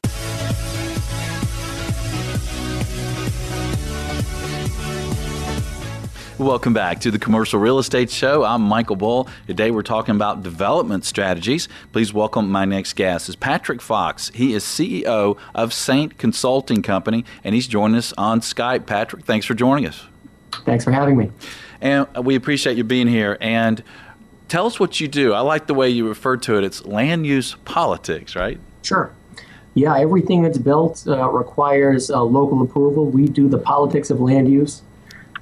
Welcome 6.41 6.73
back 6.73 7.01
to 7.01 7.11
the 7.11 7.19
Commercial 7.19 7.59
Real 7.59 7.77
Estate 7.77 8.09
Show. 8.09 8.43
I'm 8.43 8.63
Michael 8.63 8.95
Bull. 8.95 9.29
Today 9.45 9.69
we're 9.69 9.83
talking 9.83 10.15
about 10.15 10.41
development 10.41 11.05
strategies. 11.05 11.69
Please 11.91 12.15
welcome 12.15 12.49
my 12.49 12.65
next 12.65 12.93
guest 12.93 13.29
is 13.29 13.35
Patrick 13.35 13.79
Fox. 13.79 14.31
He 14.33 14.55
is 14.55 14.63
CEO 14.63 15.37
of 15.53 15.71
Saint 15.71 16.17
Consulting 16.17 16.81
Company, 16.81 17.25
and 17.43 17.53
he's 17.53 17.67
joining 17.67 17.95
us 17.95 18.11
on 18.17 18.39
Skype. 18.39 18.87
Patrick, 18.87 19.23
thanks 19.23 19.45
for 19.45 19.53
joining 19.53 19.85
us. 19.85 20.07
Thanks 20.65 20.83
for 20.83 20.91
having 20.91 21.15
me. 21.15 21.29
And 21.79 22.07
we 22.23 22.33
appreciate 22.33 22.75
you 22.75 22.85
being 22.85 23.07
here. 23.07 23.37
And 23.39 23.83
tell 24.47 24.65
us 24.65 24.79
what 24.79 24.99
you 24.99 25.07
do. 25.07 25.33
I 25.33 25.41
like 25.41 25.67
the 25.67 25.75
way 25.75 25.91
you 25.91 26.07
referred 26.07 26.41
to 26.43 26.57
it. 26.57 26.63
It's 26.63 26.83
land 26.83 27.27
use 27.27 27.53
politics, 27.65 28.35
right? 28.35 28.59
Sure. 28.81 29.13
Yeah, 29.75 29.95
everything 29.95 30.41
that's 30.41 30.57
built 30.57 31.03
uh, 31.05 31.29
requires 31.29 32.09
uh, 32.09 32.23
local 32.23 32.63
approval. 32.63 33.05
We 33.05 33.27
do 33.27 33.47
the 33.47 33.59
politics 33.59 34.09
of 34.09 34.19
land 34.19 34.51
use. 34.51 34.81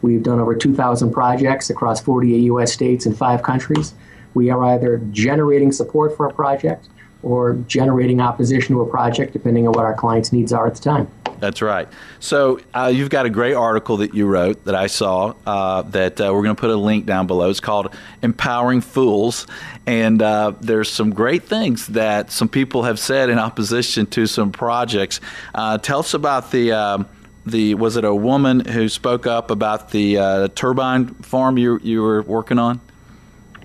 We've 0.02 0.24
done 0.24 0.40
over 0.40 0.56
2,000 0.56 1.12
projects 1.12 1.70
across 1.70 2.00
48 2.02 2.38
U.S. 2.38 2.74
states 2.74 3.06
and 3.06 3.18
five 3.18 3.44
countries. 3.44 3.94
We 4.34 4.50
are 4.50 4.64
either 4.64 5.00
generating 5.12 5.72
support 5.72 6.16
for 6.16 6.28
a 6.28 6.34
project 6.34 6.88
or 7.22 7.56
generating 7.68 8.22
opposition 8.22 8.76
to 8.76 8.82
a 8.82 8.90
project, 8.90 9.34
depending 9.34 9.68
on 9.68 9.74
what 9.74 9.84
our 9.84 9.94
client's 9.94 10.32
needs 10.32 10.54
are 10.54 10.68
at 10.68 10.76
the 10.76 10.82
time. 10.82 11.12
That's 11.40 11.62
right. 11.62 11.88
So 12.20 12.60
uh, 12.74 12.92
you've 12.94 13.10
got 13.10 13.26
a 13.26 13.30
great 13.30 13.54
article 13.54 13.98
that 13.98 14.14
you 14.14 14.28
wrote 14.28 14.66
that 14.66 14.76
I 14.76 14.88
saw 14.88 15.34
uh, 15.46 15.84
that 15.84 16.20
uh, 16.20 16.34
we're 16.34 16.44
going 16.44 16.56
to 16.56 16.60
put 16.60 16.70
a 16.70 16.76
link 16.76 17.06
down 17.06 17.28
below. 17.28 17.50
It's 17.50 17.62
called 17.62 17.94
"Empowering 18.22 18.82
Fools," 18.82 19.48
and 19.86 20.22
uh, 20.22 20.54
there's 20.60 20.90
some 20.90 21.12
great 21.12 21.44
things 21.44 21.88
that 21.88 22.32
some 22.32 22.50
people 22.50 22.84
have 22.84 23.00
said 23.00 23.30
in 23.30 23.40
opposition 23.40 24.06
to 24.08 24.28
some 24.28 24.52
projects. 24.52 25.22
Uh, 25.56 25.78
tell 25.78 26.00
us 26.00 26.14
about 26.14 26.52
the. 26.52 26.72
Um, 26.74 27.08
the 27.50 27.76
was 27.76 27.98
it 27.98 28.06
a 28.06 28.16
woman 28.16 28.62
who 28.62 28.88
spoke 28.90 29.28
up 29.28 29.52
about 29.52 29.92
the 29.92 30.18
uh, 30.18 30.48
turbine 30.50 31.08
farm 31.08 31.58
you 31.58 31.80
you 31.84 32.02
were 32.02 32.22
working 32.22 32.60
on? 32.60 32.82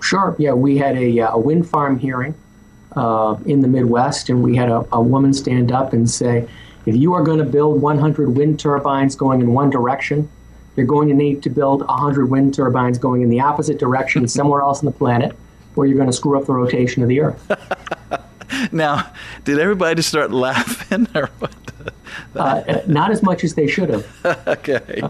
Sure. 0.01 0.35
Yeah, 0.37 0.53
we 0.53 0.77
had 0.77 0.97
a, 0.97 1.19
a 1.19 1.37
wind 1.37 1.67
farm 1.67 1.97
hearing 1.97 2.35
in 3.45 3.61
the 3.61 3.67
Midwest, 3.67 4.29
and 4.29 4.43
we 4.43 4.55
had 4.55 4.69
a, 4.69 4.85
a 4.91 5.01
woman 5.01 5.33
stand 5.33 5.71
up 5.71 5.93
and 5.93 6.09
say, 6.09 6.47
if 6.85 6.95
you 6.95 7.13
are 7.13 7.23
going 7.23 7.39
to 7.39 7.45
build 7.45 7.81
100 7.81 8.35
wind 8.35 8.59
turbines 8.59 9.15
going 9.15 9.41
in 9.41 9.53
one 9.53 9.69
direction, 9.69 10.29
you're 10.75 10.85
going 10.85 11.07
to 11.07 11.13
need 11.13 11.41
to 11.43 11.49
build 11.49 11.81
100 11.81 12.29
wind 12.29 12.53
turbines 12.53 12.97
going 12.97 13.21
in 13.21 13.29
the 13.29 13.39
opposite 13.39 13.79
direction 13.79 14.27
somewhere 14.27 14.61
else 14.61 14.79
on 14.79 14.85
the 14.85 14.91
planet, 14.91 15.35
or 15.75 15.85
you're 15.85 15.97
going 15.97 16.09
to 16.09 16.13
screw 16.13 16.39
up 16.39 16.45
the 16.45 16.53
rotation 16.53 17.01
of 17.01 17.09
the 17.09 17.21
Earth. 17.21 18.71
now, 18.71 19.11
did 19.43 19.59
everybody 19.59 20.01
start 20.01 20.31
laughing 20.31 21.07
or 21.15 21.29
what? 21.39 21.55
Uh, 22.35 22.81
not 22.87 23.11
as 23.11 23.23
much 23.23 23.43
as 23.43 23.55
they 23.55 23.67
should 23.67 23.89
have. 23.89 24.25
okay. 24.47 25.01
Uh, 25.01 25.09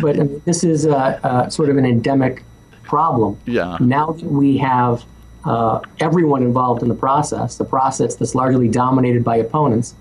but 0.00 0.44
this 0.44 0.64
is 0.64 0.86
uh, 0.86 0.94
uh, 1.22 1.48
sort 1.48 1.68
of 1.68 1.76
an 1.76 1.86
endemic 1.86 2.42
problem. 2.82 3.38
Yeah. 3.46 3.76
Now 3.80 4.12
that 4.12 4.24
we 4.24 4.58
have 4.58 5.04
uh, 5.44 5.80
everyone 6.00 6.42
involved 6.42 6.82
in 6.82 6.88
the 6.88 6.94
process, 6.94 7.56
the 7.56 7.64
process 7.64 8.16
that's 8.16 8.34
largely 8.34 8.68
dominated 8.68 9.24
by 9.24 9.36
opponents, 9.36 9.94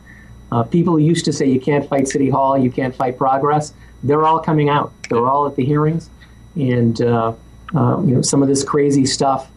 uh, 0.51 0.63
people 0.63 0.93
who 0.93 0.99
used 0.99 1.26
to 1.26 1.34
say 1.34 1.45
you 1.45 1.59
can't 1.59 1.88
fight 1.89 2.07
City 2.07 2.30
Hall, 2.30 2.57
you 2.57 2.71
can't 2.71 2.95
fight 2.95 3.17
progress, 3.17 3.73
they're 4.03 4.23
all 4.23 4.39
coming 4.39 4.69
out. 4.69 4.93
They're 5.09 5.28
all 5.28 5.47
at 5.47 5.55
the 5.55 5.65
hearings, 5.65 6.09
and 6.55 6.99
uh, 7.01 7.34
uh, 7.73 8.01
you 8.01 8.15
know 8.15 8.21
some 8.21 8.41
of 8.41 8.47
this 8.47 8.63
crazy 8.63 9.05
stuff 9.05 9.49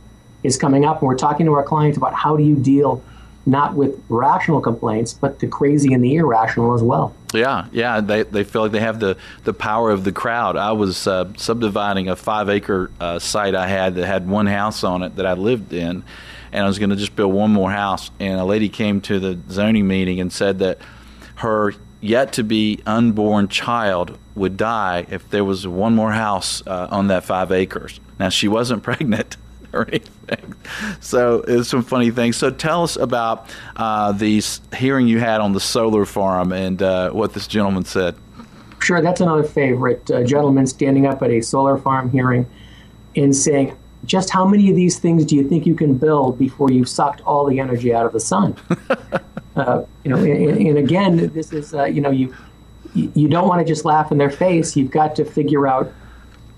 is 0.42 0.56
coming 0.56 0.84
up. 0.84 1.00
And 1.00 1.08
we're 1.08 1.16
talking 1.16 1.46
to 1.46 1.52
our 1.52 1.62
clients 1.62 1.98
about 1.98 2.14
how 2.14 2.36
do 2.36 2.42
you 2.42 2.56
deal 2.56 3.02
not 3.46 3.74
with 3.74 4.02
rational 4.08 4.60
complaints, 4.60 5.14
but 5.14 5.38
the 5.38 5.46
crazy 5.46 5.94
and 5.94 6.04
the 6.04 6.16
irrational 6.16 6.74
as 6.74 6.82
well. 6.82 7.14
Yeah, 7.32 7.66
yeah, 7.72 8.00
they, 8.00 8.22
they 8.22 8.44
feel 8.44 8.62
like 8.62 8.72
they 8.72 8.80
have 8.80 9.00
the, 9.00 9.16
the 9.44 9.52
power 9.52 9.90
of 9.90 10.04
the 10.04 10.12
crowd. 10.12 10.56
I 10.56 10.72
was 10.72 11.06
uh, 11.06 11.32
subdividing 11.36 12.08
a 12.08 12.16
five 12.16 12.48
acre 12.48 12.90
uh, 13.00 13.18
site 13.18 13.54
I 13.54 13.68
had 13.68 13.94
that 13.96 14.06
had 14.06 14.28
one 14.28 14.46
house 14.46 14.84
on 14.84 15.02
it 15.02 15.16
that 15.16 15.26
I 15.26 15.32
lived 15.32 15.72
in, 15.72 16.04
and 16.52 16.64
I 16.64 16.66
was 16.66 16.78
going 16.78 16.90
to 16.90 16.96
just 16.96 17.16
build 17.16 17.32
one 17.32 17.50
more 17.50 17.70
house. 17.70 18.10
And 18.18 18.40
a 18.40 18.44
lady 18.44 18.68
came 18.68 19.00
to 19.02 19.18
the 19.18 19.38
zoning 19.50 19.86
meeting 19.86 20.20
and 20.20 20.32
said 20.32 20.58
that 20.60 20.78
her 21.36 21.74
yet 22.00 22.32
to 22.34 22.44
be 22.44 22.80
unborn 22.86 23.48
child 23.48 24.18
would 24.34 24.56
die 24.56 25.06
if 25.10 25.28
there 25.30 25.44
was 25.44 25.66
one 25.66 25.94
more 25.94 26.12
house 26.12 26.62
uh, 26.66 26.88
on 26.90 27.08
that 27.08 27.24
five 27.24 27.50
acres. 27.50 28.00
Now, 28.18 28.28
she 28.28 28.48
wasn't 28.48 28.82
pregnant 28.82 29.36
or 29.72 29.88
anything. 29.88 30.54
So 31.00 31.44
it's 31.46 31.68
some 31.68 31.82
funny 31.82 32.10
things. 32.10 32.36
So 32.36 32.50
tell 32.50 32.82
us 32.82 32.96
about 32.96 33.50
uh, 33.76 34.12
the 34.12 34.42
hearing 34.76 35.08
you 35.08 35.18
had 35.18 35.40
on 35.40 35.52
the 35.52 35.60
solar 35.60 36.04
farm 36.04 36.52
and 36.52 36.82
uh, 36.82 37.10
what 37.10 37.34
this 37.34 37.46
gentleman 37.46 37.84
said. 37.84 38.16
Sure, 38.80 39.00
that's 39.00 39.20
another 39.20 39.42
favorite. 39.42 40.10
Uh, 40.10 40.22
gentleman 40.22 40.66
standing 40.66 41.06
up 41.06 41.22
at 41.22 41.30
a 41.30 41.40
solar 41.40 41.76
farm 41.76 42.10
hearing 42.10 42.46
and 43.16 43.34
saying, 43.34 43.76
just 44.04 44.30
how 44.30 44.46
many 44.46 44.70
of 44.70 44.76
these 44.76 44.98
things 44.98 45.24
do 45.24 45.34
you 45.34 45.46
think 45.48 45.66
you 45.66 45.74
can 45.74 45.94
build 45.98 46.38
before 46.38 46.70
you've 46.70 46.88
sucked 46.88 47.20
all 47.22 47.44
the 47.46 47.58
energy 47.58 47.92
out 47.92 48.06
of 48.06 48.12
the 48.12 48.20
sun? 48.20 48.56
uh, 49.56 49.82
you 50.04 50.10
know, 50.10 50.16
and, 50.16 50.66
and, 50.66 50.78
again, 50.78 51.28
this 51.34 51.52
is 51.52 51.74
uh, 51.74 51.84
you 51.84 52.00
know 52.00 52.10
you 52.10 52.32
you 52.94 53.28
don't 53.28 53.48
want 53.48 53.60
to 53.60 53.66
just 53.66 53.84
laugh 53.84 54.12
in 54.12 54.18
their 54.18 54.30
face. 54.30 54.76
You've 54.76 54.90
got 54.90 55.16
to 55.16 55.24
figure 55.24 55.66
out 55.66 55.92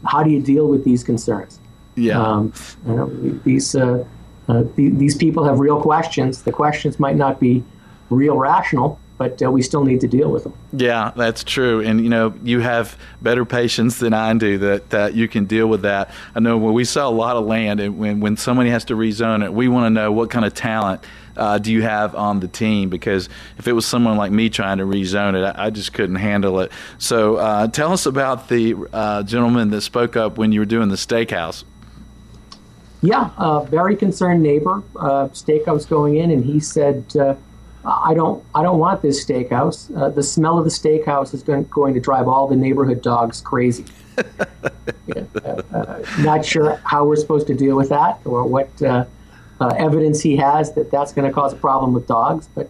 how 0.06 0.22
do 0.22 0.30
you 0.30 0.40
deal 0.40 0.68
with 0.68 0.84
these 0.84 1.02
concerns. 1.02 1.59
Yeah. 2.00 2.20
Um, 2.20 2.52
you 2.86 2.94
know, 2.94 3.06
these 3.44 3.74
uh, 3.74 4.04
uh 4.48 4.64
these 4.76 5.16
people 5.16 5.44
have 5.44 5.60
real 5.60 5.80
questions. 5.80 6.42
The 6.42 6.52
questions 6.52 6.98
might 6.98 7.16
not 7.16 7.40
be 7.40 7.62
real 8.10 8.36
rational, 8.36 8.98
but 9.20 9.42
uh, 9.42 9.50
we 9.50 9.60
still 9.60 9.84
need 9.84 10.00
to 10.00 10.08
deal 10.08 10.30
with 10.30 10.44
them. 10.44 10.54
Yeah, 10.72 11.12
that's 11.14 11.44
true. 11.44 11.80
And 11.80 12.02
you 12.02 12.08
know, 12.08 12.32
you 12.42 12.60
have 12.60 12.96
better 13.20 13.44
patience 13.44 13.98
than 13.98 14.14
I 14.14 14.32
do 14.34 14.56
that, 14.58 14.90
that 14.90 15.14
you 15.14 15.28
can 15.28 15.44
deal 15.44 15.66
with 15.66 15.82
that. 15.82 16.10
I 16.34 16.40
know 16.40 16.56
when 16.56 16.72
we 16.72 16.84
sell 16.84 17.10
a 17.10 17.14
lot 17.14 17.36
of 17.36 17.44
land, 17.44 17.80
and 17.80 17.98
when 17.98 18.20
when 18.20 18.38
somebody 18.38 18.70
has 18.70 18.86
to 18.86 18.94
rezone 18.94 19.44
it, 19.44 19.52
we 19.52 19.68
want 19.68 19.84
to 19.84 19.90
know 19.90 20.10
what 20.10 20.30
kind 20.30 20.44
of 20.46 20.54
talent 20.54 21.04
uh, 21.36 21.58
do 21.58 21.72
you 21.72 21.82
have 21.82 22.14
on 22.14 22.40
the 22.40 22.48
team? 22.48 22.88
Because 22.88 23.28
if 23.58 23.68
it 23.68 23.72
was 23.72 23.86
someone 23.86 24.16
like 24.16 24.32
me 24.32 24.48
trying 24.48 24.78
to 24.78 24.84
rezone 24.84 25.34
it, 25.34 25.44
I, 25.44 25.66
I 25.66 25.70
just 25.70 25.92
couldn't 25.92 26.16
handle 26.16 26.60
it. 26.60 26.72
So 26.98 27.36
uh, 27.36 27.66
tell 27.68 27.92
us 27.92 28.06
about 28.06 28.48
the 28.48 28.74
uh, 28.92 29.22
gentleman 29.22 29.70
that 29.70 29.82
spoke 29.82 30.16
up 30.16 30.38
when 30.38 30.52
you 30.52 30.60
were 30.60 30.66
doing 30.66 30.88
the 30.88 30.96
steakhouse. 30.96 31.64
Yeah, 33.02 33.30
a 33.38 33.64
very 33.64 33.96
concerned 33.96 34.42
neighbor, 34.42 34.82
uh, 34.96 35.28
steakhouse 35.28 35.88
going 35.88 36.16
in, 36.16 36.30
and 36.30 36.44
he 36.44 36.60
said 36.60 37.04
uh, 37.16 37.34
I 37.84 38.12
don't, 38.14 38.44
I 38.54 38.62
don't 38.62 38.78
want 38.78 39.00
this 39.00 39.24
steakhouse. 39.24 39.94
Uh, 39.96 40.10
the 40.10 40.22
smell 40.22 40.58
of 40.58 40.64
the 40.64 40.70
steakhouse 40.70 41.32
is 41.32 41.42
going, 41.42 41.64
going 41.64 41.94
to 41.94 42.00
drive 42.00 42.28
all 42.28 42.46
the 42.46 42.56
neighborhood 42.56 43.00
dogs 43.00 43.40
crazy. 43.40 43.86
yeah, 45.06 45.24
uh, 45.42 45.62
uh, 45.72 46.02
not 46.18 46.44
sure 46.44 46.76
how 46.84 47.06
we're 47.06 47.16
supposed 47.16 47.46
to 47.46 47.54
deal 47.54 47.76
with 47.76 47.88
that 47.88 48.20
or 48.26 48.44
what 48.44 48.70
uh, 48.82 49.06
uh, 49.60 49.68
evidence 49.78 50.20
he 50.20 50.36
has 50.36 50.72
that 50.74 50.90
that's 50.90 51.12
going 51.12 51.26
to 51.26 51.32
cause 51.32 51.54
a 51.54 51.56
problem 51.56 51.94
with 51.94 52.06
dogs, 52.06 52.48
but 52.54 52.68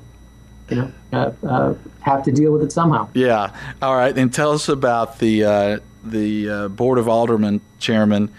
you 0.69 0.77
know, 0.77 1.35
uh, 1.43 1.75
have 2.03 2.23
to 2.23 2.31
deal 2.31 2.53
with 2.53 2.63
it 2.63 2.71
somehow. 2.71 3.09
Yeah. 3.13 3.53
All 3.83 3.97
right. 3.97 4.17
And 4.17 4.33
tell 4.33 4.53
us 4.53 4.69
about 4.69 5.19
the 5.19 5.81
the 6.05 6.69
board 6.69 6.99
of 6.99 7.09
aldermen 7.09 7.61
chairman 7.79 8.33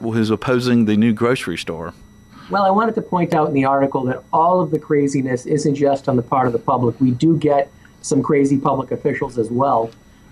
who's 0.00 0.30
opposing 0.30 0.84
the 0.84 0.96
new 0.96 1.12
grocery 1.12 1.58
store. 1.58 1.94
Well, 2.50 2.64
I 2.64 2.70
wanted 2.70 2.96
to 2.96 3.02
point 3.02 3.32
out 3.32 3.46
in 3.46 3.54
the 3.54 3.64
article 3.64 4.04
that 4.04 4.24
all 4.32 4.60
of 4.60 4.72
the 4.72 4.78
craziness 4.78 5.46
isn't 5.46 5.76
just 5.76 6.08
on 6.08 6.16
the 6.16 6.22
part 6.22 6.48
of 6.48 6.52
the 6.52 6.58
public. 6.58 7.00
We 7.00 7.12
do 7.12 7.36
get 7.36 7.70
some 8.02 8.22
crazy 8.22 8.58
public 8.58 8.90
officials 8.90 9.38
as 9.38 9.50
well. 9.50 9.90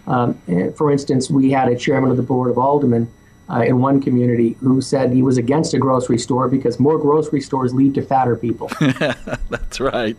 Um, 0.09 0.41
eh, 0.49 0.71
for 0.71 0.91
instance, 0.91 1.31
we 1.31 1.53
had 1.53 1.69
a 1.69 1.77
chairman 1.77 2.11
of 2.11 2.17
the 2.17 2.23
board 2.25 2.51
of 2.51 2.59
aldermen 2.59 3.09
uh, 3.51 3.63
in 3.63 3.81
one 3.81 4.01
community 4.01 4.57
who 4.61 4.81
said 4.81 5.13
he 5.13 5.23
was 5.23 5.39
against 5.39 5.73
a 5.75 5.79
grocery 5.79 6.19
store 6.19 6.49
because 6.49 6.79
more 6.79 6.99
grocery 6.99 7.41
stores 7.41 7.73
lead 7.73 7.95
to 7.95 8.03
fatter 8.03 8.37
people. 8.37 8.71
That's 9.51 9.81
right. 9.81 10.17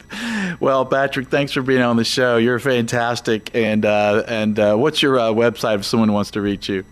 Well, 0.60 0.86
Patrick, 0.86 1.28
thanks 1.28 1.52
for 1.52 1.62
being 1.62 1.82
on 1.82 1.96
the 1.98 2.04
show. 2.04 2.38
You're 2.38 2.60
fantastic. 2.60 3.56
And 3.56 3.86
uh, 3.86 4.24
and 4.28 4.60
uh, 4.60 4.76
what's 4.76 5.02
your 5.02 5.20
uh, 5.20 5.30
website 5.30 5.76
if 5.76 5.86
someone 5.86 6.12
wants 6.14 6.32
to 6.32 6.42
reach 6.42 6.68
you? 6.70 6.84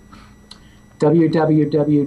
www.tscg, 1.00 2.06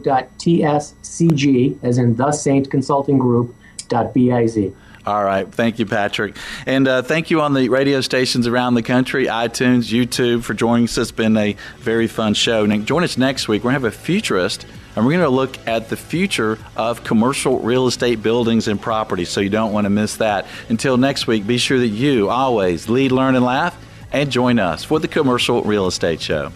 as 1.83 1.99
in 1.99 2.16
the 2.16 2.33
Saint 2.33 2.70
Consulting 2.70 3.18
Group, 3.18 3.55
.biz. 3.89 4.72
All 5.07 5.25
right. 5.25 5.51
Thank 5.51 5.79
you, 5.79 5.87
Patrick. 5.87 6.37
And 6.67 6.87
uh, 6.87 7.01
thank 7.01 7.31
you 7.31 7.41
on 7.41 7.55
the 7.55 7.71
radio 7.71 8.03
stations 8.03 8.47
around 8.47 8.75
the 8.75 8.83
country, 8.83 9.27
iTunes, 9.27 9.91
YouTube, 9.91 10.43
for 10.43 10.53
joining 10.53 10.85
us. 10.85 10.99
It's 10.99 11.11
been 11.11 11.37
a 11.39 11.57
very 11.79 12.07
fun 12.07 12.35
show. 12.35 12.67
Now, 12.67 12.77
join 12.79 13.03
us 13.03 13.17
next 13.17 13.49
week. 13.49 13.65
We're 13.65 13.71
going 13.73 13.81
to 13.81 13.87
have 13.87 13.95
a 13.95 13.97
futurist, 13.97 14.67
and 14.95 15.07
we're 15.07 15.13
going 15.13 15.25
to 15.25 15.31
look 15.31 15.57
at 15.67 15.89
the 15.89 15.97
future 15.97 16.59
of 16.77 17.03
commercial 17.03 17.61
real 17.61 17.87
estate 17.87 18.23
buildings 18.23 18.69
and 18.69 18.81
properties, 18.81 19.31
so 19.31 19.41
you 19.41 19.49
don't 19.49 19.73
want 19.73 19.87
to 19.87 19.91
miss 19.91 20.19
that. 20.19 20.47
Until 20.69 20.99
next 20.99 21.27
week, 21.27 21.47
be 21.47 21.57
sure 21.57 21.79
that 21.79 21.89
you 21.89 22.29
always 22.29 22.91
lead, 22.91 23.11
learn, 23.11 23.37
and 23.37 23.45
laugh, 23.45 23.75
and 24.13 24.31
join 24.31 24.59
us 24.59 24.85
for 24.85 24.99
the 24.99 25.09
Commercial 25.09 25.63
Real 25.63 25.87
Estate 25.87 26.21
Show. 26.21 26.53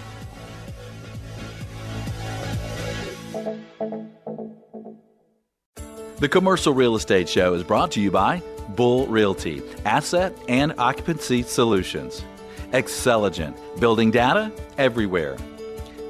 The 6.19 6.29
Commercial 6.29 6.73
Real 6.73 6.95
Estate 6.95 7.29
Show 7.29 7.55
is 7.55 7.65
brought 7.65 7.91
to 7.93 8.01
you 8.01 8.13
by 8.13 8.41
Bull 8.77 9.09
Realty, 9.09 9.63
Asset 9.85 10.33
and 10.49 10.73
Occupancy 10.79 11.43
Solutions, 11.43 12.25
Xceligent, 12.71 13.57
Building 13.81 14.13
Data 14.13 14.53
Everywhere, 14.79 15.37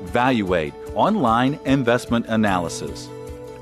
Valuate, 0.03 0.75
Online 0.95 1.59
Investment 1.65 2.27
Analysis, 2.29 3.09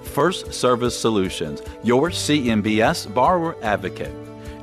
First 0.02 0.52
Service 0.52 0.98
Solutions, 0.98 1.62
your 1.84 2.10
CMBS 2.10 3.14
borrower 3.14 3.56
advocate, 3.62 4.12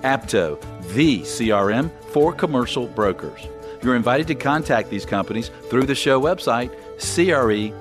Apto, 0.02 0.60
the 0.94 1.22
CRM 1.22 1.90
for 2.12 2.34
commercial 2.34 2.88
brokers. 2.88 3.48
You're 3.82 3.96
invited 3.96 4.28
to 4.28 4.36
contact 4.36 4.90
these 4.90 5.06
companies 5.06 5.50
through 5.70 5.84
the 5.84 5.96
show 5.96 6.20
website, 6.20 6.72
creshow.com. 6.98 7.80